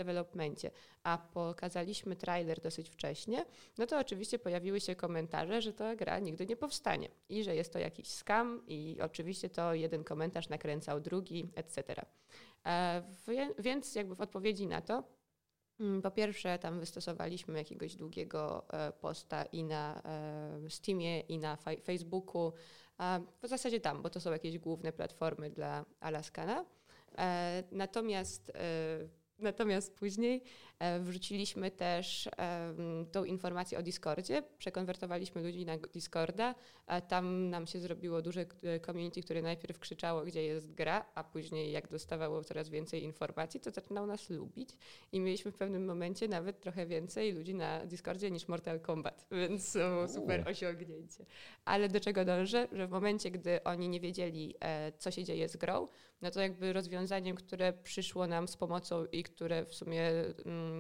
a 1.03 1.19
pokazaliśmy 1.19 2.17
trailer 2.17 2.61
dosyć 2.61 2.91
wcześnie, 2.91 3.45
no 3.79 3.87
to 3.87 3.99
oczywiście 3.99 4.39
pojawiły 4.39 4.81
się 4.81 4.97
komentarze, 4.97 5.63
że 5.63 5.73
ta 5.73 5.97
gra 5.97 6.19
nigdy 6.19 6.47
nie 6.47 6.57
powstanie 6.57 7.09
i 7.29 7.45
że 7.45 7.57
jest 7.57 7.73
to 7.73 7.79
jakiś 7.79 8.09
scam 8.09 8.63
i 8.67 8.99
oczywiście 9.03 9.51
to 9.51 9.75
jeden 9.75 10.05
komentarz 10.05 10.49
nakręcał 10.49 11.01
drugi, 11.01 11.49
etc. 11.55 12.05
E, 12.67 13.03
więc 13.59 13.95
jakby 13.95 14.15
w 14.15 14.21
odpowiedzi 14.21 14.67
na 14.67 14.81
to 14.81 15.05
mm, 15.81 16.03
po 16.03 16.11
pierwsze, 16.11 16.59
tam 16.59 16.81
wystosowaliśmy 16.81 17.59
jakiegoś 17.59 17.97
długiego 17.97 18.67
posta 19.01 19.45
i 19.45 19.65
na 19.65 20.03
Steamie, 20.69 21.21
i 21.21 21.39
na 21.39 21.57
Facebooku, 21.85 22.53
w 23.43 23.49
zasadzie 23.49 23.81
tam, 23.81 24.03
bo 24.03 24.11
to 24.11 24.21
są 24.21 24.33
jakieś 24.33 24.59
główne 24.59 24.93
platformy 24.93 25.51
dla 25.51 25.85
Alaskana. 26.01 26.65
E, 27.19 27.63
natomiast 27.73 28.53
e, 28.55 29.25
Natomiast 29.39 29.95
później 29.95 30.43
wrzuciliśmy 31.01 31.71
też 31.71 32.29
tą 33.13 33.25
informację 33.25 33.79
o 33.79 33.83
Discordzie, 33.83 34.43
przekonwertowaliśmy 34.59 35.43
ludzi 35.43 35.67
na 35.67 35.79
Discorda, 35.79 36.55
tam 37.09 37.51
nam 37.51 37.67
się 37.67 37.81
zrobiło 37.81 38.23
duże 38.23 38.47
e, 38.63 38.81
community, 38.81 39.23
które 39.23 39.43
najpierw 39.43 39.79
krzyczało, 39.79 40.25
gdzie 40.25 40.43
jest 40.43 40.75
gra, 40.75 41.05
a 41.15 41.25
później 41.25 41.73
jak 41.73 41.89
dostawało 41.89 42.45
coraz 42.45 42.69
więcej 42.69 43.03
informacji, 43.03 43.61
to 43.61 43.71
zaczynał 43.71 44.07
nas 44.07 44.31
lubić 44.31 44.71
i 45.13 45.21
mieliśmy 45.21 45.53
w 45.53 45.57
pewnym 45.57 45.85
momencie 45.85 46.29
nawet 46.29 46.61
trochę 46.61 46.87
więcej 46.87 47.33
ludzi 47.33 47.55
na 47.55 47.87
Discordzie 47.87 48.31
niż 48.31 48.49
Mortal 48.49 48.81
Kombat, 48.81 49.27
więc 49.49 49.73
to 49.73 50.09
super 50.09 50.49
osiągnięcie. 50.49 51.27
Ale 51.65 51.89
do 51.89 52.01
czego 52.01 52.25
dążę? 52.25 52.69
Że 52.73 52.87
w 52.87 52.91
momencie, 52.91 53.31
gdy 53.31 53.65
oni 53.65 53.89
nie 53.89 54.01
wiedzieli, 54.01 54.55
e, 54.61 54.93
co 54.99 55.11
się 55.11 55.25
dzieje 55.25 55.49
z 55.49 55.57
grą, 55.57 55.89
no 56.23 56.31
to 56.31 56.41
jakby 56.41 56.73
rozwiązaniem, 56.73 57.37
które 57.37 57.73
przyszło 57.73 58.27
nam 58.27 58.49
z 58.49 58.57
pomocą 58.57 59.05
i 59.05 59.23
które 59.23 59.65
w 59.65 59.75
sumie 59.75 60.11
mm, 60.11 60.74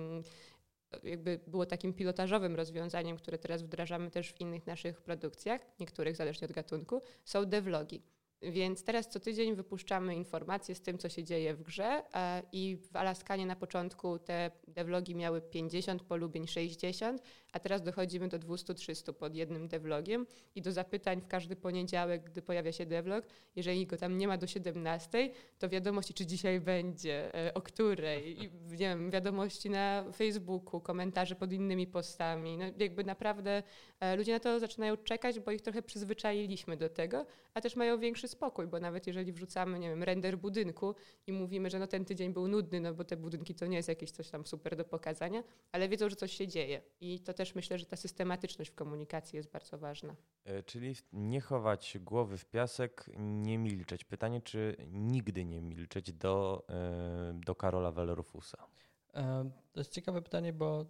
jakby 1.02 1.40
było 1.46 1.66
takim 1.66 1.94
pilotażowym 1.94 2.56
rozwiązaniem, 2.56 3.16
które 3.16 3.38
teraz 3.38 3.62
wdrażamy 3.62 4.10
też 4.10 4.32
w 4.32 4.40
innych 4.40 4.66
naszych 4.66 5.02
produkcjach, 5.02 5.60
niektórych 5.80 6.16
zależnie 6.16 6.44
od 6.44 6.52
gatunku, 6.52 7.02
są 7.24 7.44
devlogi. 7.44 8.02
Więc 8.42 8.84
teraz 8.84 9.08
co 9.08 9.20
tydzień 9.20 9.54
wypuszczamy 9.54 10.14
informacje 10.14 10.74
z 10.74 10.80
tym, 10.80 10.98
co 10.98 11.08
się 11.08 11.24
dzieje 11.24 11.54
w 11.54 11.62
grze 11.62 12.02
e, 12.14 12.42
i 12.52 12.76
w 12.76 12.96
Alaskanie 12.96 13.46
na 13.46 13.56
początku 13.56 14.18
te 14.18 14.50
devlogi 14.68 15.14
miały 15.14 15.40
50 15.40 16.02
polubień, 16.02 16.46
60, 16.46 17.22
a 17.54 17.58
teraz 17.58 17.82
dochodzimy 17.82 18.28
do 18.28 18.38
200-300 18.38 19.12
pod 19.12 19.34
jednym 19.34 19.68
devlogiem 19.68 20.26
i 20.54 20.62
do 20.62 20.72
zapytań 20.72 21.20
w 21.20 21.26
każdy 21.26 21.56
poniedziałek, 21.56 22.24
gdy 22.24 22.42
pojawia 22.42 22.72
się 22.72 22.86
devlog, 22.86 23.24
jeżeli 23.56 23.86
go 23.86 23.96
tam 23.96 24.18
nie 24.18 24.28
ma 24.28 24.36
do 24.36 24.46
17, 24.46 25.30
to 25.58 25.68
wiadomości, 25.68 26.14
czy 26.14 26.26
dzisiaj 26.26 26.60
będzie, 26.60 27.34
e, 27.46 27.54
o 27.54 27.62
której, 27.62 28.44
I, 28.44 28.50
nie 28.70 28.78
wiem, 28.78 29.10
wiadomości 29.10 29.70
na 29.70 30.04
Facebooku, 30.16 30.80
komentarze 30.80 31.34
pod 31.34 31.52
innymi 31.52 31.86
postami. 31.86 32.56
No, 32.56 32.64
jakby 32.78 33.04
naprawdę 33.04 33.62
e, 34.00 34.16
ludzie 34.16 34.32
na 34.32 34.40
to 34.40 34.60
zaczynają 34.60 34.96
czekać, 34.96 35.40
bo 35.40 35.50
ich 35.50 35.62
trochę 35.62 35.82
przyzwyczailiśmy 35.82 36.76
do 36.76 36.88
tego, 36.88 37.26
a 37.54 37.60
też 37.60 37.76
mają 37.76 37.98
większy 37.98 38.28
spokój, 38.28 38.66
bo 38.66 38.80
nawet 38.80 39.06
jeżeli 39.06 39.32
wrzucamy, 39.32 39.78
nie 39.78 39.88
wiem, 39.88 40.02
render 40.02 40.38
budynku 40.38 40.94
i 41.26 41.32
mówimy, 41.32 41.70
że 41.70 41.78
no 41.78 41.86
ten 41.86 42.04
tydzień 42.04 42.32
był 42.32 42.48
nudny, 42.48 42.80
no 42.80 42.94
bo 42.94 43.04
te 43.04 43.16
budynki 43.16 43.54
to 43.54 43.66
nie 43.66 43.76
jest 43.76 43.88
jakieś 43.88 44.10
coś 44.10 44.30
tam 44.30 44.46
super 44.46 44.76
do 44.76 44.84
pokazania, 44.84 45.42
ale 45.72 45.88
wiedzą, 45.88 46.08
że 46.08 46.16
coś 46.16 46.32
się 46.32 46.48
dzieje. 46.48 46.82
I 47.00 47.20
to 47.20 47.34
też 47.34 47.43
myślę, 47.52 47.78
że 47.78 47.86
ta 47.86 47.96
systematyczność 47.96 48.70
w 48.70 48.74
komunikacji 48.74 49.36
jest 49.36 49.50
bardzo 49.50 49.78
ważna. 49.78 50.16
E, 50.44 50.62
czyli 50.62 50.94
nie 51.12 51.40
chować 51.40 51.98
głowy 52.00 52.38
w 52.38 52.44
piasek, 52.44 53.10
nie 53.18 53.58
milczeć. 53.58 54.04
Pytanie, 54.04 54.40
czy 54.40 54.76
nigdy 54.92 55.44
nie 55.44 55.60
milczeć 55.60 56.12
do, 56.12 56.64
e, 56.68 57.40
do 57.44 57.54
Karola 57.54 57.92
Wellerufusa? 57.92 58.66
E, 59.14 59.50
to 59.72 59.80
jest 59.80 59.92
ciekawe 59.92 60.22
pytanie, 60.22 60.52
bo 60.52 60.86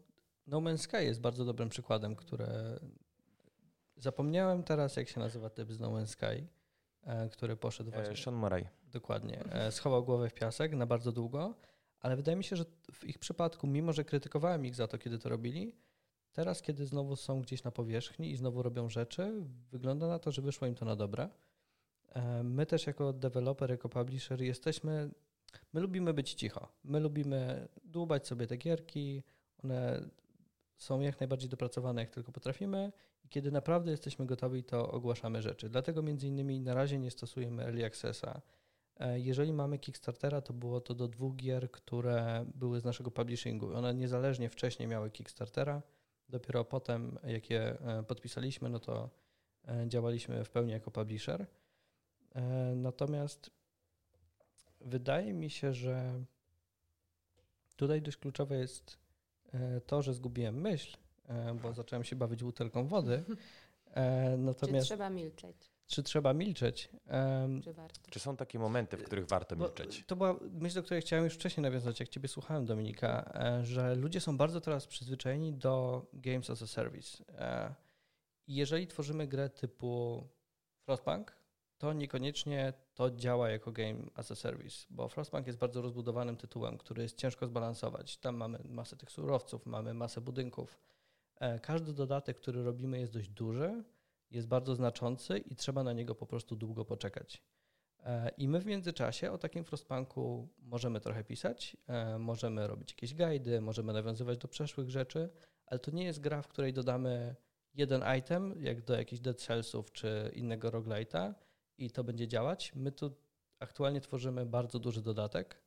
No 0.46 0.58
Man's 0.58 0.78
Sky 0.78 1.04
jest 1.04 1.20
bardzo 1.20 1.44
dobrym 1.44 1.68
przykładem, 1.68 2.16
które 2.16 2.80
zapomniałem 3.96 4.62
teraz, 4.62 4.96
jak 4.96 5.08
się 5.08 5.20
nazywa 5.20 5.50
typ 5.50 5.72
z 5.72 5.80
No 5.80 5.90
Man's 5.90 6.06
Sky, 6.06 6.46
który 7.32 7.56
poszedł 7.56 7.90
właśnie... 7.90 8.16
Sean 8.16 8.36
Murray. 8.36 8.66
Dokładnie. 8.92 9.44
Schował 9.70 10.04
głowę 10.04 10.28
w 10.28 10.34
piasek 10.34 10.72
na 10.72 10.86
bardzo 10.86 11.12
długo, 11.12 11.54
ale 12.00 12.16
wydaje 12.16 12.36
mi 12.36 12.44
się, 12.44 12.56
że 12.56 12.64
w 12.92 13.04
ich 13.04 13.18
przypadku, 13.18 13.66
mimo 13.66 13.92
że 13.92 14.04
krytykowałem 14.04 14.66
ich 14.66 14.74
za 14.74 14.88
to, 14.88 14.98
kiedy 14.98 15.18
to 15.18 15.28
robili, 15.28 15.72
Teraz, 16.34 16.62
kiedy 16.62 16.86
znowu 16.86 17.16
są 17.16 17.42
gdzieś 17.42 17.64
na 17.64 17.70
powierzchni 17.70 18.30
i 18.30 18.36
znowu 18.36 18.62
robią 18.62 18.88
rzeczy, 18.88 19.32
wygląda 19.72 20.08
na 20.08 20.18
to, 20.18 20.32
że 20.32 20.42
wyszło 20.42 20.66
im 20.66 20.74
to 20.74 20.84
na 20.84 20.96
dobre. 20.96 21.28
E, 22.08 22.42
my 22.42 22.66
też 22.66 22.86
jako 22.86 23.12
deweloper, 23.12 23.70
jako 23.70 23.88
publisher 23.88 24.42
jesteśmy, 24.42 25.10
my 25.72 25.80
lubimy 25.80 26.14
być 26.14 26.34
cicho. 26.34 26.68
My 26.84 27.00
lubimy 27.00 27.68
dłubać 27.84 28.26
sobie 28.26 28.46
te 28.46 28.56
gierki, 28.56 29.22
one 29.64 30.08
są 30.76 31.00
jak 31.00 31.20
najbardziej 31.20 31.48
dopracowane, 31.48 32.00
jak 32.00 32.10
tylko 32.10 32.32
potrafimy 32.32 32.92
i 33.24 33.28
kiedy 33.28 33.52
naprawdę 33.52 33.90
jesteśmy 33.90 34.26
gotowi, 34.26 34.64
to 34.64 34.90
ogłaszamy 34.90 35.42
rzeczy. 35.42 35.68
Dlatego 35.68 36.02
między 36.02 36.26
innymi 36.28 36.60
na 36.60 36.74
razie 36.74 36.98
nie 36.98 37.10
stosujemy 37.10 37.62
Early 37.62 37.84
Accessa. 37.84 38.40
E, 38.96 39.20
jeżeli 39.20 39.52
mamy 39.52 39.78
Kickstartera, 39.78 40.40
to 40.40 40.52
było 40.52 40.80
to 40.80 40.94
do 40.94 41.08
dwóch 41.08 41.36
gier, 41.36 41.70
które 41.70 42.46
były 42.54 42.80
z 42.80 42.84
naszego 42.84 43.10
publishingu. 43.10 43.74
One 43.74 43.94
niezależnie 43.94 44.48
wcześniej 44.48 44.88
miały 44.88 45.10
Kickstartera, 45.10 45.82
Dopiero 46.28 46.64
potem, 46.64 47.18
jak 47.24 47.50
je 47.50 47.60
e, 47.60 48.02
podpisaliśmy, 48.02 48.68
no 48.68 48.78
to 48.78 49.10
e, 49.68 49.88
działaliśmy 49.88 50.44
w 50.44 50.50
pełni 50.50 50.72
jako 50.72 50.90
publisher. 50.90 51.46
E, 52.34 52.42
natomiast 52.76 53.50
wydaje 54.80 55.32
mi 55.32 55.50
się, 55.50 55.74
że 55.74 56.24
tutaj 57.76 58.02
dość 58.02 58.16
kluczowe 58.16 58.56
jest 58.56 59.04
to, 59.86 60.02
że 60.02 60.14
zgubiłem 60.14 60.60
myśl, 60.60 60.96
bo 61.62 61.72
zacząłem 61.72 62.04
się 62.04 62.16
bawić 62.16 62.44
butelką 62.44 62.86
wody. 62.86 63.24
Natomiast, 64.38 64.86
Czy 64.86 64.94
trzeba 64.94 65.10
milczeć? 65.10 65.73
Czy 65.86 66.02
trzeba 66.02 66.32
milczeć? 66.32 66.90
Czy 67.64 67.72
warto? 67.72 68.10
Czy 68.10 68.20
są 68.20 68.36
takie 68.36 68.58
momenty, 68.58 68.96
w 68.96 69.04
których 69.04 69.26
warto 69.26 69.56
milczeć? 69.56 70.04
To 70.06 70.16
była 70.16 70.36
myśl, 70.50 70.74
do 70.74 70.82
której 70.82 71.02
chciałem 71.02 71.24
już 71.24 71.34
wcześniej 71.34 71.62
nawiązać, 71.62 72.00
jak 72.00 72.08
Ciebie 72.08 72.28
słuchałem, 72.28 72.66
Dominika, 72.66 73.32
e, 73.34 73.64
że 73.64 73.94
ludzie 73.94 74.20
są 74.20 74.36
bardzo 74.36 74.60
teraz 74.60 74.86
przyzwyczajeni 74.86 75.52
do 75.52 76.06
Games 76.12 76.50
as 76.50 76.62
a 76.62 76.66
Service. 76.66 77.24
E, 77.28 77.74
I 78.46 78.54
jeżeli 78.54 78.86
tworzymy 78.86 79.26
grę 79.26 79.50
typu 79.50 80.26
Frostpunk, 80.84 81.36
to 81.78 81.92
niekoniecznie 81.92 82.72
to 82.94 83.10
działa 83.10 83.50
jako 83.50 83.72
Game 83.72 83.98
as 84.14 84.30
a 84.30 84.34
Service, 84.34 84.86
bo 84.90 85.08
Frostpunk 85.08 85.46
jest 85.46 85.58
bardzo 85.58 85.82
rozbudowanym 85.82 86.36
tytułem, 86.36 86.78
który 86.78 87.02
jest 87.02 87.18
ciężko 87.18 87.46
zbalansować. 87.46 88.16
Tam 88.16 88.36
mamy 88.36 88.58
masę 88.64 88.96
tych 88.96 89.10
surowców, 89.10 89.66
mamy 89.66 89.94
masę 89.94 90.20
budynków. 90.20 90.78
E, 91.40 91.58
każdy 91.58 91.92
dodatek, 91.92 92.36
który 92.36 92.64
robimy, 92.64 93.00
jest 93.00 93.12
dość 93.12 93.28
duży 93.28 93.84
jest 94.34 94.48
bardzo 94.48 94.74
znaczący 94.74 95.38
i 95.38 95.56
trzeba 95.56 95.82
na 95.82 95.92
niego 95.92 96.14
po 96.14 96.26
prostu 96.26 96.56
długo 96.56 96.84
poczekać. 96.84 97.42
E, 98.04 98.30
I 98.38 98.48
my 98.48 98.60
w 98.60 98.66
międzyczasie 98.66 99.32
o 99.32 99.38
takim 99.38 99.64
Frostpunku 99.64 100.48
możemy 100.58 101.00
trochę 101.00 101.24
pisać, 101.24 101.76
e, 101.86 102.18
możemy 102.18 102.66
robić 102.66 102.90
jakieś 102.90 103.14
guidy, 103.14 103.60
możemy 103.60 103.92
nawiązywać 103.92 104.38
do 104.38 104.48
przeszłych 104.48 104.90
rzeczy, 104.90 105.30
ale 105.66 105.80
to 105.80 105.90
nie 105.90 106.04
jest 106.04 106.20
gra, 106.20 106.42
w 106.42 106.48
której 106.48 106.72
dodamy 106.72 107.36
jeden 107.74 108.02
item, 108.18 108.54
jak 108.60 108.84
do 108.84 108.94
jakichś 108.94 109.22
Dead 109.22 109.40
Cellsów 109.40 109.92
czy 109.92 110.30
innego 110.34 110.70
roguelite'a 110.70 111.34
i 111.78 111.90
to 111.90 112.04
będzie 112.04 112.28
działać. 112.28 112.72
My 112.74 112.92
tu 112.92 113.16
aktualnie 113.58 114.00
tworzymy 114.00 114.46
bardzo 114.46 114.78
duży 114.78 115.02
dodatek 115.02 115.62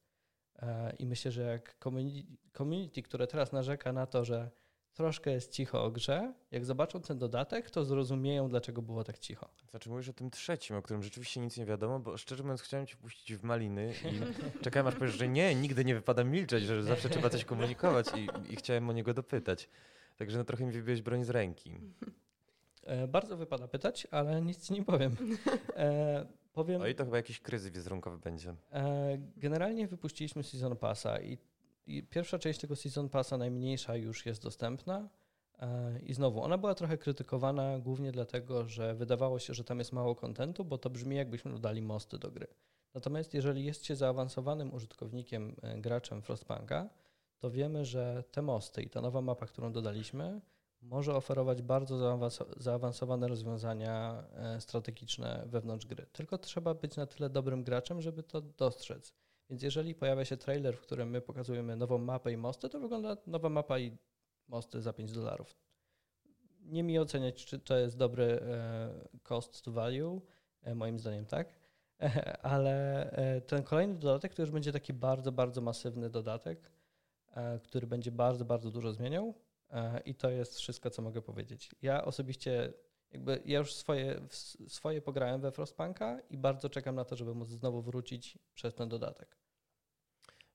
e, 0.56 0.96
i 0.96 1.06
myślę, 1.06 1.32
że 1.32 1.42
jak 1.42 1.78
community, 1.84 2.38
community 2.58 3.02
które 3.02 3.28
teraz 3.28 3.52
narzeka 3.52 3.94
na 3.94 4.06
to, 4.06 4.26
że 4.26 4.52
troszkę 4.98 5.32
jest 5.32 5.52
cicho 5.52 5.84
o 5.84 5.92
grze. 5.92 6.34
Jak 6.52 6.66
zobaczą 6.66 7.02
ten 7.02 7.18
dodatek, 7.18 7.72
to 7.72 7.86
zrozumieją, 7.86 8.50
dlaczego 8.50 8.82
było 8.82 9.04
tak 9.04 9.20
cicho. 9.20 9.50
Znaczy 9.70 9.90
mówisz 9.90 10.10
o 10.10 10.14
tym 10.14 10.30
trzecim, 10.30 10.76
o 10.76 10.82
którym 10.82 11.04
rzeczywiście 11.04 11.40
nic 11.40 11.58
nie 11.58 11.66
wiadomo, 11.66 12.00
bo 12.00 12.18
szczerze 12.18 12.44
mówiąc 12.44 12.62
chciałem 12.62 12.88
cię 12.88 12.96
puścić 12.96 13.36
w 13.38 13.44
maliny 13.44 13.94
i 14.12 14.20
czekałem 14.64 14.88
aż 14.88 14.96
powiesz, 14.96 15.16
że 15.16 15.28
nie, 15.28 15.56
nigdy 15.56 15.86
nie 15.86 15.96
wypada 15.96 16.24
milczeć, 16.24 16.64
że 16.64 16.84
zawsze 16.84 17.10
trzeba 17.10 17.30
coś 17.30 17.46
komunikować 17.46 18.08
i, 18.16 18.54
i 18.54 18.56
chciałem 18.56 18.90
o 18.90 18.94
niego 18.94 19.14
dopytać. 19.14 19.70
Także 20.18 20.38
no 20.38 20.44
trochę 20.44 20.66
mi 20.66 20.72
wybiłeś 20.72 21.02
broń 21.02 21.24
z 21.24 21.30
ręki. 21.30 21.72
E, 22.84 23.08
bardzo 23.08 23.38
wypada 23.38 23.68
pytać, 23.68 24.08
ale 24.12 24.42
nic 24.42 24.70
nie 24.70 24.84
powiem. 24.84 25.16
E, 25.76 26.26
powiem. 26.54 26.80
No 26.80 26.88
i 26.88 26.96
to 26.96 27.06
chyba 27.06 27.18
jakiś 27.18 27.40
kryzys 27.40 27.72
wizerunkowy 27.72 28.18
będzie. 28.18 28.56
E, 28.72 29.18
generalnie 29.38 29.88
wypuściliśmy 29.88 30.44
Season 30.44 30.78
Passa 30.78 31.22
i 31.22 31.38
pierwsza 32.10 32.40
część 32.40 32.60
tego 32.60 32.76
Season 32.76 33.10
Passa, 33.10 33.38
najmniejsza, 33.38 33.96
już 33.96 34.26
jest 34.26 34.44
dostępna. 34.44 35.10
E, 35.60 36.00
I 36.00 36.14
znowu, 36.14 36.42
ona 36.44 36.58
była 36.58 36.76
trochę 36.76 36.98
krytykowana 36.98 37.80
głównie 37.80 38.12
dlatego, 38.12 38.68
że 38.68 38.96
wydawało 38.96 39.40
się, 39.40 39.54
że 39.54 39.64
tam 39.64 39.80
jest 39.80 39.94
mało 39.94 40.16
kontentu, 40.16 40.66
bo 40.66 40.78
to 40.78 40.90
brzmi 40.90 41.16
jakbyśmy 41.16 41.52
dodali 41.52 41.82
mosty 41.82 42.18
do 42.18 42.32
gry. 42.32 42.48
Natomiast 42.94 43.34
jeżeli 43.34 43.66
jest 43.66 43.86
się 43.86 43.96
zaawansowanym 43.96 44.74
użytkownikiem, 44.74 45.56
e, 45.62 45.78
graczem 45.82 46.22
Frostpunka, 46.22 46.90
to 47.40 47.52
wiemy, 47.52 47.86
że 47.86 48.24
te 48.32 48.42
mosty 48.42 48.82
i 48.82 48.90
ta 48.90 49.02
nowa 49.02 49.22
mapa, 49.22 49.46
którą 49.46 49.72
dodaliśmy, 49.72 50.42
może 50.82 51.16
oferować 51.16 51.62
bardzo 51.62 52.20
zaawansowane 52.58 53.28
rozwiązania 53.28 54.24
e, 54.34 54.62
strategiczne 54.62 55.44
wewnątrz 55.46 55.86
gry. 55.86 56.06
Tylko 56.12 56.38
trzeba 56.38 56.74
być 56.74 56.96
na 56.96 57.06
tyle 57.06 57.30
dobrym 57.30 57.64
graczem, 57.64 58.02
żeby 58.02 58.24
to 58.24 58.42
dostrzec. 58.42 59.14
Więc 59.50 59.64
jeżeli 59.64 59.96
pojawia 59.96 60.26
się 60.26 60.38
trailer, 60.38 60.78
w 60.78 60.82
którym 60.82 61.10
my 61.10 61.22
pokazujemy 61.22 61.76
nową 61.76 61.98
mapę 61.98 62.32
i 62.32 62.38
mosty, 62.38 62.70
to 62.70 62.80
wygląda 62.80 63.18
nowa 63.28 63.50
mapa 63.50 63.80
i 63.80 63.98
mosty 64.48 64.82
za 64.82 64.94
5 64.94 65.12
dolarów. 65.12 65.58
Nie 66.62 66.84
mi 66.84 67.00
oceniać, 67.00 67.46
czy 67.46 67.60
to 67.60 67.78
jest 67.78 67.98
dobry 67.98 68.24
e, 68.24 69.20
cost 69.24 69.62
to 69.62 69.72
value, 69.72 70.22
e, 70.64 70.76
moim 70.76 71.00
zdaniem 71.00 71.26
tak, 71.26 71.60
ale 72.42 73.04
e, 73.12 73.42
ten 73.42 73.64
kolejny 73.64 73.96
dodatek 73.96 74.34
to 74.34 74.42
już 74.42 74.52
będzie 74.52 74.72
taki 74.72 74.94
bardzo, 74.94 75.32
bardzo 75.32 75.62
masywny 75.62 76.10
dodatek, 76.10 76.72
który 77.64 77.88
będzie 77.88 78.12
bardzo, 78.12 78.46
bardzo 78.46 78.72
dużo 78.72 78.94
zmieniał 78.94 79.34
i 80.06 80.16
to 80.16 80.30
jest 80.30 80.56
wszystko, 80.56 80.90
co 80.90 81.02
mogę 81.02 81.22
powiedzieć. 81.22 81.72
Ja 81.82 82.06
osobiście 82.06 82.74
jakby 83.12 83.42
ja 83.46 83.60
już 83.60 83.74
swoje, 83.74 84.22
swoje 84.68 85.02
pograłem 85.02 85.42
we 85.42 85.52
Frostpunka 85.52 86.20
i 86.30 86.38
bardzo 86.38 86.70
czekam 86.70 86.96
na 86.96 87.06
to, 87.06 87.16
żeby 87.16 87.36
móc 87.36 87.48
znowu 87.48 87.82
wrócić 87.82 88.38
przez 88.54 88.76
ten 88.76 88.90
dodatek. 88.90 89.38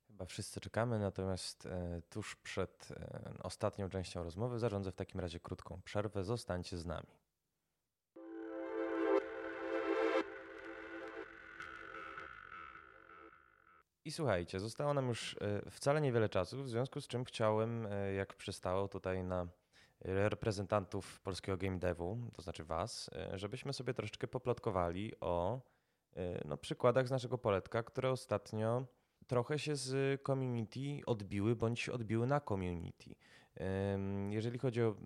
Chyba 0.07 0.25
wszyscy 0.25 0.61
czekamy, 0.61 0.99
natomiast 0.99 1.67
e, 1.67 2.03
tuż 2.11 2.37
przed 2.37 2.89
e, 2.91 3.35
ostatnią 3.43 3.89
częścią 3.89 4.25
rozmowy 4.25 4.59
zarządzę 4.59 4.93
w 4.93 4.95
takim 4.95 5.21
razie 5.21 5.41
krótką 5.41 5.81
przerwę. 5.85 6.25
Zostańcie 6.25 6.79
z 6.79 6.87
nami. 6.87 7.07
I 14.05 14.13
słuchajcie, 14.13 14.61
zostało 14.61 14.95
nam 14.95 15.09
już 15.09 15.37
e, 15.41 15.71
wcale 15.71 16.01
niewiele 16.01 16.29
czasu, 16.29 16.63
w 16.63 16.69
związku 16.69 17.01
z 17.01 17.07
czym 17.07 17.25
chciałem, 17.25 17.89
jak 18.17 18.35
przystało 18.35 18.89
tutaj 18.89 19.25
na 19.25 19.47
reprezentantów 20.05 21.21
polskiego 21.21 21.57
game 21.59 21.79
devu, 21.79 22.19
to 22.33 22.43
znaczy 22.43 22.65
Was, 22.65 23.11
e, 23.15 23.39
żebyśmy 23.39 23.73
sobie 23.73 23.95
troszeczkę 23.95 24.29
poplotkowali 24.29 25.13
o 25.21 25.61
e, 26.17 26.49
no, 26.49 26.57
przykładach 26.57 27.09
z 27.09 27.11
naszego 27.11 27.39
poletka, 27.39 27.83
które 27.83 28.11
ostatnio 28.11 28.87
trochę 29.27 29.59
się 29.59 29.77
z 29.77 30.23
community 30.23 31.07
odbiły 31.07 31.57
bądź 31.57 31.89
odbiły 31.89 32.27
na 32.27 32.41
community. 32.41 33.15
Jeżeli 34.31 34.59
chodzi 34.59 34.83
o 34.83 34.97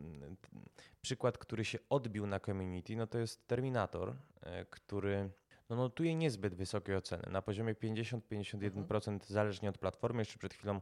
przykład, 1.01 1.39
który 1.39 1.65
się 1.65 1.79
odbił 1.91 2.27
na 2.27 2.41
community, 2.41 2.97
no 2.97 3.07
to 3.07 3.19
jest 3.19 3.47
Terminator, 3.47 4.17
e, 4.41 4.65
który 4.65 5.31
no, 5.69 5.77
notuje 5.77 6.15
niezbyt 6.15 6.55
wysokie 6.55 6.97
oceny, 6.97 7.23
na 7.31 7.43
poziomie 7.43 7.75
50-51%, 7.75 8.95
mhm. 8.95 9.21
zależnie 9.27 9.69
od 9.69 9.79
platformy. 9.79 10.21
Jeszcze 10.21 10.39
przed 10.39 10.55
chwilą 10.55 10.81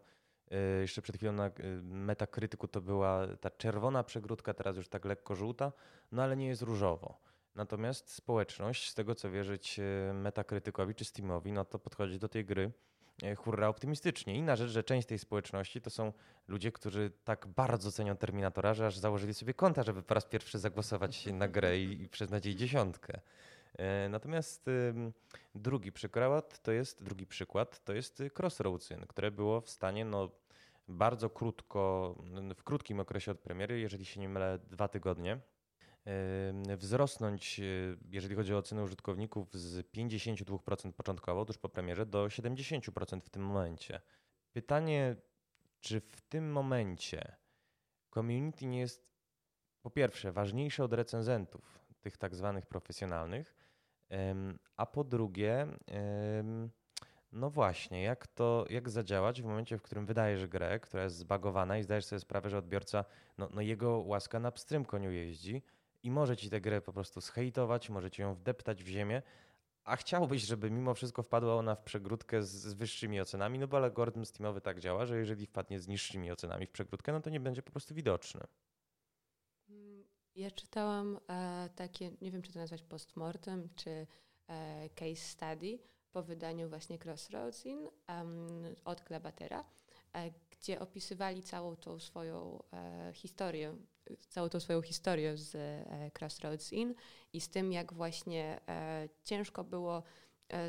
jeszcze 0.80 1.02
przed 1.02 1.16
chwilą 1.16 1.32
na 1.32 1.46
e, 1.46 1.52
metakrytyku 1.82 2.68
to 2.68 2.80
była 2.80 3.26
ta 3.40 3.50
czerwona 3.50 4.04
przegródka, 4.04 4.54
teraz 4.54 4.76
już 4.76 4.88
tak 4.88 5.04
lekko 5.04 5.34
żółta, 5.34 5.72
no 6.12 6.22
ale 6.22 6.36
nie 6.36 6.46
jest 6.46 6.62
różowo. 6.62 7.18
Natomiast 7.54 8.10
społeczność, 8.10 8.90
z 8.90 8.94
tego 8.94 9.14
co 9.14 9.30
wierzyć 9.30 9.78
e, 9.78 10.12
metakrytykowi 10.14 10.94
czy 10.94 11.04
Steamowi, 11.04 11.52
no 11.52 11.64
to 11.64 11.78
podchodzi 11.78 12.18
do 12.18 12.28
tej 12.28 12.44
gry 12.44 12.72
hurra 13.36 13.68
optymistycznie. 13.68 14.36
Inna 14.36 14.56
rzecz, 14.56 14.70
że 14.70 14.84
część 14.84 15.08
tej 15.08 15.18
społeczności 15.18 15.80
to 15.80 15.90
są 15.90 16.12
ludzie, 16.48 16.72
którzy 16.72 17.10
tak 17.24 17.46
bardzo 17.46 17.92
cenią 17.92 18.16
Terminatora, 18.16 18.74
że 18.74 18.86
aż 18.86 18.98
założyli 18.98 19.34
sobie 19.34 19.54
konta, 19.54 19.82
żeby 19.82 20.02
po 20.02 20.14
raz 20.14 20.24
pierwszy 20.24 20.58
zagłosować 20.58 21.26
na 21.26 21.48
grę 21.48 21.78
i, 21.78 22.02
i 22.02 22.08
przyznać 22.08 22.46
jej 22.46 22.56
dziesiątkę. 22.56 23.20
E, 23.78 24.08
natomiast 24.08 24.66
drugi 25.54 25.92
przykład 25.92 26.62
to 26.62 26.72
jest, 26.72 27.02
drugi 27.02 27.26
przykład 27.26 27.84
to 27.84 27.92
jest 27.92 28.22
Crossroads, 28.38 28.88
które 29.08 29.30
było 29.30 29.60
w 29.60 29.70
stanie 29.70 30.04
no, 30.04 30.30
bardzo 30.88 31.30
krótko, 31.30 32.14
w 32.56 32.64
krótkim 32.64 33.00
okresie 33.00 33.30
od 33.30 33.40
premiery, 33.40 33.80
jeżeli 33.80 34.04
się 34.04 34.20
nie 34.20 34.28
mylę, 34.28 34.58
dwa 34.70 34.88
tygodnie, 34.88 35.40
wzrosnąć, 36.76 37.60
e, 37.60 37.64
jeżeli 38.10 38.34
chodzi 38.34 38.54
o 38.54 38.62
ceny 38.62 38.82
użytkowników, 38.82 39.54
z 39.54 39.86
52% 39.86 40.92
początkowo, 40.92 41.44
tuż 41.44 41.58
po 41.58 41.68
premierze, 41.68 42.06
do 42.06 42.30
70% 42.30 43.20
w 43.24 43.30
tym 43.30 43.42
momencie. 43.42 44.00
Pytanie, 44.52 45.16
czy 45.80 46.00
w 46.00 46.20
tym 46.20 46.52
momencie 46.52 47.36
community 48.14 48.66
nie 48.66 48.80
jest 48.80 49.14
po 49.82 49.90
pierwsze 49.90 50.32
ważniejsze 50.32 50.84
od 50.84 50.92
recenzentów, 50.92 51.78
tych 52.00 52.16
tak 52.16 52.34
zwanych 52.34 52.66
profesjonalnych, 52.66 53.54
a 54.76 54.86
po 54.86 55.04
drugie, 55.04 55.66
no 57.32 57.50
właśnie, 57.50 58.02
jak 58.02 58.26
to, 58.26 58.64
jak 58.70 58.90
zadziałać 58.90 59.42
w 59.42 59.44
momencie, 59.44 59.78
w 59.78 59.82
którym 59.82 60.06
wydajesz 60.06 60.46
grę, 60.46 60.80
która 60.80 61.02
jest 61.04 61.16
zbagowana 61.16 61.78
i 61.78 61.82
zdajesz 61.82 62.04
sobie 62.04 62.20
sprawę, 62.20 62.50
że 62.50 62.58
odbiorca, 62.58 63.04
no, 63.38 63.48
no 63.54 63.60
jego 63.60 63.98
łaska 63.98 64.40
na 64.40 64.52
pstrym 64.52 64.84
koniu 64.84 65.10
jeździ 65.10 65.62
i 66.02 66.10
może 66.10 66.36
ci 66.36 66.50
tę 66.50 66.60
grę 66.60 66.80
po 66.80 66.92
prostu 66.92 67.20
zhejtować, 67.20 67.90
może 67.90 68.10
ci 68.10 68.22
ją 68.22 68.34
wdeptać 68.34 68.84
w 68.84 68.88
ziemię, 68.88 69.22
a 69.84 69.96
chciałbyś, 69.96 70.42
żeby 70.42 70.70
mimo 70.70 70.94
wszystko 70.94 71.22
wpadła 71.22 71.54
ona 71.54 71.74
w 71.74 71.82
przegródkę 71.82 72.42
z, 72.42 72.50
z, 72.50 72.74
wyższymi 72.74 73.20
ocenami, 73.20 73.58
no 73.58 73.68
bo 73.68 73.76
algorytm 73.76 74.24
Steamowy 74.24 74.60
tak 74.60 74.80
działa, 74.80 75.06
że 75.06 75.18
jeżeli 75.18 75.46
wpadnie 75.46 75.80
z 75.80 75.88
niższymi 75.88 76.30
ocenami 76.30 76.66
w 76.66 76.70
przegródkę, 76.70 77.12
no 77.12 77.20
to 77.20 77.30
nie 77.30 77.40
będzie 77.40 77.62
po 77.62 77.70
prostu 77.70 77.94
widoczny. 77.94 78.40
Ja 80.36 80.50
czytałam 80.50 81.18
e, 81.28 81.68
takie, 81.76 82.10
nie 82.20 82.30
wiem 82.30 82.42
czy 82.42 82.52
to 82.52 82.58
nazwać 82.58 82.82
postmortem, 82.82 83.68
czy 83.76 84.06
e, 84.48 84.88
case 84.88 85.16
study 85.16 85.78
po 86.12 86.22
wydaniu 86.22 86.68
właśnie 86.68 86.98
Crossroads 87.04 87.66
In 87.66 87.78
um, 88.08 88.76
od 88.84 89.00
Klabatera, 89.00 89.64
e, 90.14 90.30
gdzie 90.50 90.80
opisywali 90.80 91.42
całą 91.42 91.76
tą 91.76 91.98
swoją 91.98 92.62
e, 92.72 93.12
historię, 93.14 93.76
całą 94.28 94.48
tą 94.48 94.60
swoją 94.60 94.82
historię 94.82 95.36
z 95.36 95.54
e, 95.54 96.10
Crossroads 96.18 96.72
In 96.72 96.94
i 97.32 97.40
z 97.40 97.48
tym, 97.48 97.72
jak 97.72 97.92
właśnie 97.92 98.60
e, 98.68 99.08
ciężko 99.24 99.64
było 99.64 100.02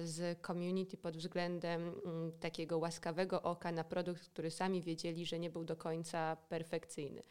z 0.03 0.41
community 0.47 0.97
pod 0.97 1.17
względem 1.17 2.01
mm, 2.05 2.31
takiego 2.39 2.77
łaskawego 2.77 3.41
oka 3.41 3.71
na 3.71 3.83
produkt, 3.83 4.29
który 4.29 4.51
sami 4.51 4.81
wiedzieli, 4.81 5.25
że 5.25 5.39
nie 5.39 5.49
był 5.49 5.63
do 5.63 5.75
końca 5.75 6.35
perfekcyjny. 6.49 7.23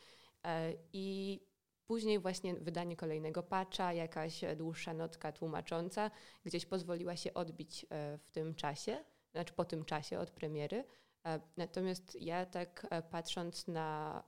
I 0.93 1.41
Później 1.87 2.18
właśnie 2.18 2.55
wydanie 2.55 2.97
kolejnego 2.97 3.43
patcha, 3.43 3.93
jakaś 3.93 4.41
dłuższa 4.57 4.95
notka 4.95 5.32
tłumacząca, 5.32 6.11
gdzieś 6.45 6.66
pozwoliła 6.66 7.16
się 7.16 7.35
odbić 7.35 7.87
e, 7.91 8.18
w 8.18 8.30
tym 8.30 8.55
czasie, 8.55 9.05
znaczy 9.32 9.55
po 9.55 9.64
tym 9.64 9.85
czasie 9.85 10.18
od 10.18 10.30
premiery. 10.30 10.85
E, 11.26 11.41
natomiast 11.57 12.20
ja 12.20 12.47
tak 12.47 12.87
e, 12.91 13.03
patrząc 13.03 13.68
na, 13.68 14.22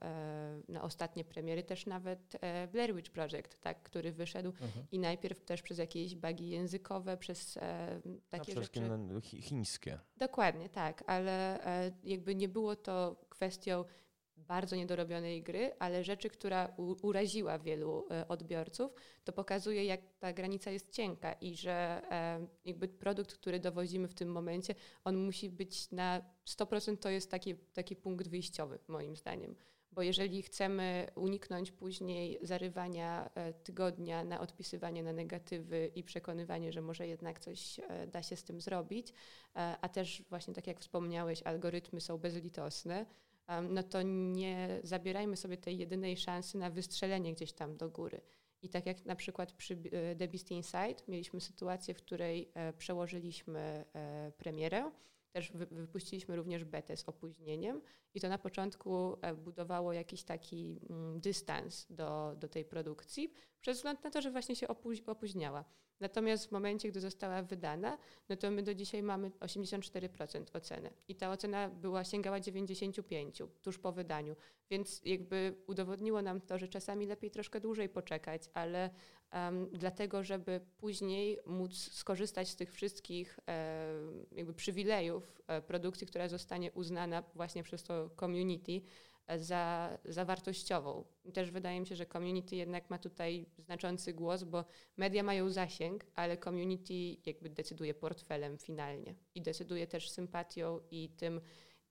na 0.67 0.81
ostatnie 0.81 1.23
premiery, 1.25 1.63
też 1.63 1.85
nawet 1.85 2.37
Blair 2.71 2.95
Witch 2.95 3.11
Project, 3.11 3.61
tak, 3.61 3.83
który 3.83 4.11
wyszedł 4.11 4.49
mhm. 4.49 4.87
i 4.91 4.99
najpierw 4.99 5.45
też 5.45 5.61
przez 5.61 5.77
jakieś 5.77 6.15
bugi 6.15 6.49
językowe, 6.49 7.17
przez 7.17 7.57
takie 8.29 8.51
A 8.51 8.55
rzeczy. 8.55 8.79
chińskie. 9.21 9.99
Dokładnie, 10.17 10.69
tak, 10.69 11.03
ale 11.07 11.59
jakby 12.03 12.35
nie 12.35 12.49
było 12.49 12.75
to 12.75 13.15
kwestią 13.29 13.85
bardzo 14.47 14.75
niedorobionej 14.75 15.43
gry, 15.43 15.71
ale 15.79 16.03
rzeczy, 16.03 16.29
która 16.29 16.73
uraziła 17.01 17.59
wielu 17.59 18.07
e, 18.11 18.27
odbiorców, 18.27 18.91
to 19.23 19.33
pokazuje, 19.33 19.85
jak 19.85 20.01
ta 20.19 20.33
granica 20.33 20.71
jest 20.71 20.91
cienka 20.91 21.33
i 21.33 21.55
że 21.55 22.01
e, 22.11 22.47
jakby 22.65 22.87
produkt, 22.87 23.33
który 23.33 23.59
dowozimy 23.59 24.07
w 24.07 24.13
tym 24.13 24.31
momencie, 24.31 24.75
on 25.03 25.17
musi 25.17 25.49
być 25.49 25.91
na 25.91 26.21
100% 26.45 26.97
to 26.97 27.09
jest 27.09 27.31
taki, 27.31 27.55
taki 27.55 27.95
punkt 27.95 28.27
wyjściowy, 28.27 28.79
moim 28.87 29.15
zdaniem. 29.15 29.55
Bo 29.91 30.01
jeżeli 30.01 30.41
chcemy 30.41 31.07
uniknąć 31.15 31.71
później 31.71 32.39
zarywania 32.41 33.29
e, 33.35 33.53
tygodnia 33.53 34.23
na 34.23 34.39
odpisywanie 34.39 35.03
na 35.03 35.13
negatywy 35.13 35.91
i 35.95 36.03
przekonywanie, 36.03 36.71
że 36.71 36.81
może 36.81 37.07
jednak 37.07 37.39
coś 37.39 37.79
da 38.07 38.23
się 38.23 38.35
z 38.35 38.43
tym 38.43 38.61
zrobić, 38.61 39.13
a 39.81 39.89
też 39.89 40.23
właśnie 40.29 40.53
tak 40.53 40.67
jak 40.67 40.79
wspomniałeś, 40.79 41.43
algorytmy 41.43 42.01
są 42.01 42.17
bezlitosne, 42.17 43.05
no 43.69 43.83
to 43.83 44.01
nie 44.01 44.79
zabierajmy 44.83 45.37
sobie 45.37 45.57
tej 45.57 45.77
jedynej 45.77 46.17
szansy 46.17 46.57
na 46.57 46.69
wystrzelenie 46.69 47.33
gdzieś 47.33 47.53
tam 47.53 47.77
do 47.77 47.89
góry. 47.89 48.21
I 48.61 48.69
tak 48.69 48.85
jak 48.85 49.05
na 49.05 49.15
przykład 49.15 49.53
przy 49.53 49.73
e, 49.73 50.15
The 50.15 50.27
Beast 50.27 50.51
Inside 50.51 50.95
mieliśmy 51.07 51.41
sytuację, 51.41 51.93
w 51.93 51.97
której 51.97 52.51
e, 52.53 52.73
przełożyliśmy 52.73 53.85
e, 53.93 54.31
premierę, 54.37 54.91
też 55.31 55.51
wypuściliśmy 55.51 56.35
również 56.35 56.63
betę 56.63 56.97
z 56.97 57.09
opóźnieniem 57.09 57.81
i 58.13 58.21
to 58.21 58.29
na 58.29 58.37
początku 58.37 59.17
budowało 59.37 59.93
jakiś 59.93 60.23
taki 60.23 60.79
mm, 60.89 61.19
dystans 61.19 61.87
do, 61.89 62.35
do 62.39 62.47
tej 62.47 62.65
produkcji, 62.65 63.33
przez 63.61 63.77
wzgląd 63.77 64.03
na 64.03 64.11
to, 64.11 64.21
że 64.21 64.31
właśnie 64.31 64.55
się 64.55 64.67
opóźniała. 65.05 65.65
Natomiast 65.99 66.47
w 66.47 66.51
momencie, 66.51 66.89
gdy 66.89 67.01
została 67.01 67.43
wydana, 67.43 67.97
no 68.29 68.35
to 68.35 68.51
my 68.51 68.63
do 68.63 68.75
dzisiaj 68.75 69.03
mamy 69.03 69.29
84% 69.29 70.57
oceny. 70.57 70.89
I 71.07 71.15
ta 71.15 71.31
ocena 71.31 71.69
była, 71.69 72.03
sięgała 72.03 72.39
95 72.39 73.43
tuż 73.61 73.77
po 73.77 73.91
wydaniu. 73.91 74.35
Więc 74.69 75.01
jakby 75.05 75.55
udowodniło 75.67 76.21
nam 76.21 76.41
to, 76.41 76.57
że 76.57 76.67
czasami 76.67 77.05
lepiej 77.05 77.31
troszkę 77.31 77.59
dłużej 77.59 77.89
poczekać, 77.89 78.41
ale 78.53 78.89
um, 79.33 79.69
dlatego, 79.73 80.23
żeby 80.23 80.61
później 80.77 81.39
móc 81.45 81.77
skorzystać 81.93 82.49
z 82.49 82.55
tych 82.55 82.73
wszystkich 82.73 83.39
e, 83.47 83.87
jakby 84.31 84.53
przywilejów 84.53 85.41
e, 85.47 85.61
produkcji, 85.61 86.07
która 86.07 86.27
zostanie 86.27 86.71
uznana 86.71 87.23
właśnie 87.35 87.63
przez 87.63 87.83
to 87.83 88.09
community, 88.19 88.81
za, 89.35 89.97
za 90.05 90.25
wartościową. 90.25 91.03
Też 91.33 91.51
wydaje 91.51 91.79
mi 91.79 91.87
się, 91.87 91.95
że 91.95 92.05
community 92.05 92.55
jednak 92.55 92.89
ma 92.89 92.97
tutaj 92.97 93.45
znaczący 93.57 94.13
głos, 94.13 94.43
bo 94.43 94.65
media 94.97 95.23
mają 95.23 95.49
zasięg, 95.49 96.05
ale 96.15 96.37
community 96.37 96.93
jakby 97.25 97.49
decyduje 97.49 97.93
portfelem 97.93 98.57
finalnie. 98.57 99.15
I 99.35 99.41
decyduje 99.41 99.87
też 99.87 100.09
sympatią 100.09 100.79
i 100.91 101.09
tym, 101.09 101.41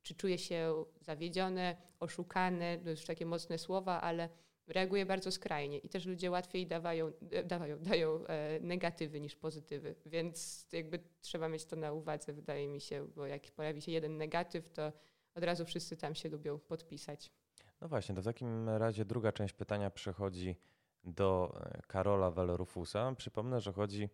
czy 0.03 0.15
czuje 0.15 0.39
się 0.39 0.85
zawiedzione, 1.01 1.77
oszukane, 2.01 2.79
to 2.79 2.91
już 2.91 3.05
takie 3.05 3.27
mocne 3.27 3.59
słowa, 3.59 4.01
ale 4.01 4.29
reaguje 4.67 5.07
bardzo 5.07 5.33
skrajnie. 5.33 5.79
I 5.79 5.89
też 5.89 6.07
ludzie 6.07 6.31
łatwiej 6.31 6.67
dawają, 6.67 7.13
dawają, 7.45 7.79
dają 7.79 8.27
e, 8.27 8.61
negatywy 8.61 9.21
niż 9.21 9.37
pozytywy, 9.37 9.95
więc 10.07 10.67
jakby 10.73 10.99
trzeba 11.21 11.49
mieć 11.49 11.65
to 11.65 11.77
na 11.77 11.93
uwadze, 11.93 12.33
wydaje 12.33 12.69
mi 12.69 12.81
się, 12.81 13.09
bo 13.15 13.27
jak 13.27 13.43
pojawi 13.43 13.83
się 13.83 13.93
jeden 13.93 14.17
negatyw, 14.17 14.69
to 14.69 14.93
od 15.37 15.45
razu 15.45 15.65
wszyscy 15.65 15.97
tam 15.97 16.15
się 16.15 16.29
lubią 16.29 16.59
podpisać. 16.59 17.33
No 17.81 17.89
właśnie, 17.89 18.15
to 18.15 18.23
w 18.23 18.25
takim 18.25 18.69
razie 18.69 19.05
druga 19.05 19.33
część 19.33 19.55
pytania 19.55 19.91
przechodzi 19.91 20.57
do 21.05 21.61
e, 21.61 21.83
Karola 21.87 22.31
Velorufusa. 22.31 23.13
Przypomnę, 23.17 23.61
że 23.61 23.73
chodzi 23.73 24.09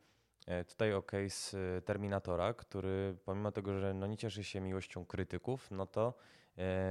e, 0.47 0.65
tutaj 0.65 0.95
o 0.95 1.03
case 1.03 1.59
e, 1.77 1.83
Terminatora, 1.83 2.55
który 2.55 3.17
pomimo 3.25 3.53
tego, 3.53 3.79
że 3.79 3.95
no 3.95 4.07
nie 4.07 4.17
cieszy 4.17 4.45
się 4.45 4.61
miłością 4.61 5.05
krytyków, 5.05 5.71
no 5.71 5.87
to 5.87 6.15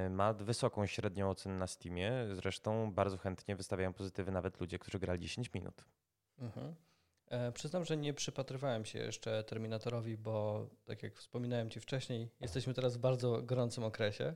ma 0.09 0.33
wysoką 0.33 0.85
średnią 0.85 1.29
ocenę 1.29 1.55
na 1.55 1.67
Steamie. 1.67 2.11
Zresztą 2.33 2.91
bardzo 2.93 3.17
chętnie 3.17 3.55
wystawiają 3.55 3.93
pozytywy 3.93 4.31
nawet 4.31 4.59
ludzie, 4.59 4.79
którzy 4.79 4.99
grali 4.99 5.19
10 5.19 5.53
minut. 5.53 5.85
Mhm. 6.39 6.75
E, 7.31 7.51
przyznam, 7.51 7.85
że 7.85 7.97
nie 7.97 8.13
przypatrywałem 8.13 8.85
się 8.85 8.99
jeszcze 8.99 9.43
Terminatorowi, 9.43 10.17
bo 10.17 10.67
tak 10.85 11.03
jak 11.03 11.15
wspominałem 11.15 11.69
Ci 11.69 11.79
wcześniej, 11.79 12.29
jesteśmy 12.41 12.73
teraz 12.73 12.97
w 12.97 12.99
bardzo 12.99 13.41
gorącym 13.41 13.83
okresie. 13.83 14.35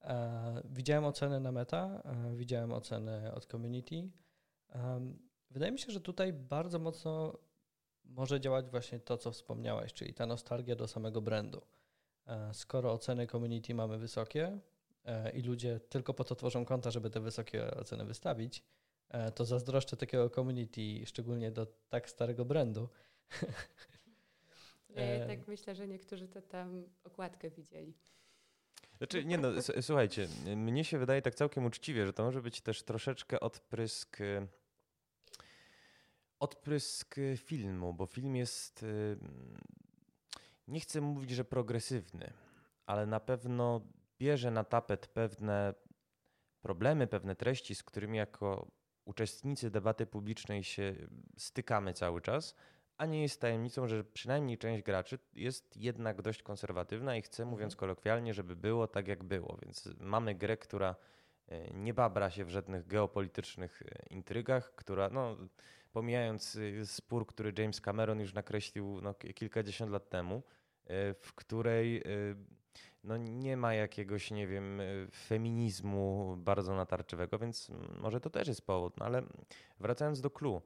E, 0.00 0.62
widziałem 0.64 1.04
oceny 1.04 1.40
na 1.40 1.52
meta, 1.52 2.02
e, 2.04 2.36
widziałem 2.36 2.72
oceny 2.72 3.34
od 3.34 3.46
community. 3.46 4.10
Wydaje 5.50 5.72
mi 5.72 5.78
się, 5.78 5.92
że 5.92 6.00
tutaj 6.00 6.32
bardzo 6.32 6.78
mocno 6.78 7.38
może 8.04 8.40
działać 8.40 8.70
właśnie 8.70 9.00
to, 9.00 9.18
co 9.18 9.32
wspomniałeś, 9.32 9.92
czyli 9.92 10.14
ta 10.14 10.26
nostalgia 10.26 10.76
do 10.76 10.88
samego 10.88 11.22
brandu. 11.22 11.62
Skoro 12.52 12.92
oceny 12.92 13.26
community 13.26 13.74
mamy 13.74 13.98
wysokie 13.98 14.58
i 15.34 15.42
ludzie 15.42 15.80
tylko 15.80 16.14
po 16.14 16.24
to 16.24 16.34
tworzą 16.34 16.64
konta, 16.64 16.90
żeby 16.90 17.10
te 17.10 17.20
wysokie 17.20 17.74
oceny 17.74 18.04
wystawić, 18.04 18.64
to 19.34 19.44
zazdroszczę 19.44 19.96
takiego 19.96 20.30
community, 20.30 21.06
szczególnie 21.06 21.50
do 21.50 21.66
tak 21.66 22.10
starego 22.10 22.44
brandu. 22.44 22.88
Ja 24.94 25.02
e, 25.02 25.26
tak 25.26 25.48
myślę, 25.48 25.74
że 25.74 25.88
niektórzy 25.88 26.28
to 26.28 26.42
tam 26.42 26.84
okładkę 27.04 27.50
widzieli. 27.50 27.94
Znaczy, 28.98 29.24
nie 29.24 29.38
no, 29.38 29.48
słuchajcie, 29.80 30.28
mnie 30.56 30.84
się 30.84 30.98
wydaje 30.98 31.22
tak 31.22 31.34
całkiem 31.34 31.64
uczciwie, 31.64 32.06
że 32.06 32.12
to 32.12 32.24
może 32.24 32.42
być 32.42 32.60
też 32.60 32.82
troszeczkę 32.82 33.40
odprysk 33.40 34.18
odprysk 36.38 37.16
filmu, 37.36 37.94
bo 37.94 38.06
film 38.06 38.36
jest 38.36 38.84
nie 40.68 40.80
chcę 40.80 41.00
mówić, 41.00 41.30
że 41.30 41.44
progresywny, 41.44 42.32
ale 42.86 43.06
na 43.06 43.20
pewno 43.20 43.80
bierze 44.18 44.50
na 44.50 44.64
tapet 44.64 45.06
pewne 45.06 45.74
problemy, 46.62 47.06
pewne 47.06 47.36
treści, 47.36 47.74
z 47.74 47.82
którymi 47.82 48.18
jako 48.18 48.70
uczestnicy 49.04 49.70
debaty 49.70 50.06
publicznej 50.06 50.64
się 50.64 50.94
stykamy 51.36 51.92
cały 51.92 52.20
czas, 52.20 52.54
a 53.02 53.06
nie 53.06 53.22
jest 53.22 53.40
tajemnicą, 53.40 53.88
że 53.88 54.04
przynajmniej 54.04 54.58
część 54.58 54.82
graczy 54.82 55.18
jest 55.34 55.76
jednak 55.76 56.22
dość 56.22 56.42
konserwatywna 56.42 57.16
i 57.16 57.22
chce, 57.22 57.44
mówiąc 57.44 57.76
kolokwialnie, 57.76 58.34
żeby 58.34 58.56
było 58.56 58.86
tak, 58.86 59.08
jak 59.08 59.24
było. 59.24 59.58
Więc 59.62 59.88
mamy 60.00 60.34
grę, 60.34 60.56
która 60.56 60.96
e, 61.48 61.74
nie 61.74 61.94
babra 61.94 62.30
się 62.30 62.44
w 62.44 62.50
żadnych 62.50 62.86
geopolitycznych 62.86 63.82
e, 63.82 64.06
intrygach, 64.10 64.74
która, 64.74 65.10
no, 65.10 65.36
pomijając 65.92 66.56
e, 66.56 66.86
spór, 66.86 67.26
który 67.26 67.52
James 67.58 67.80
Cameron 67.80 68.20
już 68.20 68.34
nakreślił 68.34 69.00
no, 69.00 69.14
kilkadziesiąt 69.14 69.92
lat 69.92 70.08
temu, 70.08 70.42
w 71.20 71.32
której 71.34 72.02
no, 73.04 73.16
nie 73.16 73.56
ma 73.56 73.74
jakiegoś, 73.74 74.30
nie 74.30 74.46
wiem, 74.46 74.80
feminizmu 75.12 76.34
bardzo 76.38 76.74
natarczywego, 76.74 77.38
więc 77.38 77.70
może 78.00 78.20
to 78.20 78.30
też 78.30 78.48
jest 78.48 78.66
powód. 78.66 78.96
No, 78.96 79.06
ale 79.06 79.22
wracając 79.80 80.20
do 80.20 80.30
clue, 80.30 80.62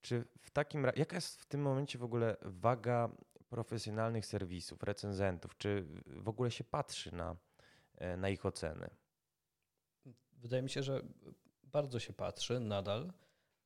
czy 0.00 0.24
w 0.38 0.50
takim 0.50 0.84
razie, 0.84 0.98
jaka 0.98 1.16
jest 1.16 1.42
w 1.42 1.46
tym 1.46 1.62
momencie 1.62 1.98
w 1.98 2.04
ogóle 2.04 2.36
waga 2.42 3.10
profesjonalnych 3.48 4.26
serwisów, 4.26 4.82
recenzentów? 4.82 5.58
Czy 5.58 5.86
w 6.06 6.28
ogóle 6.28 6.50
się 6.50 6.64
patrzy 6.64 7.14
na, 7.14 7.36
e, 7.96 8.16
na 8.16 8.28
ich 8.28 8.46
oceny? 8.46 8.90
Wydaje 10.32 10.62
mi 10.62 10.70
się, 10.70 10.82
że 10.82 11.02
bardzo 11.62 12.00
się 12.00 12.12
patrzy 12.12 12.60
nadal. 12.60 13.12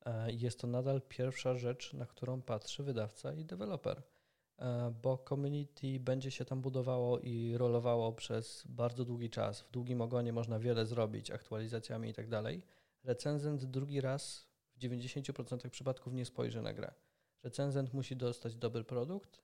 E, 0.05 0.31
jest 0.31 0.59
to 0.59 0.67
nadal 0.67 1.01
pierwsza 1.01 1.55
rzecz, 1.55 1.93
na 1.93 2.05
którą 2.05 2.41
patrzy 2.41 2.83
wydawca 2.83 3.33
i 3.33 3.45
deweloper, 3.45 3.97
e, 3.97 4.03
bo 5.01 5.17
community 5.29 5.99
będzie 5.99 6.31
się 6.31 6.45
tam 6.45 6.61
budowało 6.61 7.19
i 7.19 7.57
rolowało 7.57 8.13
przez 8.13 8.63
bardzo 8.69 9.05
długi 9.05 9.29
czas. 9.29 9.61
W 9.61 9.71
długim 9.71 10.01
ogonie 10.01 10.33
można 10.33 10.59
wiele 10.59 10.85
zrobić 10.85 11.31
aktualizacjami 11.31 12.09
i 12.09 12.13
tak 12.13 12.27
dalej. 12.27 12.63
Recenzent 13.03 13.65
drugi 13.65 14.01
raz 14.01 14.47
90% 14.79 15.69
przypadków 15.69 16.13
nie 16.13 16.25
spojrzy 16.25 16.61
na 16.61 16.73
grę. 16.73 16.93
Recenzent 17.43 17.93
musi 17.93 18.15
dostać 18.15 18.55
dobry 18.55 18.83
produkt, 18.83 19.41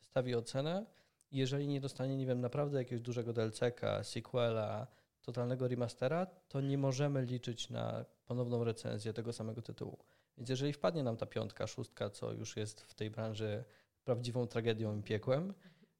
wystawi 0.00 0.34
ocenę 0.34 0.86
jeżeli 1.32 1.68
nie 1.68 1.80
dostanie, 1.80 2.16
nie 2.16 2.26
wiem, 2.26 2.40
naprawdę 2.40 2.78
jakiegoś 2.78 3.02
dużego 3.02 3.32
DLC-ka, 3.32 4.04
sequela, 4.04 4.86
totalnego 5.22 5.68
remastera, 5.68 6.26
to 6.26 6.60
nie 6.60 6.78
możemy 6.78 7.22
liczyć 7.22 7.70
na 7.70 8.04
ponowną 8.26 8.64
recenzję 8.64 9.12
tego 9.12 9.32
samego 9.32 9.62
tytułu. 9.62 9.98
Więc 10.38 10.48
jeżeli 10.48 10.72
wpadnie 10.72 11.02
nam 11.02 11.16
ta 11.16 11.26
piątka, 11.26 11.66
szóstka, 11.66 12.10
co 12.10 12.32
już 12.32 12.56
jest 12.56 12.80
w 12.80 12.94
tej 12.94 13.10
branży 13.10 13.64
prawdziwą 14.04 14.46
tragedią 14.46 14.96
i 14.96 15.02
piekłem, 15.02 15.54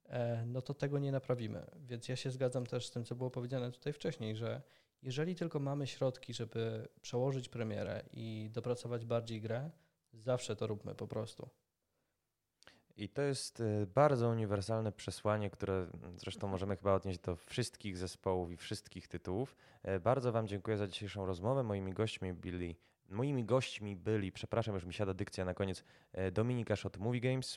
e, 0.06 0.44
no 0.46 0.62
to 0.62 0.74
tego 0.74 0.98
nie 0.98 1.12
naprawimy. 1.12 1.66
Więc 1.76 2.08
ja 2.08 2.16
się 2.16 2.30
zgadzam 2.30 2.66
też 2.66 2.86
z 2.86 2.90
tym, 2.90 3.04
co 3.04 3.14
było 3.14 3.30
powiedziane 3.30 3.72
tutaj 3.72 3.92
wcześniej, 3.92 4.36
że 4.36 4.62
jeżeli 5.02 5.34
tylko 5.34 5.60
mamy 5.60 5.86
środki, 5.86 6.34
żeby 6.34 6.88
przełożyć 7.02 7.48
premierę 7.48 8.02
i 8.12 8.50
dopracować 8.52 9.06
bardziej 9.06 9.40
grę, 9.40 9.70
zawsze 10.12 10.56
to 10.56 10.66
róbmy 10.66 10.94
po 10.94 11.08
prostu. 11.08 11.48
I 12.96 13.08
to 13.08 13.22
jest 13.22 13.60
y, 13.60 13.86
bardzo 13.94 14.28
uniwersalne 14.28 14.92
przesłanie, 14.92 15.50
które 15.50 15.86
zresztą 16.16 16.48
możemy 16.48 16.76
chyba 16.76 16.94
odnieść 16.94 17.18
do 17.20 17.36
wszystkich 17.36 17.96
zespołów 17.98 18.52
i 18.52 18.56
wszystkich 18.56 19.08
tytułów. 19.08 19.56
E, 19.82 20.00
bardzo 20.00 20.32
Wam 20.32 20.46
dziękuję 20.48 20.76
za 20.76 20.86
dzisiejszą 20.86 21.26
rozmowę. 21.26 21.62
Moimi 21.62 21.92
gośćmi 21.92 22.32
byli, 22.32 22.76
moimi 23.08 23.44
gośćmi 23.44 23.96
byli, 23.96 24.32
przepraszam, 24.32 24.74
już 24.74 24.84
mi 24.84 24.94
siada 24.94 25.14
dykcja 25.14 25.44
na 25.44 25.54
koniec, 25.54 25.84
e, 26.12 26.30
Dominika 26.30 26.76
Szot 26.76 26.96
Movie 26.98 27.20
Games. 27.20 27.56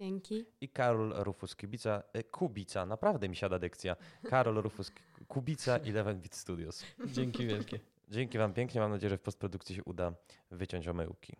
Dzięki. 0.00 0.44
I 0.60 0.68
Karol 0.68 1.12
Rufus 1.16 1.56
Kubica, 1.56 2.02
e, 2.12 2.22
Kubica, 2.24 2.86
naprawdę 2.86 3.28
mi 3.28 3.36
siada 3.36 3.58
dykcja. 3.58 3.96
Karol 4.24 4.62
Rufus 4.62 4.92
Kubica 5.28 5.78
i 5.78 5.90
Eleven 5.90 6.20
Beat 6.20 6.34
Studios. 6.34 6.84
Dzięki 7.06 7.46
wielkie. 7.46 7.80
Dzięki 8.08 8.38
Wam 8.38 8.52
pięknie. 8.52 8.80
Mam 8.80 8.90
nadzieję, 8.90 9.10
że 9.10 9.18
w 9.18 9.22
postprodukcji 9.22 9.76
się 9.76 9.84
uda 9.84 10.12
wyciąć 10.50 10.88
omyłki. 10.88 11.36